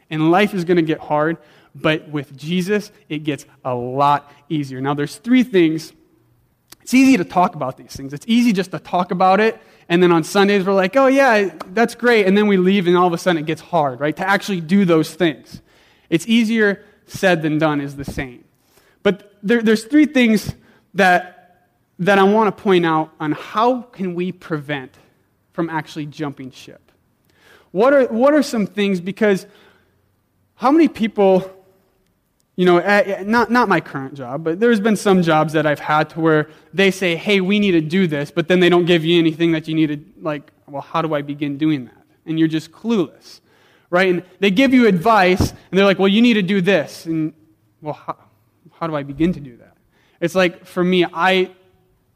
And 0.10 0.32
life 0.32 0.56
is 0.56 0.64
going 0.64 0.78
to 0.78 0.84
get 0.84 1.00
hard, 1.00 1.38
but 1.76 2.08
with 2.10 2.36
Jesus, 2.36 2.92
it 3.10 3.20
gets 3.20 3.46
a 3.64 3.76
lot 3.76 4.32
easier. 4.50 4.82
Now, 4.82 4.96
there's 4.96 5.18
three 5.18 5.44
things. 5.44 5.94
It's 6.82 6.94
easy 6.94 7.18
to 7.18 7.26
talk 7.26 7.54
about 7.54 7.78
these 7.78 7.96
things. 7.96 8.14
It's 8.14 8.26
easy 8.28 8.54
just 8.54 8.72
to 8.72 8.80
talk 8.80 9.12
about 9.12 9.40
it, 9.40 9.62
and 9.90 10.04
then 10.04 10.12
on 10.12 10.24
Sundays, 10.24 10.66
we're 10.66 10.74
like, 10.74 10.96
oh, 10.96 11.08
yeah, 11.08 11.54
that's 11.68 11.96
great. 11.96 12.26
And 12.26 12.38
then 12.38 12.48
we 12.48 12.58
leave, 12.58 12.88
and 12.88 12.98
all 12.98 13.08
of 13.08 13.14
a 13.14 13.18
sudden 13.18 13.42
it 13.42 13.46
gets 13.46 13.62
hard, 13.62 14.00
right? 14.00 14.16
To 14.16 14.28
actually 14.28 14.62
do 14.62 14.84
those 14.86 15.14
things. 15.14 15.62
It's 16.10 16.28
easier 16.28 16.84
said 17.06 17.42
than 17.42 17.58
done, 17.58 17.80
is 17.80 17.96
the 17.96 18.06
saying. 18.06 18.44
But 19.04 19.34
there, 19.42 19.62
there's 19.62 19.86
three 19.86 20.06
things 20.06 20.54
that, 20.94 21.68
that 22.00 22.20
I 22.20 22.24
want 22.24 22.56
to 22.56 22.62
point 22.62 22.86
out 22.86 23.14
on 23.20 23.32
how 23.32 23.84
can 23.84 24.14
we 24.14 24.32
prevent 24.32 24.94
from 25.54 25.70
actually 25.70 26.06
jumping 26.06 26.52
ship. 26.52 26.92
What 27.72 27.94
are, 27.94 28.08
what 28.08 28.34
are 28.34 28.44
some 28.44 28.68
things? 28.68 29.00
Because 29.00 29.46
how 30.56 30.72
many 30.72 30.88
people, 30.88 31.50
you 32.58 32.66
know, 32.66 32.80
not, 33.24 33.50
not 33.50 33.70
my 33.70 33.80
current 33.80 34.16
job, 34.16 34.44
but 34.44 34.60
there's 34.60 34.82
been 34.82 34.98
some 34.98 35.22
jobs 35.22 35.54
that 35.54 35.66
I've 35.66 35.80
had 35.80 36.10
to 36.12 36.20
where 36.20 36.50
they 36.74 36.92
say, 36.92 37.16
hey, 37.16 37.40
we 37.40 37.60
need 37.60 37.72
to 37.72 37.82
do 37.82 38.08
this, 38.08 38.30
but 38.30 38.50
then 38.50 38.60
they 38.60 38.68
don't 38.68 38.86
give 38.86 39.06
you 39.06 39.18
anything 39.18 39.54
that 39.54 39.70
you 39.70 39.76
need 39.76 39.88
to, 39.88 40.00
like, 40.22 40.52
well, 40.68 40.82
how 40.82 41.02
do 41.02 41.14
I 41.14 41.22
begin 41.22 41.58
doing 41.58 41.86
that? 41.86 42.04
And 42.26 42.38
you're 42.38 42.50
just 42.50 42.74
clueless 42.74 43.40
right? 43.90 44.10
And 44.10 44.24
they 44.40 44.52
give 44.52 44.74
you 44.74 44.88
advice, 44.88 45.50
and 45.50 45.78
they're 45.78 45.86
like, 45.86 46.00
well, 46.00 46.08
you 46.08 46.22
need 46.22 46.36
to 46.36 46.42
do 46.42 46.62
this. 46.62 47.06
And, 47.06 47.34
well, 47.82 47.94
how, 47.94 48.18
how 48.74 48.88
do 48.88 48.96
I 48.96 49.04
begin 49.04 49.34
to 49.34 49.40
do 49.40 49.58
that? 49.58 49.76
It's 50.20 50.36
like, 50.36 50.66
for 50.66 50.84
me, 50.84 51.06
I 51.06 51.52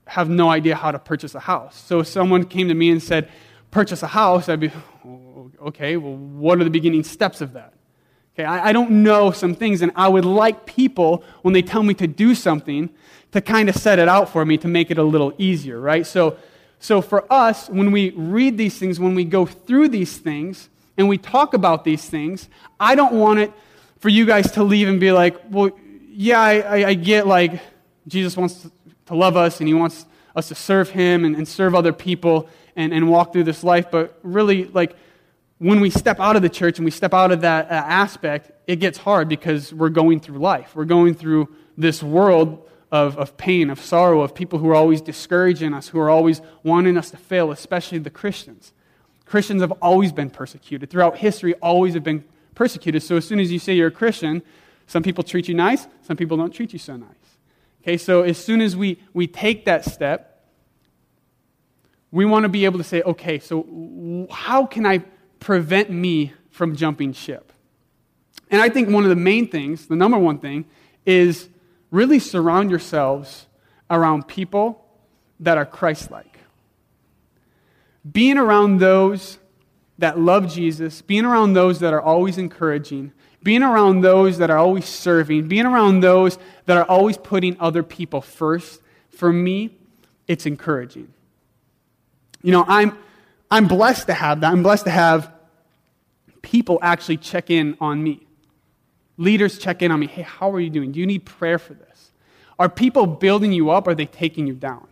have 0.06 0.30
no 0.30 0.50
idea 0.50 0.76
how 0.76 0.92
to 0.92 1.00
purchase 1.00 1.36
a 1.36 1.40
house. 1.40 1.82
So 1.82 2.00
if 2.00 2.08
someone 2.08 2.46
came 2.46 2.68
to 2.68 2.74
me 2.74 2.90
and 2.90 3.02
said, 3.02 3.30
purchase 3.70 4.04
a 4.04 4.08
house, 4.08 4.50
I'd 4.50 4.60
be, 4.60 4.72
okay, 5.62 5.98
well, 5.98 6.16
what 6.16 6.60
are 6.60 6.64
the 6.64 6.70
beginning 6.70 7.04
steps 7.04 7.42
of 7.42 7.54
that? 7.54 7.74
Okay, 8.34 8.46
I, 8.46 8.70
I 8.70 8.74
don't 8.74 9.04
know 9.04 9.32
some 9.32 9.56
things, 9.56 9.82
and 9.82 9.92
I 9.96 10.08
would 10.08 10.26
like 10.26 10.66
people, 10.66 11.24
when 11.42 11.54
they 11.54 11.62
tell 11.62 11.84
me 11.84 11.94
to 11.96 12.08
do 12.08 12.34
something, 12.34 12.90
to 13.32 13.42
kind 13.42 13.70
of 13.70 13.76
set 13.76 14.00
it 14.00 14.08
out 14.08 14.30
for 14.30 14.46
me 14.46 14.58
to 14.58 14.68
make 14.68 14.92
it 14.92 14.98
a 14.98 15.04
little 15.04 15.34
easier, 15.38 15.80
right? 15.80 16.06
So, 16.06 16.38
so 16.80 17.02
for 17.02 17.32
us, 17.32 17.70
when 17.70 17.92
we 17.92 18.12
read 18.12 18.58
these 18.58 18.78
things, 18.78 19.00
when 19.00 19.16
we 19.16 19.26
go 19.26 19.46
through 19.46 19.90
these 19.90 20.18
things, 20.18 20.70
and 20.98 21.08
we 21.08 21.18
talk 21.18 21.54
about 21.54 21.84
these 21.84 22.10
things, 22.10 22.48
I 22.80 22.96
don't 22.96 23.14
want 23.14 23.40
it 23.40 23.52
for 24.00 24.10
you 24.10 24.26
guys 24.26 24.52
to 24.52 24.64
leave 24.64 24.88
and 24.88 25.00
be 25.00 25.12
like, 25.12 25.36
well, 25.50 25.72
yeah, 26.10 26.40
I, 26.40 26.60
I, 26.60 26.88
I 26.90 26.94
get 26.94 27.28
like 27.28 27.62
Jesus 28.08 28.36
wants 28.36 28.68
to 29.06 29.16
love 29.16 29.38
us 29.38 29.60
and 29.60 29.68
he 29.68 29.74
wants 29.74 30.06
us 30.36 30.48
to 30.50 30.56
serve 30.56 30.90
him 30.90 31.26
and, 31.26 31.36
and 31.36 31.48
serve 31.48 31.76
other 31.76 31.94
people 31.94 32.50
and, 32.76 32.94
and 32.94 33.10
walk 33.10 33.34
through 33.34 33.46
this 33.46 33.64
life. 33.64 33.90
But 33.92 34.20
really, 34.24 34.66
like, 34.66 34.96
when 35.62 35.80
we 35.80 35.92
step 35.92 36.20
out 36.20 36.36
of 36.36 36.42
the 36.42 36.50
church 36.50 36.80
and 36.80 36.86
we 36.86 36.90
step 36.90 37.14
out 37.14 37.32
of 37.32 37.42
that 37.42 37.70
uh, 37.70 37.76
aspect, 37.76 38.50
it 38.66 38.78
gets 38.78 38.98
hard 38.98 39.30
because 39.30 39.72
we're 39.72 39.90
going 39.90 40.20
through 40.20 40.40
life. 40.40 40.76
We're 40.76 40.86
going 40.86 41.14
through 41.14 41.54
this 41.78 42.02
world 42.02 42.68
of, 42.92 43.16
of 43.20 43.38
pain, 43.38 43.70
of 43.70 43.80
sorrow, 43.80 44.22
of 44.22 44.34
people 44.34 44.58
who 44.58 44.68
are 44.72 44.76
always 44.76 45.02
discouraging 45.02 45.76
us, 45.76 45.90
who 45.90 46.00
are 46.00 46.10
always 46.10 46.42
wanting 46.64 46.98
us 46.98 47.12
to 47.12 47.18
fail, 47.18 47.52
especially 47.52 48.00
the 48.00 48.10
Christians. 48.10 48.74
Christians 49.26 49.62
have 49.62 49.72
always 49.84 50.12
been 50.12 50.32
persecuted. 50.32 50.90
Throughout 50.90 51.18
history, 51.18 51.54
always 51.62 51.94
have 51.94 52.04
been 52.04 52.24
persecuted. 52.56 53.04
So 53.04 53.18
as 53.18 53.28
soon 53.28 53.40
as 53.40 53.52
you 53.52 53.60
say 53.60 53.76
you're 53.76 53.90
a 53.90 53.92
Christian, 53.92 54.42
some 54.88 55.04
people 55.04 55.24
treat 55.24 55.48
you 55.48 55.54
nice, 55.54 55.86
some 56.02 56.18
people 56.18 56.38
don't 56.38 56.52
treat 56.52 56.74
you 56.74 56.80
so 56.80 56.96
nice. 56.98 57.08
Okay, 57.84 57.98
so 57.98 58.24
as 58.24 58.40
soon 58.40 58.62
as 58.62 58.76
we, 58.76 59.00
we 59.14 59.28
take 59.28 59.66
that 59.66 59.86
step, 59.86 60.44
we 62.10 62.26
want 62.26 62.46
to 62.46 62.50
be 62.50 62.66
able 62.66 62.80
to 62.80 62.84
say, 62.84 63.04
okay, 63.04 63.38
so 63.38 64.28
how 64.32 64.66
can 64.66 64.88
I 64.88 65.04
prevent 65.42 65.90
me 65.90 66.32
from 66.52 66.78
jumping 66.78 67.12
ship? 67.12 67.52
And 68.50 68.62
I 68.62 68.70
think 68.70 68.90
one 68.90 69.04
of 69.04 69.10
the 69.10 69.16
main 69.18 69.50
things, 69.50 69.88
the 69.88 69.98
number 69.98 70.18
one 70.18 70.40
thing, 70.40 70.64
is 71.06 71.50
really 71.90 72.20
surround 72.20 72.70
yourselves 72.70 73.48
around 73.90 74.30
people 74.30 74.86
that 75.42 75.58
are 75.58 75.66
Christ 75.66 76.12
like 76.12 76.32
being 78.10 78.38
around 78.38 78.80
those 78.80 79.38
that 79.98 80.20
love 80.20 80.52
Jesus, 80.52 81.02
being 81.02 81.26
around 81.26 81.54
those 81.54 81.80
that 81.80 81.94
are 81.94 82.02
always 82.02 82.38
encouraging, 82.38 83.12
being 83.44 83.62
around 83.62 84.02
those 84.02 84.38
that 84.40 84.50
are 84.50 84.58
always 84.58 84.86
serving, 84.86 85.48
being 85.48 85.66
around 85.66 86.00
those 86.00 86.38
that 86.66 86.78
are 86.78 86.86
always 86.86 87.18
putting 87.18 87.56
other 87.60 87.84
people 87.84 88.22
first, 88.22 88.82
for 89.10 89.32
me, 89.32 89.78
it's 90.28 90.46
encouraging. 90.46 91.14
You 92.42 92.52
know, 92.52 92.66
I'm, 92.68 92.98
I'm 93.52 93.68
blessed 93.68 94.08
to 94.08 94.14
have 94.14 94.42
that. 94.42 94.52
I'm 94.52 94.64
blessed 94.64 94.86
to 94.86 94.92
have 94.92 95.32
people 96.42 96.80
actually 96.82 97.18
check 97.18 97.50
in 97.50 97.78
on 97.82 98.02
me. 98.02 98.26
Leaders 99.18 99.60
check 99.60 99.82
in 99.82 99.92
on 99.92 100.00
me. 100.00 100.08
Hey, 100.08 100.22
how 100.22 100.52
are 100.52 100.60
you 100.60 100.70
doing? 100.70 100.94
Do 100.94 101.00
you 101.00 101.06
need 101.06 101.26
prayer 101.26 101.60
for 101.60 101.74
this? 101.74 102.12
Are 102.58 102.70
people 102.70 103.06
building 103.06 103.52
you 103.52 103.70
up? 103.70 103.88
Or 103.88 103.92
are 103.92 103.96
they 103.96 104.06
taking 104.06 104.48
you 104.48 104.54
down? 104.54 104.88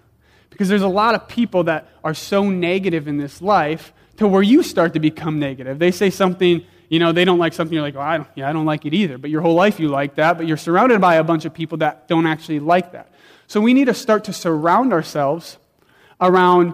Because 0.50 0.68
there's 0.68 0.82
a 0.82 0.90
lot 0.90 1.16
of 1.16 1.28
people 1.28 1.64
that 1.64 1.88
are 2.04 2.14
so 2.14 2.50
negative 2.50 3.08
in 3.08 3.18
this 3.18 3.42
life 3.42 3.94
to 4.18 4.28
where 4.28 4.42
you 4.42 4.62
start 4.62 4.94
to 4.94 5.00
become 5.00 5.40
negative. 5.40 5.80
They 5.80 5.92
say 5.92 6.10
something, 6.10 6.66
you 6.90 7.00
know, 7.00 7.14
they 7.14 7.24
don't 7.24 7.40
like 7.40 7.54
something, 7.54 7.74
you're 7.74 7.84
like, 7.84 7.96
oh, 7.96 8.02
I 8.02 8.18
don't, 8.18 8.28
yeah, 8.36 8.50
I 8.50 8.54
don't 8.54 8.66
like 8.66 8.86
it 8.86 8.94
either. 8.94 9.18
But 9.18 9.30
your 9.30 9.42
whole 9.42 9.56
life 9.56 9.80
you 9.80 9.88
like 9.88 10.16
that, 10.16 10.38
but 10.38 10.46
you're 10.46 10.58
surrounded 10.58 11.00
by 11.00 11.16
a 11.16 11.24
bunch 11.24 11.46
of 11.46 11.54
people 11.54 11.78
that 11.78 12.10
don't 12.10 12.26
actually 12.26 12.60
like 12.60 12.92
that. 12.92 13.14
So 13.48 13.62
we 13.62 13.74
need 13.74 13.86
to 13.86 13.94
start 13.94 14.26
to 14.26 14.34
surround 14.34 14.92
ourselves 14.92 15.58
around 16.20 16.74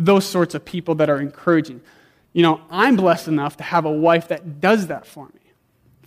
those 0.00 0.24
sorts 0.24 0.54
of 0.54 0.64
people 0.64 0.96
that 0.96 1.10
are 1.10 1.20
encouraging. 1.20 1.80
You 2.32 2.42
know, 2.42 2.60
I'm 2.70 2.96
blessed 2.96 3.28
enough 3.28 3.58
to 3.58 3.62
have 3.62 3.84
a 3.84 3.92
wife 3.92 4.28
that 4.28 4.60
does 4.60 4.86
that 4.86 5.06
for 5.06 5.26
me. 5.26 5.34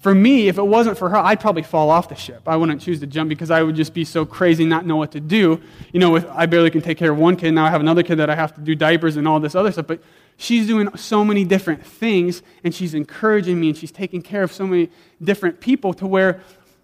For 0.02 0.14
me, 0.14 0.50
if 0.50 0.58
it 0.58 0.64
wasn't 0.64 0.98
for 0.98 1.10
her, 1.10 1.18
I'd 1.18 1.40
probably 1.40 1.64
fall 1.64 1.90
off 1.90 2.10
the 2.10 2.16
ship. 2.16 2.42
I 2.46 2.58
wouldn't 2.58 2.82
choose 2.82 3.00
to 3.00 3.08
jump 3.08 3.30
because 3.30 3.52
I 3.52 3.64
would 3.64 3.76
just 3.76 3.94
be 3.94 4.04
so 4.04 4.26
crazy, 4.26 4.66
not 4.66 4.86
know 4.86 4.98
what 4.98 5.12
to 5.12 5.22
do. 5.22 5.62
You 5.94 6.00
know, 6.02 6.10
with, 6.10 6.26
I 6.30 6.46
barely 6.46 6.72
can 6.72 6.82
take 6.82 6.98
care 6.98 7.12
of 7.12 7.18
one 7.18 7.38
kid. 7.38 7.52
Now 7.52 7.66
I 7.66 7.70
have 7.70 7.80
another 7.80 8.04
kid 8.04 8.18
that 8.18 8.30
I 8.30 8.36
have 8.36 8.54
to 8.56 8.62
do 8.62 8.76
diapers 8.76 9.16
and 9.16 9.28
all 9.28 9.40
this 9.40 9.56
other 9.56 9.72
stuff. 9.72 9.88
But 9.88 10.02
she's 10.36 10.68
doing 10.68 10.90
so 10.98 11.24
many 11.24 11.46
different 11.46 11.86
things, 11.86 12.42
and 12.66 12.76
she's 12.76 12.94
encouraging 12.94 13.62
me, 13.62 13.70
and 13.70 13.78
she's 13.78 13.92
taking 13.92 14.22
care 14.22 14.44
of 14.44 14.52
so 14.52 14.68
many 14.68 14.90
different 15.22 15.62
people 15.62 15.94
to 15.94 16.08
where 16.08 16.42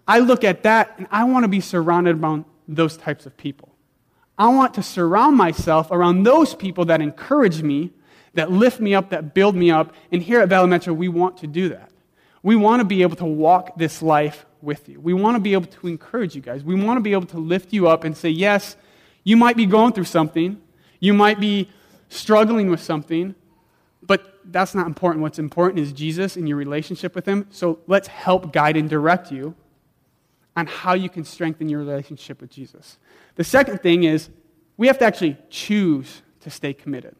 I 0.08 0.20
look 0.20 0.42
at 0.44 0.62
that 0.62 0.94
and 0.96 1.06
I 1.10 1.24
want 1.24 1.44
to 1.44 1.48
be 1.48 1.60
surrounded 1.60 2.22
around 2.22 2.46
those 2.66 2.96
types 2.96 3.26
of 3.26 3.36
people. 3.36 3.69
I 4.40 4.48
want 4.48 4.72
to 4.74 4.82
surround 4.82 5.36
myself 5.36 5.90
around 5.90 6.22
those 6.22 6.54
people 6.54 6.86
that 6.86 7.02
encourage 7.02 7.62
me, 7.62 7.90
that 8.32 8.50
lift 8.50 8.80
me 8.80 8.94
up, 8.94 9.10
that 9.10 9.34
build 9.34 9.54
me 9.54 9.70
up. 9.70 9.92
And 10.10 10.22
here 10.22 10.40
at 10.40 10.48
Valley 10.48 10.66
Metro, 10.66 10.94
we 10.94 11.08
want 11.08 11.36
to 11.38 11.46
do 11.46 11.68
that. 11.68 11.90
We 12.42 12.56
want 12.56 12.80
to 12.80 12.86
be 12.86 13.02
able 13.02 13.16
to 13.16 13.26
walk 13.26 13.76
this 13.76 14.00
life 14.00 14.46
with 14.62 14.88
you. 14.88 14.98
We 14.98 15.12
want 15.12 15.36
to 15.36 15.40
be 15.40 15.52
able 15.52 15.66
to 15.66 15.88
encourage 15.88 16.34
you 16.34 16.40
guys. 16.40 16.64
We 16.64 16.74
want 16.74 16.96
to 16.96 17.02
be 17.02 17.12
able 17.12 17.26
to 17.26 17.38
lift 17.38 17.74
you 17.74 17.86
up 17.86 18.02
and 18.02 18.16
say, 18.16 18.30
yes, 18.30 18.76
you 19.24 19.36
might 19.36 19.58
be 19.58 19.66
going 19.66 19.92
through 19.92 20.04
something. 20.04 20.58
You 21.00 21.12
might 21.12 21.38
be 21.38 21.68
struggling 22.08 22.70
with 22.70 22.80
something, 22.82 23.34
but 24.02 24.40
that's 24.46 24.74
not 24.74 24.86
important. 24.86 25.20
What's 25.20 25.38
important 25.38 25.80
is 25.80 25.92
Jesus 25.92 26.36
and 26.36 26.48
your 26.48 26.56
relationship 26.56 27.14
with 27.14 27.26
Him. 27.26 27.46
So 27.50 27.80
let's 27.86 28.08
help 28.08 28.54
guide 28.54 28.78
and 28.78 28.88
direct 28.88 29.30
you 29.30 29.54
on 30.60 30.66
how 30.66 30.94
you 30.94 31.08
can 31.08 31.24
strengthen 31.24 31.68
your 31.68 31.80
relationship 31.80 32.40
with 32.40 32.50
Jesus. 32.50 32.98
The 33.34 33.44
second 33.44 33.82
thing 33.82 34.04
is 34.04 34.28
we 34.76 34.86
have 34.86 34.98
to 34.98 35.04
actually 35.04 35.36
choose 35.48 36.22
to 36.40 36.50
stay 36.50 36.72
committed. 36.72 37.16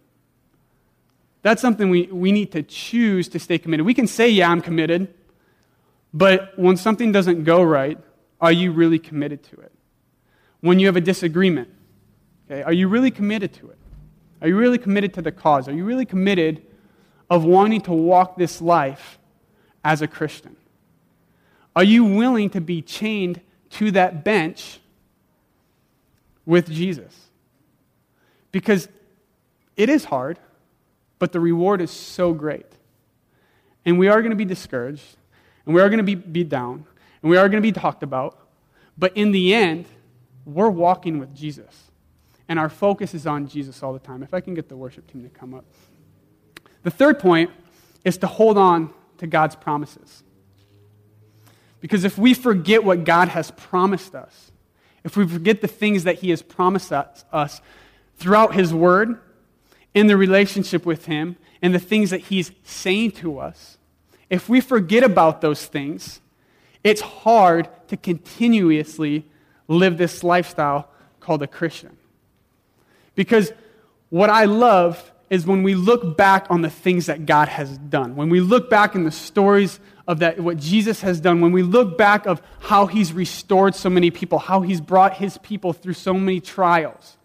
That's 1.43 1.61
something 1.61 1.91
we, 1.91 2.05
we 2.07 2.33
need 2.33 2.53
to 2.53 2.63
choose 2.63 3.29
to 3.29 3.39
stay 3.39 3.59
committed. 3.59 3.87
We 3.87 3.95
can 3.95 4.07
say, 4.07 4.29
yeah, 4.29 4.51
I'm 4.51 4.61
committed, 4.61 5.13
but 6.13 6.59
when 6.59 6.77
something 6.77 7.13
doesn't 7.13 7.45
go 7.45 7.63
right, 7.63 7.99
are 8.41 8.53
you 8.53 8.73
really 8.73 8.99
committed 8.99 9.43
to 9.45 9.61
it? 9.61 9.73
When 10.61 10.79
you 10.79 10.87
have 10.87 10.97
a 10.97 11.01
disagreement, 11.01 11.69
okay, 12.51 12.63
are 12.63 12.73
you 12.73 12.89
really 12.89 13.11
committed 13.11 13.55
to 13.55 13.71
it? 13.71 13.79
Are 14.43 14.49
you 14.49 14.57
really 14.57 14.79
committed 14.79 15.15
to 15.15 15.23
the 15.23 15.33
cause? 15.33 15.69
Are 15.69 15.73
you 15.73 15.85
really 15.85 16.07
committed 16.07 16.63
of 17.29 17.45
wanting 17.45 17.81
to 17.83 17.93
walk 17.93 18.37
this 18.37 18.61
life 18.61 19.19
as 19.83 20.03
a 20.03 20.07
Christian? 20.07 20.57
Are 21.75 21.85
you 21.85 22.05
willing 22.05 22.51
to 22.51 22.61
be 22.61 22.83
chained 22.83 23.41
to 23.71 23.91
that 23.93 24.25
bench 24.25 24.81
with 26.45 26.71
Jesus? 26.71 27.29
Because 28.53 28.89
it 29.77 29.89
is 29.89 30.05
hard, 30.05 30.39
but 31.19 31.33
the 31.33 31.41
reward 31.41 31.81
is 31.81 31.91
so 31.91 32.33
great. 32.33 32.67
And 33.85 33.99
we 33.99 34.09
are 34.09 34.21
going 34.21 34.31
to 34.31 34.37
be 34.37 34.45
discouraged, 34.45 35.17
and 35.65 35.75
we 35.75 35.81
are 35.81 35.89
going 35.89 35.99
to 35.99 36.05
be 36.05 36.15
beat 36.17 36.49
down, 36.49 36.85
and 37.23 37.31
we 37.31 37.37
are 37.37 37.49
going 37.49 37.63
to 37.63 37.67
be 37.67 37.73
talked 37.73 38.03
about. 38.03 38.39
But 38.99 39.17
in 39.17 39.33
the 39.33 39.55
end, 39.55 39.87
we're 40.45 40.69
walking 40.69 41.19
with 41.19 41.35
Jesus. 41.35 41.91
And 42.49 42.59
our 42.59 42.69
focus 42.69 43.15
is 43.15 43.27
on 43.27 43.47
Jesus 43.47 43.83
all 43.83 43.93
the 43.93 44.01
time. 44.01 44.23
If 44.23 44.35
I 44.35 44.41
can 44.41 44.55
get 44.55 44.69
the 44.69 44.77
worship 44.77 45.11
team 45.11 45.23
to 45.23 45.29
come 45.29 45.55
up. 45.55 45.65
The 46.83 46.91
third 46.91 47.21
point 47.21 47.51
is 48.05 48.19
to 48.19 48.27
hold 48.27 48.59
on 48.59 48.93
to 49.19 49.27
God's 49.27 49.55
promises. 49.55 50.25
Because 51.81 52.05
if 52.05 52.19
we 52.19 52.35
forget 52.35 52.85
what 52.85 53.05
God 53.05 53.29
has 53.29 53.51
promised 53.53 54.15
us, 54.15 54.53
if 55.05 55.17
we 55.17 55.27
forget 55.27 55.61
the 55.61 55.69
things 55.69 56.05
that 56.05 56.17
He 56.17 56.31
has 56.31 56.43
promised 56.43 56.93
us 56.93 57.61
throughout 58.17 58.55
His 58.55 58.73
Word, 58.73 59.19
in 59.95 60.07
the 60.07 60.17
relationship 60.17 60.87
with 60.87 61.07
Him, 61.07 61.37
and 61.63 61.75
the 61.75 61.79
things 61.79 62.11
that 62.11 62.21
He's 62.23 62.53
saying 62.63 63.13
to 63.13 63.39
us, 63.39 63.79
if 64.29 64.49
we 64.49 64.61
forget 64.61 65.03
about 65.03 65.41
those 65.41 65.67
things, 65.67 66.21
it's 66.85 67.01
hard 67.01 67.69
to 67.89 67.97
continuously 67.97 69.27
live 69.69 69.99
this 69.99 70.23
lifestyle 70.23 70.89
called 71.19 71.43
a 71.43 71.47
Christian. 71.47 71.97
Because 73.15 73.53
what 74.09 74.31
I 74.31 74.45
love 74.45 75.10
is 75.31 75.47
when 75.47 75.63
we 75.63 75.77
look 75.77 76.17
back 76.17 76.47
on 76.51 76.61
the 76.61 76.69
things 76.69 77.07
that 77.07 77.25
God 77.25 77.49
has 77.49 77.79
done, 77.79 78.17
when 78.17 78.29
we 78.29 78.41
look 78.41 78.69
back 78.69 78.97
in 78.97 79.05
the 79.05 79.13
stories 79.13 79.79
of 80.09 80.19
that, 80.19 80.41
what 80.41 80.57
Jesus 80.57 81.01
has 81.03 81.21
done, 81.21 81.41
when 81.41 81.53
we 81.53 81.63
look 81.63 81.97
back 81.97 82.27
of 82.27 82.43
how 82.59 82.87
he's 82.87 83.13
restored 83.13 83.77
so 83.77 83.89
many 83.89 84.11
people, 84.11 84.41
how 84.41 84.61
he's 84.63 84.81
brought 84.81 85.15
his 85.15 85.39
people 85.39 85.73
through 85.73 85.93
so 85.93 86.13
many 86.13 86.41
trials. 86.41 87.17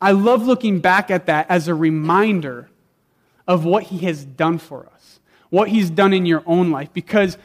I 0.00 0.12
love 0.12 0.46
looking 0.46 0.80
back 0.80 1.10
at 1.10 1.26
that 1.26 1.46
as 1.50 1.68
a 1.68 1.74
reminder 1.74 2.70
of 3.46 3.66
what 3.66 3.84
he 3.84 3.98
has 3.98 4.24
done 4.24 4.56
for 4.56 4.86
us, 4.86 5.20
what 5.50 5.68
he's 5.68 5.90
done 5.90 6.14
in 6.14 6.24
your 6.24 6.42
own 6.46 6.70
life. 6.70 6.90
Because 6.94 7.36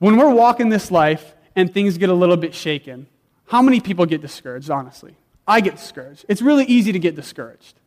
when 0.00 0.16
we're 0.16 0.34
walking 0.34 0.68
this 0.68 0.90
life 0.90 1.34
and 1.54 1.72
things 1.72 1.96
get 1.96 2.08
a 2.08 2.14
little 2.14 2.36
bit 2.36 2.54
shaken, 2.54 3.06
how 3.46 3.62
many 3.62 3.80
people 3.80 4.04
get 4.04 4.20
discouraged, 4.20 4.68
honestly? 4.68 5.14
I 5.46 5.60
get 5.60 5.76
discouraged. 5.76 6.24
It's 6.28 6.42
really 6.42 6.64
easy 6.64 6.90
to 6.92 6.98
get 6.98 7.14
discouraged. 7.14 7.78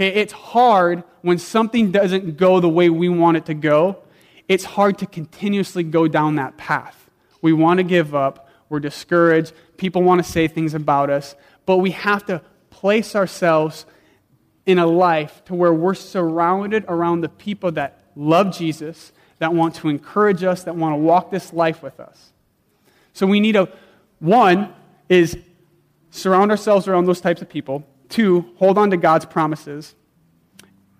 Okay, 0.00 0.14
it's 0.14 0.32
hard 0.32 1.02
when 1.22 1.38
something 1.38 1.90
doesn't 1.90 2.36
go 2.36 2.60
the 2.60 2.68
way 2.68 2.88
we 2.88 3.08
want 3.08 3.36
it 3.36 3.46
to 3.46 3.54
go 3.54 4.02
it's 4.48 4.64
hard 4.64 4.98
to 4.98 5.06
continuously 5.06 5.82
go 5.82 6.08
down 6.08 6.36
that 6.36 6.56
path. 6.56 7.10
We 7.42 7.52
want 7.52 7.78
to 7.78 7.84
give 7.84 8.14
up. 8.14 8.48
We're 8.70 8.80
discouraged. 8.80 9.52
People 9.76 10.02
want 10.02 10.24
to 10.24 10.30
say 10.30 10.48
things 10.48 10.74
about 10.74 11.10
us. 11.10 11.36
But 11.66 11.76
we 11.76 11.90
have 11.92 12.24
to 12.26 12.40
place 12.70 13.14
ourselves 13.14 13.84
in 14.64 14.78
a 14.78 14.86
life 14.86 15.44
to 15.44 15.54
where 15.54 15.72
we're 15.72 15.94
surrounded 15.94 16.84
around 16.88 17.20
the 17.20 17.28
people 17.28 17.72
that 17.72 18.02
love 18.16 18.56
Jesus, 18.56 19.12
that 19.38 19.52
want 19.52 19.74
to 19.76 19.88
encourage 19.88 20.42
us, 20.42 20.64
that 20.64 20.74
want 20.74 20.94
to 20.94 20.98
walk 20.98 21.30
this 21.30 21.52
life 21.52 21.82
with 21.82 22.00
us. 22.00 22.32
So 23.12 23.26
we 23.26 23.40
need 23.40 23.56
a, 23.56 23.68
one 24.18 24.72
is 25.08 25.36
surround 26.10 26.50
ourselves 26.50 26.88
around 26.88 27.06
those 27.06 27.20
types 27.20 27.42
of 27.42 27.48
people. 27.48 27.86
Two, 28.08 28.52
hold 28.56 28.78
on 28.78 28.90
to 28.90 28.96
God's 28.96 29.24
promises. 29.26 29.94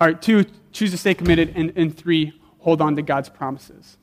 All 0.00 0.08
right, 0.08 0.20
two, 0.20 0.44
choose 0.72 0.90
to 0.90 0.98
stay 0.98 1.14
committed. 1.14 1.52
And, 1.56 1.72
and 1.76 1.96
three, 1.96 2.32
hold 2.60 2.80
on 2.80 2.96
to 2.96 3.02
God's 3.02 3.28
promises. 3.28 3.96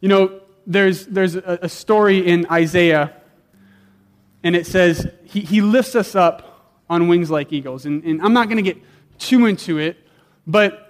You 0.00 0.08
know, 0.08 0.40
there's, 0.66 1.06
there's 1.06 1.36
a, 1.36 1.58
a 1.62 1.68
story 1.68 2.26
in 2.26 2.46
Isaiah, 2.50 3.12
and 4.42 4.54
it 4.54 4.66
says, 4.66 5.08
He, 5.24 5.40
he 5.40 5.60
lifts 5.60 5.94
us 5.94 6.14
up 6.14 6.74
on 6.88 7.08
wings 7.08 7.30
like 7.30 7.52
eagles. 7.52 7.86
And, 7.86 8.04
and 8.04 8.22
I'm 8.22 8.32
not 8.32 8.48
going 8.48 8.62
to 8.62 8.62
get 8.62 8.80
too 9.18 9.46
into 9.46 9.78
it, 9.78 9.96
but 10.46 10.82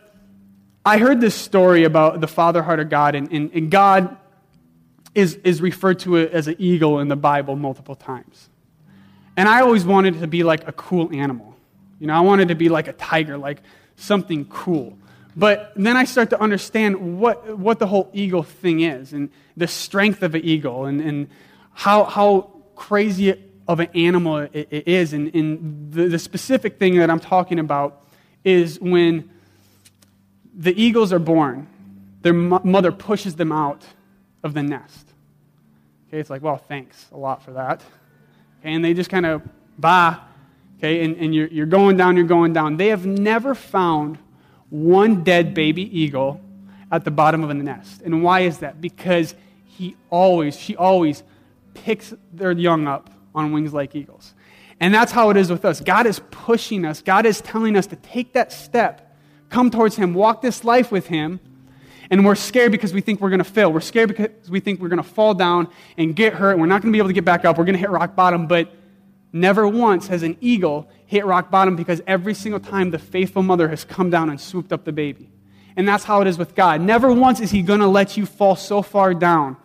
I 0.85 0.99
heard 0.99 1.21
this 1.21 1.35
story 1.35 1.85
about 1.85 2.21
the 2.21 2.29
father 2.29 2.63
heart 2.63 2.81
of 2.81 2.89
God, 2.89 3.15
and, 3.15 3.31
and, 3.33 3.51
and 3.53 3.71
God 3.71 4.17
is, 5.15 5.35
is 5.37 5.61
referred 5.63 5.99
to 6.01 6.19
as 6.19 6.47
an 6.47 6.57
eagle 6.59 7.01
in 7.01 7.09
the 7.09 7.17
Bible 7.17 7.57
multiple 7.57 7.95
times. 7.95 8.49
And 9.37 9.49
I 9.49 9.61
always 9.61 9.85
wanted 9.85 10.21
to 10.21 10.27
be 10.27 10.43
like 10.43 10.67
a 10.67 10.73
cool 10.73 11.13
animal. 11.13 11.55
You 11.99 12.07
know, 12.07 12.15
I 12.15 12.21
wanted 12.21 12.49
to 12.49 12.55
be 12.55 12.69
like 12.69 12.89
a 12.89 12.93
tiger, 12.93 13.37
like 13.37 13.63
something 13.97 14.47
cool. 14.47 14.97
But 15.37 15.73
then 15.77 15.97
I 15.97 16.05
start 16.05 16.31
to 16.31 16.41
understand 16.41 17.21
what, 17.21 17.59
what 17.59 17.79
the 17.79 17.87
whole 17.87 18.11
eagle 18.15 18.43
thing 18.43 18.81
is 18.81 19.13
and 19.13 19.31
the 19.57 19.67
strength 19.67 20.23
of 20.23 20.35
an 20.35 20.43
eagle 20.43 20.87
and, 20.87 21.01
and 21.01 21.29
how, 21.73 22.05
how 22.05 22.53
crazy 22.75 23.43
of 23.69 23.81
an 23.81 23.89
animal 23.95 24.39
it, 24.39 24.69
it 24.71 24.89
is. 24.89 25.13
And, 25.13 25.35
and 25.35 25.93
the, 25.93 26.09
the 26.09 26.19
specific 26.19 26.79
thing 26.79 26.97
that 26.99 27.11
I'm 27.11 27.21
talking 27.21 27.59
about 27.59 28.07
is 28.45 28.81
when 28.81 29.31
the 30.55 30.81
eagles 30.81 31.13
are 31.13 31.19
born, 31.19 31.67
their 32.23 32.33
mother 32.33 32.91
pushes 32.93 33.37
them 33.37 33.53
out 33.53 33.85
of 34.43 34.55
the 34.55 34.63
nest. 34.63 35.07
Okay, 36.09 36.19
it's 36.19 36.31
like, 36.31 36.43
well, 36.43 36.57
thanks 36.57 37.07
a 37.13 37.17
lot 37.17 37.43
for 37.45 37.53
that. 37.53 37.83
Okay, 38.67 38.75
and 38.75 38.85
they 38.85 38.95
just 38.95 39.11
kind 39.11 39.25
of, 39.25 39.43
bye. 39.79 40.17
Okay, 40.79 41.05
and, 41.05 41.17
and 41.19 41.33
you're, 41.33 41.47
you're 41.47 41.67
going 41.67 41.97
down, 41.97 42.17
you're 42.17 42.27
going 42.27 42.53
down. 42.53 42.77
They 42.77 42.89
have 42.89 43.07
never 43.07 43.55
found 43.55 44.19
one 44.71 45.23
dead 45.23 45.55
baby 45.55 45.83
eagle 45.97 46.41
at 46.91 47.05
the 47.05 47.13
bottom 47.13 47.43
of 47.43 47.49
the 47.49 47.55
nest. 47.55 48.03
And 48.03 48.25
why 48.25 48.41
is 48.41 48.59
that? 48.59 48.81
Because 48.81 49.37
he 49.65 49.95
always, 50.11 50.59
she 50.59 50.75
always 50.75 51.23
picks 51.75 52.13
their 52.33 52.51
young 52.51 52.89
up 52.89 53.09
on 53.37 53.53
wings 53.53 53.73
like 53.73 53.95
eagles. 53.95 54.35
And 54.81 54.93
that's 54.93 55.13
how 55.13 55.31
it 55.31 55.37
is 55.37 55.49
with 55.49 55.65
us. 55.65 55.81
God 55.81 56.07
is 56.07 56.21
pushing 56.33 56.85
us, 56.85 57.03
God 57.03 57.25
is 57.25 57.41
telling 57.41 57.77
us 57.77 57.87
to 57.87 57.97
take 57.97 58.33
that 58.33 58.51
step, 58.51 59.17
come 59.49 59.71
towards 59.71 59.95
Him, 59.95 60.13
walk 60.13 60.43
this 60.43 60.65
life 60.65 60.91
with 60.91 61.07
Him. 61.07 61.39
And 62.11 62.25
we're 62.25 62.35
scared 62.35 62.73
because 62.73 62.93
we 62.93 63.01
think 63.01 63.21
we're 63.21 63.31
going 63.31 63.39
to 63.39 63.45
fail. 63.45 63.73
We're 63.73 63.81
scared 63.81 64.09
because 64.09 64.51
we 64.51 64.61
think 64.61 64.81
we're 64.81 64.89
going 64.89 65.03
to 65.03 65.09
fall 65.09 65.35
down 65.35 65.69
and 65.99 66.15
get 66.15 66.35
hurt. 66.35 66.59
We're 66.59 66.67
not 66.67 66.83
going 66.83 66.93
to 66.93 66.97
be 66.97 66.99
able 66.99 67.09
to 67.09 67.15
get 67.15 67.25
back 67.25 67.45
up. 67.45 67.59
We're 67.59 67.65
going 67.65 67.75
to 67.75 67.81
hit 67.81 67.91
rock 67.91 68.15
bottom. 68.15 68.47
But 68.47 68.73
never 69.33 69.67
once 69.67 70.07
has 70.09 70.23
an 70.23 70.37
eagle 70.41 70.89
hit 71.07 71.25
rock 71.27 71.51
bottom 71.51 71.77
because 71.77 72.01
every 72.07 72.35
single 72.35 72.61
time 72.61 72.91
the 72.91 72.99
faithful 72.99 73.43
mother 73.43 73.69
has 73.69 73.85
come 73.85 74.11
down 74.11 74.31
and 74.31 74.41
swooped 74.41 74.73
up 74.73 74.85
the 74.85 74.93
baby. 74.93 75.31
And 75.77 75.87
that's 75.87 76.05
how 76.05 76.23
it 76.23 76.27
is 76.27 76.39
with 76.39 76.55
God. 76.55 76.81
Never 76.81 77.13
once 77.13 77.41
is 77.41 77.51
He 77.51 77.63
going 77.63 77.81
to 77.81 77.87
let 77.87 78.17
you 78.17 78.25
fall 78.25 78.57
so 78.57 78.83
far 78.83 79.13
down 79.13 79.57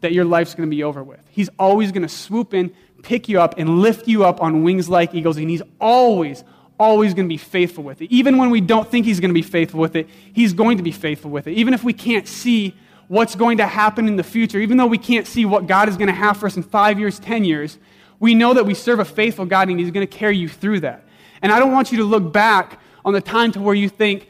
that 0.00 0.12
your 0.12 0.24
life's 0.24 0.54
going 0.54 0.68
to 0.68 0.74
be 0.74 0.82
over 0.82 1.02
with. 1.02 1.20
He's 1.30 1.50
always 1.58 1.92
going 1.92 2.02
to 2.02 2.08
swoop 2.08 2.54
in, 2.54 2.72
pick 3.02 3.28
you 3.28 3.40
up, 3.40 3.54
and 3.58 3.80
lift 3.80 4.06
you 4.06 4.24
up 4.24 4.40
on 4.40 4.62
wings 4.62 4.88
like 4.88 5.14
eagles. 5.14 5.36
And 5.36 5.50
He's 5.50 5.62
always, 5.80 6.44
always 6.80 7.12
going 7.14 7.26
to 7.26 7.32
be 7.32 7.36
faithful 7.36 7.84
with 7.84 8.00
it. 8.00 8.10
Even 8.10 8.38
when 8.38 8.50
we 8.50 8.60
don't 8.60 8.90
think 8.90 9.06
He's 9.06 9.20
going 9.20 9.28
to 9.28 9.34
be 9.34 9.42
faithful 9.42 9.78
with 9.78 9.94
it, 9.94 10.08
He's 10.32 10.52
going 10.54 10.78
to 10.78 10.82
be 10.82 10.90
faithful 10.90 11.30
with 11.30 11.46
it. 11.46 11.52
Even 11.52 11.74
if 11.74 11.84
we 11.84 11.92
can't 11.92 12.26
see 12.26 12.74
what's 13.06 13.34
going 13.34 13.58
to 13.58 13.66
happen 13.66 14.08
in 14.08 14.16
the 14.16 14.24
future, 14.24 14.58
even 14.58 14.78
though 14.78 14.86
we 14.86 14.98
can't 14.98 15.26
see 15.26 15.44
what 15.44 15.66
God 15.66 15.88
is 15.88 15.96
going 15.96 16.08
to 16.08 16.14
have 16.14 16.38
for 16.38 16.46
us 16.46 16.56
in 16.56 16.62
five 16.62 16.98
years, 16.98 17.18
10 17.18 17.44
years, 17.44 17.78
we 18.18 18.34
know 18.34 18.54
that 18.54 18.64
we 18.64 18.74
serve 18.74 18.98
a 18.98 19.04
faithful 19.04 19.44
God 19.44 19.68
and 19.68 19.78
He's 19.78 19.90
going 19.90 20.06
to 20.06 20.18
carry 20.18 20.36
you 20.36 20.48
through 20.48 20.80
that. 20.80 21.04
And 21.42 21.52
I 21.52 21.58
don't 21.58 21.72
want 21.72 21.92
you 21.92 21.98
to 21.98 22.04
look 22.04 22.32
back 22.32 22.80
on 23.04 23.12
the 23.12 23.20
time 23.20 23.52
to 23.52 23.60
where 23.60 23.74
you 23.74 23.88
think, 23.88 24.28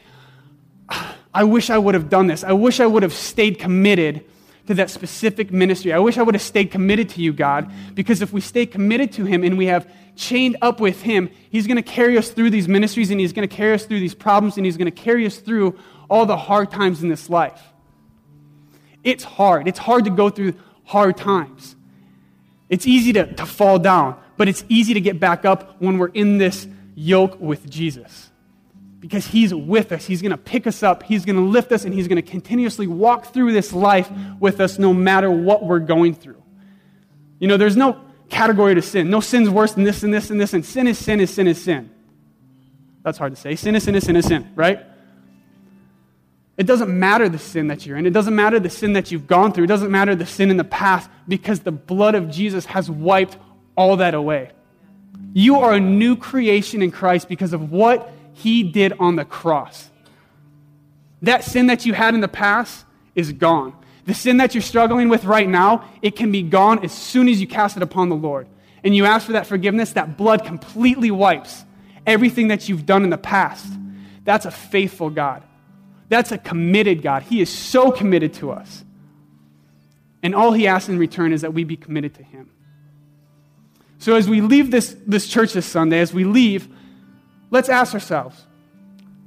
ah, 0.89 1.15
I 1.33 1.45
wish 1.45 1.69
I 1.69 1.77
would 1.77 1.95
have 1.95 2.09
done 2.09 2.27
this. 2.27 2.43
I 2.43 2.51
wish 2.51 2.79
I 2.81 2.85
would 2.85 3.03
have 3.03 3.13
stayed 3.13 3.59
committed 3.59 4.25
to 4.67 4.73
that 4.75 4.89
specific 4.89 5.51
ministry. 5.51 5.93
I 5.93 5.99
wish 5.99 6.17
I 6.17 6.23
would 6.23 6.35
have 6.35 6.41
stayed 6.41 6.71
committed 6.71 7.09
to 7.09 7.21
you, 7.21 7.33
God, 7.33 7.71
because 7.93 8.21
if 8.21 8.31
we 8.31 8.41
stay 8.41 8.65
committed 8.65 9.11
to 9.13 9.25
Him 9.25 9.43
and 9.43 9.57
we 9.57 9.65
have 9.67 9.91
chained 10.15 10.57
up 10.61 10.79
with 10.79 11.01
Him, 11.01 11.29
He's 11.49 11.67
going 11.67 11.77
to 11.77 11.83
carry 11.83 12.17
us 12.17 12.29
through 12.29 12.51
these 12.51 12.67
ministries 12.67 13.11
and 13.11 13.19
He's 13.19 13.33
going 13.33 13.47
to 13.47 13.55
carry 13.55 13.73
us 13.73 13.85
through 13.85 13.99
these 13.99 14.15
problems 14.15 14.57
and 14.57 14.65
He's 14.65 14.77
going 14.77 14.91
to 14.91 14.91
carry 14.91 15.25
us 15.25 15.37
through 15.37 15.77
all 16.09 16.25
the 16.25 16.37
hard 16.37 16.71
times 16.71 17.03
in 17.03 17.09
this 17.09 17.29
life. 17.29 17.61
It's 19.03 19.23
hard. 19.23 19.67
It's 19.67 19.79
hard 19.79 20.05
to 20.05 20.11
go 20.11 20.29
through 20.29 20.53
hard 20.83 21.17
times. 21.17 21.75
It's 22.69 22.87
easy 22.87 23.13
to, 23.13 23.33
to 23.33 23.45
fall 23.45 23.79
down, 23.79 24.17
but 24.37 24.47
it's 24.47 24.63
easy 24.69 24.93
to 24.93 25.01
get 25.01 25.19
back 25.19 25.43
up 25.43 25.81
when 25.81 25.97
we're 25.97 26.07
in 26.07 26.37
this 26.37 26.67
yoke 26.95 27.39
with 27.39 27.69
Jesus. 27.69 28.30
Because 29.01 29.25
he's 29.25 29.53
with 29.53 29.91
us. 29.91 30.05
He's 30.05 30.21
going 30.21 30.31
to 30.31 30.37
pick 30.37 30.65
us 30.65 30.83
up. 30.83 31.03
He's 31.03 31.25
going 31.25 31.35
to 31.35 31.41
lift 31.41 31.73
us, 31.73 31.83
and 31.83 31.93
he's 31.93 32.07
going 32.07 32.23
to 32.23 32.31
continuously 32.31 32.87
walk 32.87 33.33
through 33.33 33.51
this 33.51 33.73
life 33.73 34.09
with 34.39 34.61
us 34.61 34.79
no 34.79 34.93
matter 34.93 35.29
what 35.29 35.65
we're 35.65 35.79
going 35.79 36.13
through. 36.13 36.41
You 37.39 37.49
know, 37.49 37.57
there's 37.57 37.75
no 37.75 37.99
category 38.29 38.75
to 38.75 38.81
sin. 38.81 39.09
No 39.09 39.19
sin's 39.19 39.49
worse 39.49 39.73
than 39.73 39.83
this 39.83 40.03
and 40.03 40.13
this 40.13 40.29
and 40.29 40.39
this, 40.39 40.53
and 40.53 40.63
sin 40.63 40.87
is 40.87 40.97
sin 40.97 41.19
is 41.19 41.33
sin 41.33 41.47
is 41.47 41.61
sin. 41.61 41.89
That's 43.03 43.17
hard 43.17 43.35
to 43.35 43.41
say. 43.41 43.55
Sin 43.55 43.75
is 43.75 43.83
sin 43.83 43.95
is 43.95 44.05
sin 44.05 44.15
is 44.15 44.25
sin, 44.25 44.51
right? 44.55 44.79
It 46.57 46.67
doesn't 46.67 46.89
matter 46.89 47.27
the 47.27 47.39
sin 47.39 47.67
that 47.67 47.85
you're 47.85 47.97
in. 47.97 48.05
It 48.05 48.13
doesn't 48.13 48.35
matter 48.35 48.59
the 48.59 48.69
sin 48.69 48.93
that 48.93 49.11
you've 49.11 49.25
gone 49.25 49.51
through. 49.51 49.63
It 49.63 49.67
doesn't 49.67 49.89
matter 49.89 50.15
the 50.15 50.27
sin 50.27 50.51
in 50.51 50.57
the 50.57 50.63
past 50.63 51.09
because 51.27 51.61
the 51.61 51.71
blood 51.71 52.13
of 52.13 52.29
Jesus 52.29 52.65
has 52.67 52.89
wiped 52.89 53.37
all 53.75 53.97
that 53.97 54.13
away. 54.13 54.51
You 55.33 55.59
are 55.59 55.73
a 55.73 55.79
new 55.79 56.15
creation 56.15 56.81
in 56.81 56.91
Christ 56.91 57.27
because 57.27 57.53
of 57.53 57.71
what 57.71 58.11
he 58.41 58.63
did 58.63 58.93
on 58.99 59.15
the 59.15 59.25
cross. 59.25 59.89
That 61.21 61.43
sin 61.43 61.67
that 61.67 61.85
you 61.85 61.93
had 61.93 62.13
in 62.13 62.21
the 62.21 62.27
past 62.27 62.85
is 63.15 63.31
gone. 63.31 63.73
The 64.05 64.13
sin 64.13 64.37
that 64.37 64.55
you're 64.55 64.61
struggling 64.61 65.09
with 65.09 65.23
right 65.25 65.47
now, 65.47 65.89
it 66.01 66.15
can 66.15 66.31
be 66.31 66.41
gone 66.41 66.83
as 66.83 66.91
soon 66.91 67.27
as 67.29 67.39
you 67.39 67.47
cast 67.47 67.77
it 67.77 67.83
upon 67.83 68.09
the 68.09 68.15
Lord. 68.15 68.47
And 68.83 68.95
you 68.95 69.05
ask 69.05 69.27
for 69.27 69.33
that 69.33 69.45
forgiveness, 69.45 69.93
that 69.93 70.17
blood 70.17 70.43
completely 70.43 71.11
wipes 71.11 71.63
everything 72.07 72.47
that 72.47 72.67
you've 72.67 72.85
done 72.85 73.03
in 73.03 73.11
the 73.11 73.17
past. 73.17 73.71
That's 74.23 74.45
a 74.45 74.51
faithful 74.51 75.11
God. 75.11 75.43
That's 76.09 76.31
a 76.31 76.37
committed 76.37 77.01
God. 77.03 77.23
He 77.23 77.41
is 77.41 77.49
so 77.49 77.91
committed 77.91 78.33
to 78.35 78.51
us. 78.51 78.83
And 80.23 80.35
all 80.35 80.51
he 80.51 80.67
asks 80.67 80.89
in 80.89 80.97
return 80.97 81.31
is 81.33 81.41
that 81.41 81.53
we 81.53 81.63
be 81.63 81.77
committed 81.77 82.15
to 82.15 82.23
him. 82.23 82.49
So 83.99 84.15
as 84.15 84.27
we 84.27 84.41
leave 84.41 84.71
this, 84.71 84.95
this 85.05 85.27
church 85.27 85.53
this 85.53 85.65
Sunday, 85.65 85.99
as 85.99 86.13
we 86.13 86.23
leave, 86.23 86.67
let's 87.51 87.69
ask 87.69 87.93
ourselves 87.93 88.47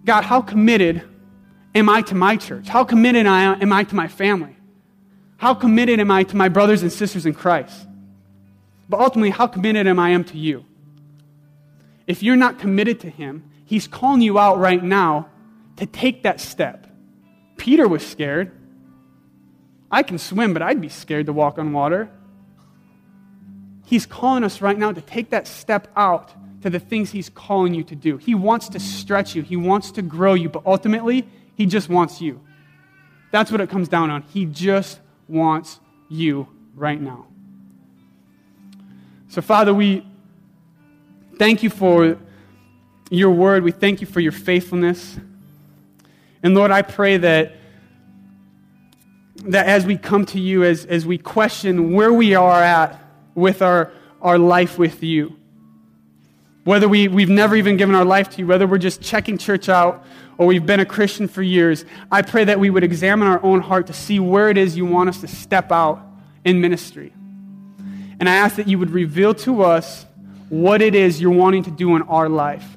God, 0.04 0.22
how 0.22 0.42
committed 0.42 1.02
am 1.74 1.88
I 1.88 2.02
to 2.02 2.14
my 2.14 2.36
church? 2.36 2.68
How 2.68 2.84
committed 2.84 3.26
am 3.26 3.72
I 3.72 3.84
to 3.84 3.94
my 3.94 4.08
family? 4.08 4.56
How 5.36 5.54
committed 5.54 6.00
am 6.00 6.10
I 6.10 6.24
to 6.24 6.36
my 6.36 6.48
brothers 6.48 6.82
and 6.82 6.92
sisters 6.92 7.26
in 7.26 7.34
Christ? 7.34 7.86
But 8.88 9.00
ultimately, 9.00 9.30
how 9.30 9.46
committed 9.46 9.86
am 9.86 9.98
I 9.98 10.10
am 10.10 10.24
to 10.24 10.38
you? 10.38 10.64
If 12.06 12.22
you're 12.22 12.36
not 12.36 12.58
committed 12.58 13.00
to 13.00 13.10
him, 13.10 13.50
he's 13.64 13.88
calling 13.88 14.20
you 14.20 14.38
out 14.38 14.58
right 14.58 14.82
now 14.82 15.28
to 15.76 15.86
take 15.86 16.22
that 16.24 16.40
step. 16.40 16.86
Peter 17.56 17.88
was 17.88 18.06
scared. 18.06 18.52
I 19.90 20.02
can 20.02 20.18
swim, 20.18 20.52
but 20.52 20.62
I'd 20.62 20.80
be 20.80 20.88
scared 20.88 21.26
to 21.26 21.32
walk 21.32 21.58
on 21.58 21.72
water. 21.72 22.10
He's 23.86 24.06
calling 24.06 24.44
us 24.44 24.60
right 24.60 24.78
now 24.78 24.92
to 24.92 25.00
take 25.00 25.30
that 25.30 25.46
step 25.46 25.88
out 25.96 26.30
to 26.64 26.70
the 26.70 26.80
things 26.80 27.10
He's 27.10 27.28
calling 27.28 27.74
you 27.74 27.84
to 27.84 27.94
do. 27.94 28.16
He 28.16 28.34
wants 28.34 28.70
to 28.70 28.80
stretch 28.80 29.34
you, 29.34 29.42
He 29.42 29.54
wants 29.54 29.90
to 29.92 30.00
grow 30.00 30.32
you, 30.32 30.48
but 30.48 30.62
ultimately, 30.64 31.28
He 31.56 31.66
just 31.66 31.90
wants 31.90 32.22
you. 32.22 32.40
That's 33.32 33.52
what 33.52 33.60
it 33.60 33.68
comes 33.68 33.86
down 33.86 34.08
on. 34.08 34.22
He 34.22 34.46
just 34.46 35.00
wants 35.28 35.78
you 36.08 36.48
right 36.74 36.98
now. 36.98 37.26
So, 39.28 39.42
Father, 39.42 39.74
we 39.74 40.06
thank 41.38 41.62
you 41.62 41.68
for 41.68 42.16
your 43.10 43.30
word. 43.30 43.62
We 43.62 43.70
thank 43.70 44.00
you 44.00 44.06
for 44.06 44.20
your 44.20 44.32
faithfulness. 44.32 45.18
And 46.42 46.54
Lord, 46.54 46.70
I 46.70 46.80
pray 46.80 47.18
that, 47.18 47.56
that 49.44 49.66
as 49.66 49.84
we 49.84 49.98
come 49.98 50.24
to 50.26 50.40
you, 50.40 50.64
as, 50.64 50.86
as 50.86 51.04
we 51.04 51.18
question 51.18 51.92
where 51.92 52.12
we 52.14 52.34
are 52.34 52.62
at 52.62 53.04
with 53.34 53.60
our, 53.60 53.92
our 54.22 54.38
life 54.38 54.78
with 54.78 55.02
you, 55.02 55.36
whether 56.64 56.88
we, 56.88 57.08
we've 57.08 57.28
never 57.28 57.56
even 57.56 57.76
given 57.76 57.94
our 57.94 58.04
life 58.04 58.30
to 58.30 58.38
you, 58.38 58.46
whether 58.46 58.66
we're 58.66 58.78
just 58.78 59.02
checking 59.02 59.38
church 59.38 59.68
out 59.68 60.04
or 60.38 60.46
we've 60.46 60.66
been 60.66 60.80
a 60.80 60.86
Christian 60.86 61.28
for 61.28 61.42
years, 61.42 61.84
I 62.10 62.22
pray 62.22 62.44
that 62.44 62.58
we 62.58 62.70
would 62.70 62.82
examine 62.82 63.28
our 63.28 63.42
own 63.44 63.60
heart 63.60 63.86
to 63.88 63.92
see 63.92 64.18
where 64.18 64.48
it 64.48 64.56
is 64.56 64.76
you 64.76 64.86
want 64.86 65.10
us 65.10 65.20
to 65.20 65.28
step 65.28 65.70
out 65.70 66.00
in 66.44 66.60
ministry. 66.60 67.12
And 68.18 68.28
I 68.28 68.36
ask 68.36 68.56
that 68.56 68.66
you 68.66 68.78
would 68.78 68.90
reveal 68.90 69.34
to 69.34 69.62
us 69.62 70.06
what 70.48 70.80
it 70.80 70.94
is 70.94 71.20
you're 71.20 71.30
wanting 71.30 71.64
to 71.64 71.70
do 71.70 71.96
in 71.96 72.02
our 72.02 72.28
life. 72.28 72.76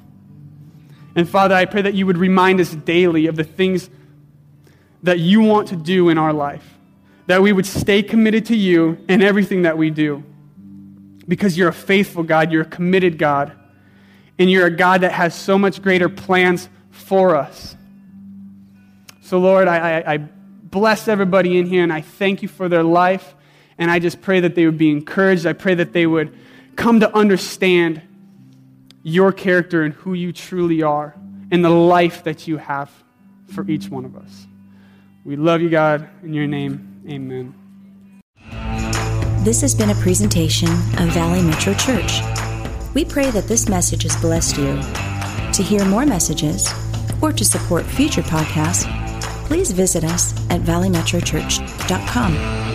And 1.15 1.27
Father, 1.27 1.55
I 1.55 1.65
pray 1.65 1.81
that 1.81 1.93
you 1.93 2.05
would 2.05 2.17
remind 2.17 2.59
us 2.59 2.71
daily 2.71 3.27
of 3.27 3.35
the 3.35 3.43
things 3.43 3.89
that 5.03 5.19
you 5.19 5.41
want 5.41 5.69
to 5.69 5.75
do 5.75 6.09
in 6.09 6.17
our 6.17 6.33
life, 6.33 6.77
that 7.27 7.41
we 7.41 7.53
would 7.53 7.65
stay 7.65 8.03
committed 8.03 8.45
to 8.47 8.55
you 8.55 8.97
in 9.07 9.21
everything 9.21 9.61
that 9.61 9.77
we 9.77 9.89
do. 9.89 10.23
Because 11.27 11.57
you're 11.57 11.69
a 11.69 11.73
faithful 11.73 12.23
God, 12.23 12.51
you're 12.51 12.61
a 12.63 12.65
committed 12.65 13.17
God, 13.17 13.51
and 14.39 14.49
you're 14.49 14.67
a 14.67 14.75
God 14.75 15.01
that 15.01 15.11
has 15.11 15.33
so 15.35 15.57
much 15.57 15.81
greater 15.81 16.09
plans 16.09 16.69
for 16.91 17.35
us. 17.35 17.75
So, 19.21 19.39
Lord, 19.39 19.67
I, 19.67 19.99
I, 19.99 20.13
I 20.13 20.17
bless 20.17 21.07
everybody 21.07 21.57
in 21.57 21.65
here, 21.65 21.83
and 21.83 21.91
I 21.91 22.01
thank 22.01 22.41
you 22.41 22.47
for 22.47 22.69
their 22.69 22.83
life. 22.83 23.35
And 23.77 23.91
I 23.91 23.99
just 23.99 24.21
pray 24.21 24.39
that 24.39 24.55
they 24.55 24.65
would 24.65 24.77
be 24.77 24.89
encouraged. 24.89 25.45
I 25.45 25.53
pray 25.53 25.75
that 25.75 25.93
they 25.93 26.07
would 26.07 26.35
come 26.75 26.99
to 27.01 27.15
understand 27.15 28.01
your 29.03 29.31
character 29.31 29.83
and 29.83 29.93
who 29.93 30.13
you 30.13 30.33
truly 30.33 30.81
are 30.81 31.15
and 31.51 31.63
the 31.63 31.69
life 31.69 32.23
that 32.23 32.47
you 32.47 32.57
have 32.57 32.91
for 33.47 33.67
each 33.69 33.89
one 33.89 34.05
of 34.05 34.15
us. 34.15 34.47
We 35.23 35.35
love 35.35 35.61
you, 35.61 35.69
God. 35.69 36.07
In 36.23 36.33
your 36.33 36.47
name, 36.47 37.01
amen. 37.07 37.53
This 39.43 39.61
has 39.61 39.73
been 39.75 39.89
a 39.89 39.95
presentation 39.95 40.69
of 40.69 41.09
Valley 41.13 41.41
Metro 41.41 41.73
Church. 41.73 42.21
We 42.97 43.05
pray 43.05 43.29
that 43.29 43.47
this 43.47 43.69
message 43.69 44.01
has 44.01 44.15
blessed 44.15 44.57
you. 44.57 44.81
To 45.53 45.61
hear 45.61 45.85
more 45.85 46.03
messages 46.03 46.67
or 47.21 47.31
to 47.31 47.45
support 47.45 47.85
future 47.85 48.23
podcasts, 48.23 48.87
please 49.45 49.69
visit 49.69 50.03
us 50.03 50.33
at 50.49 50.61
valleymetrochurch.com. 50.61 52.66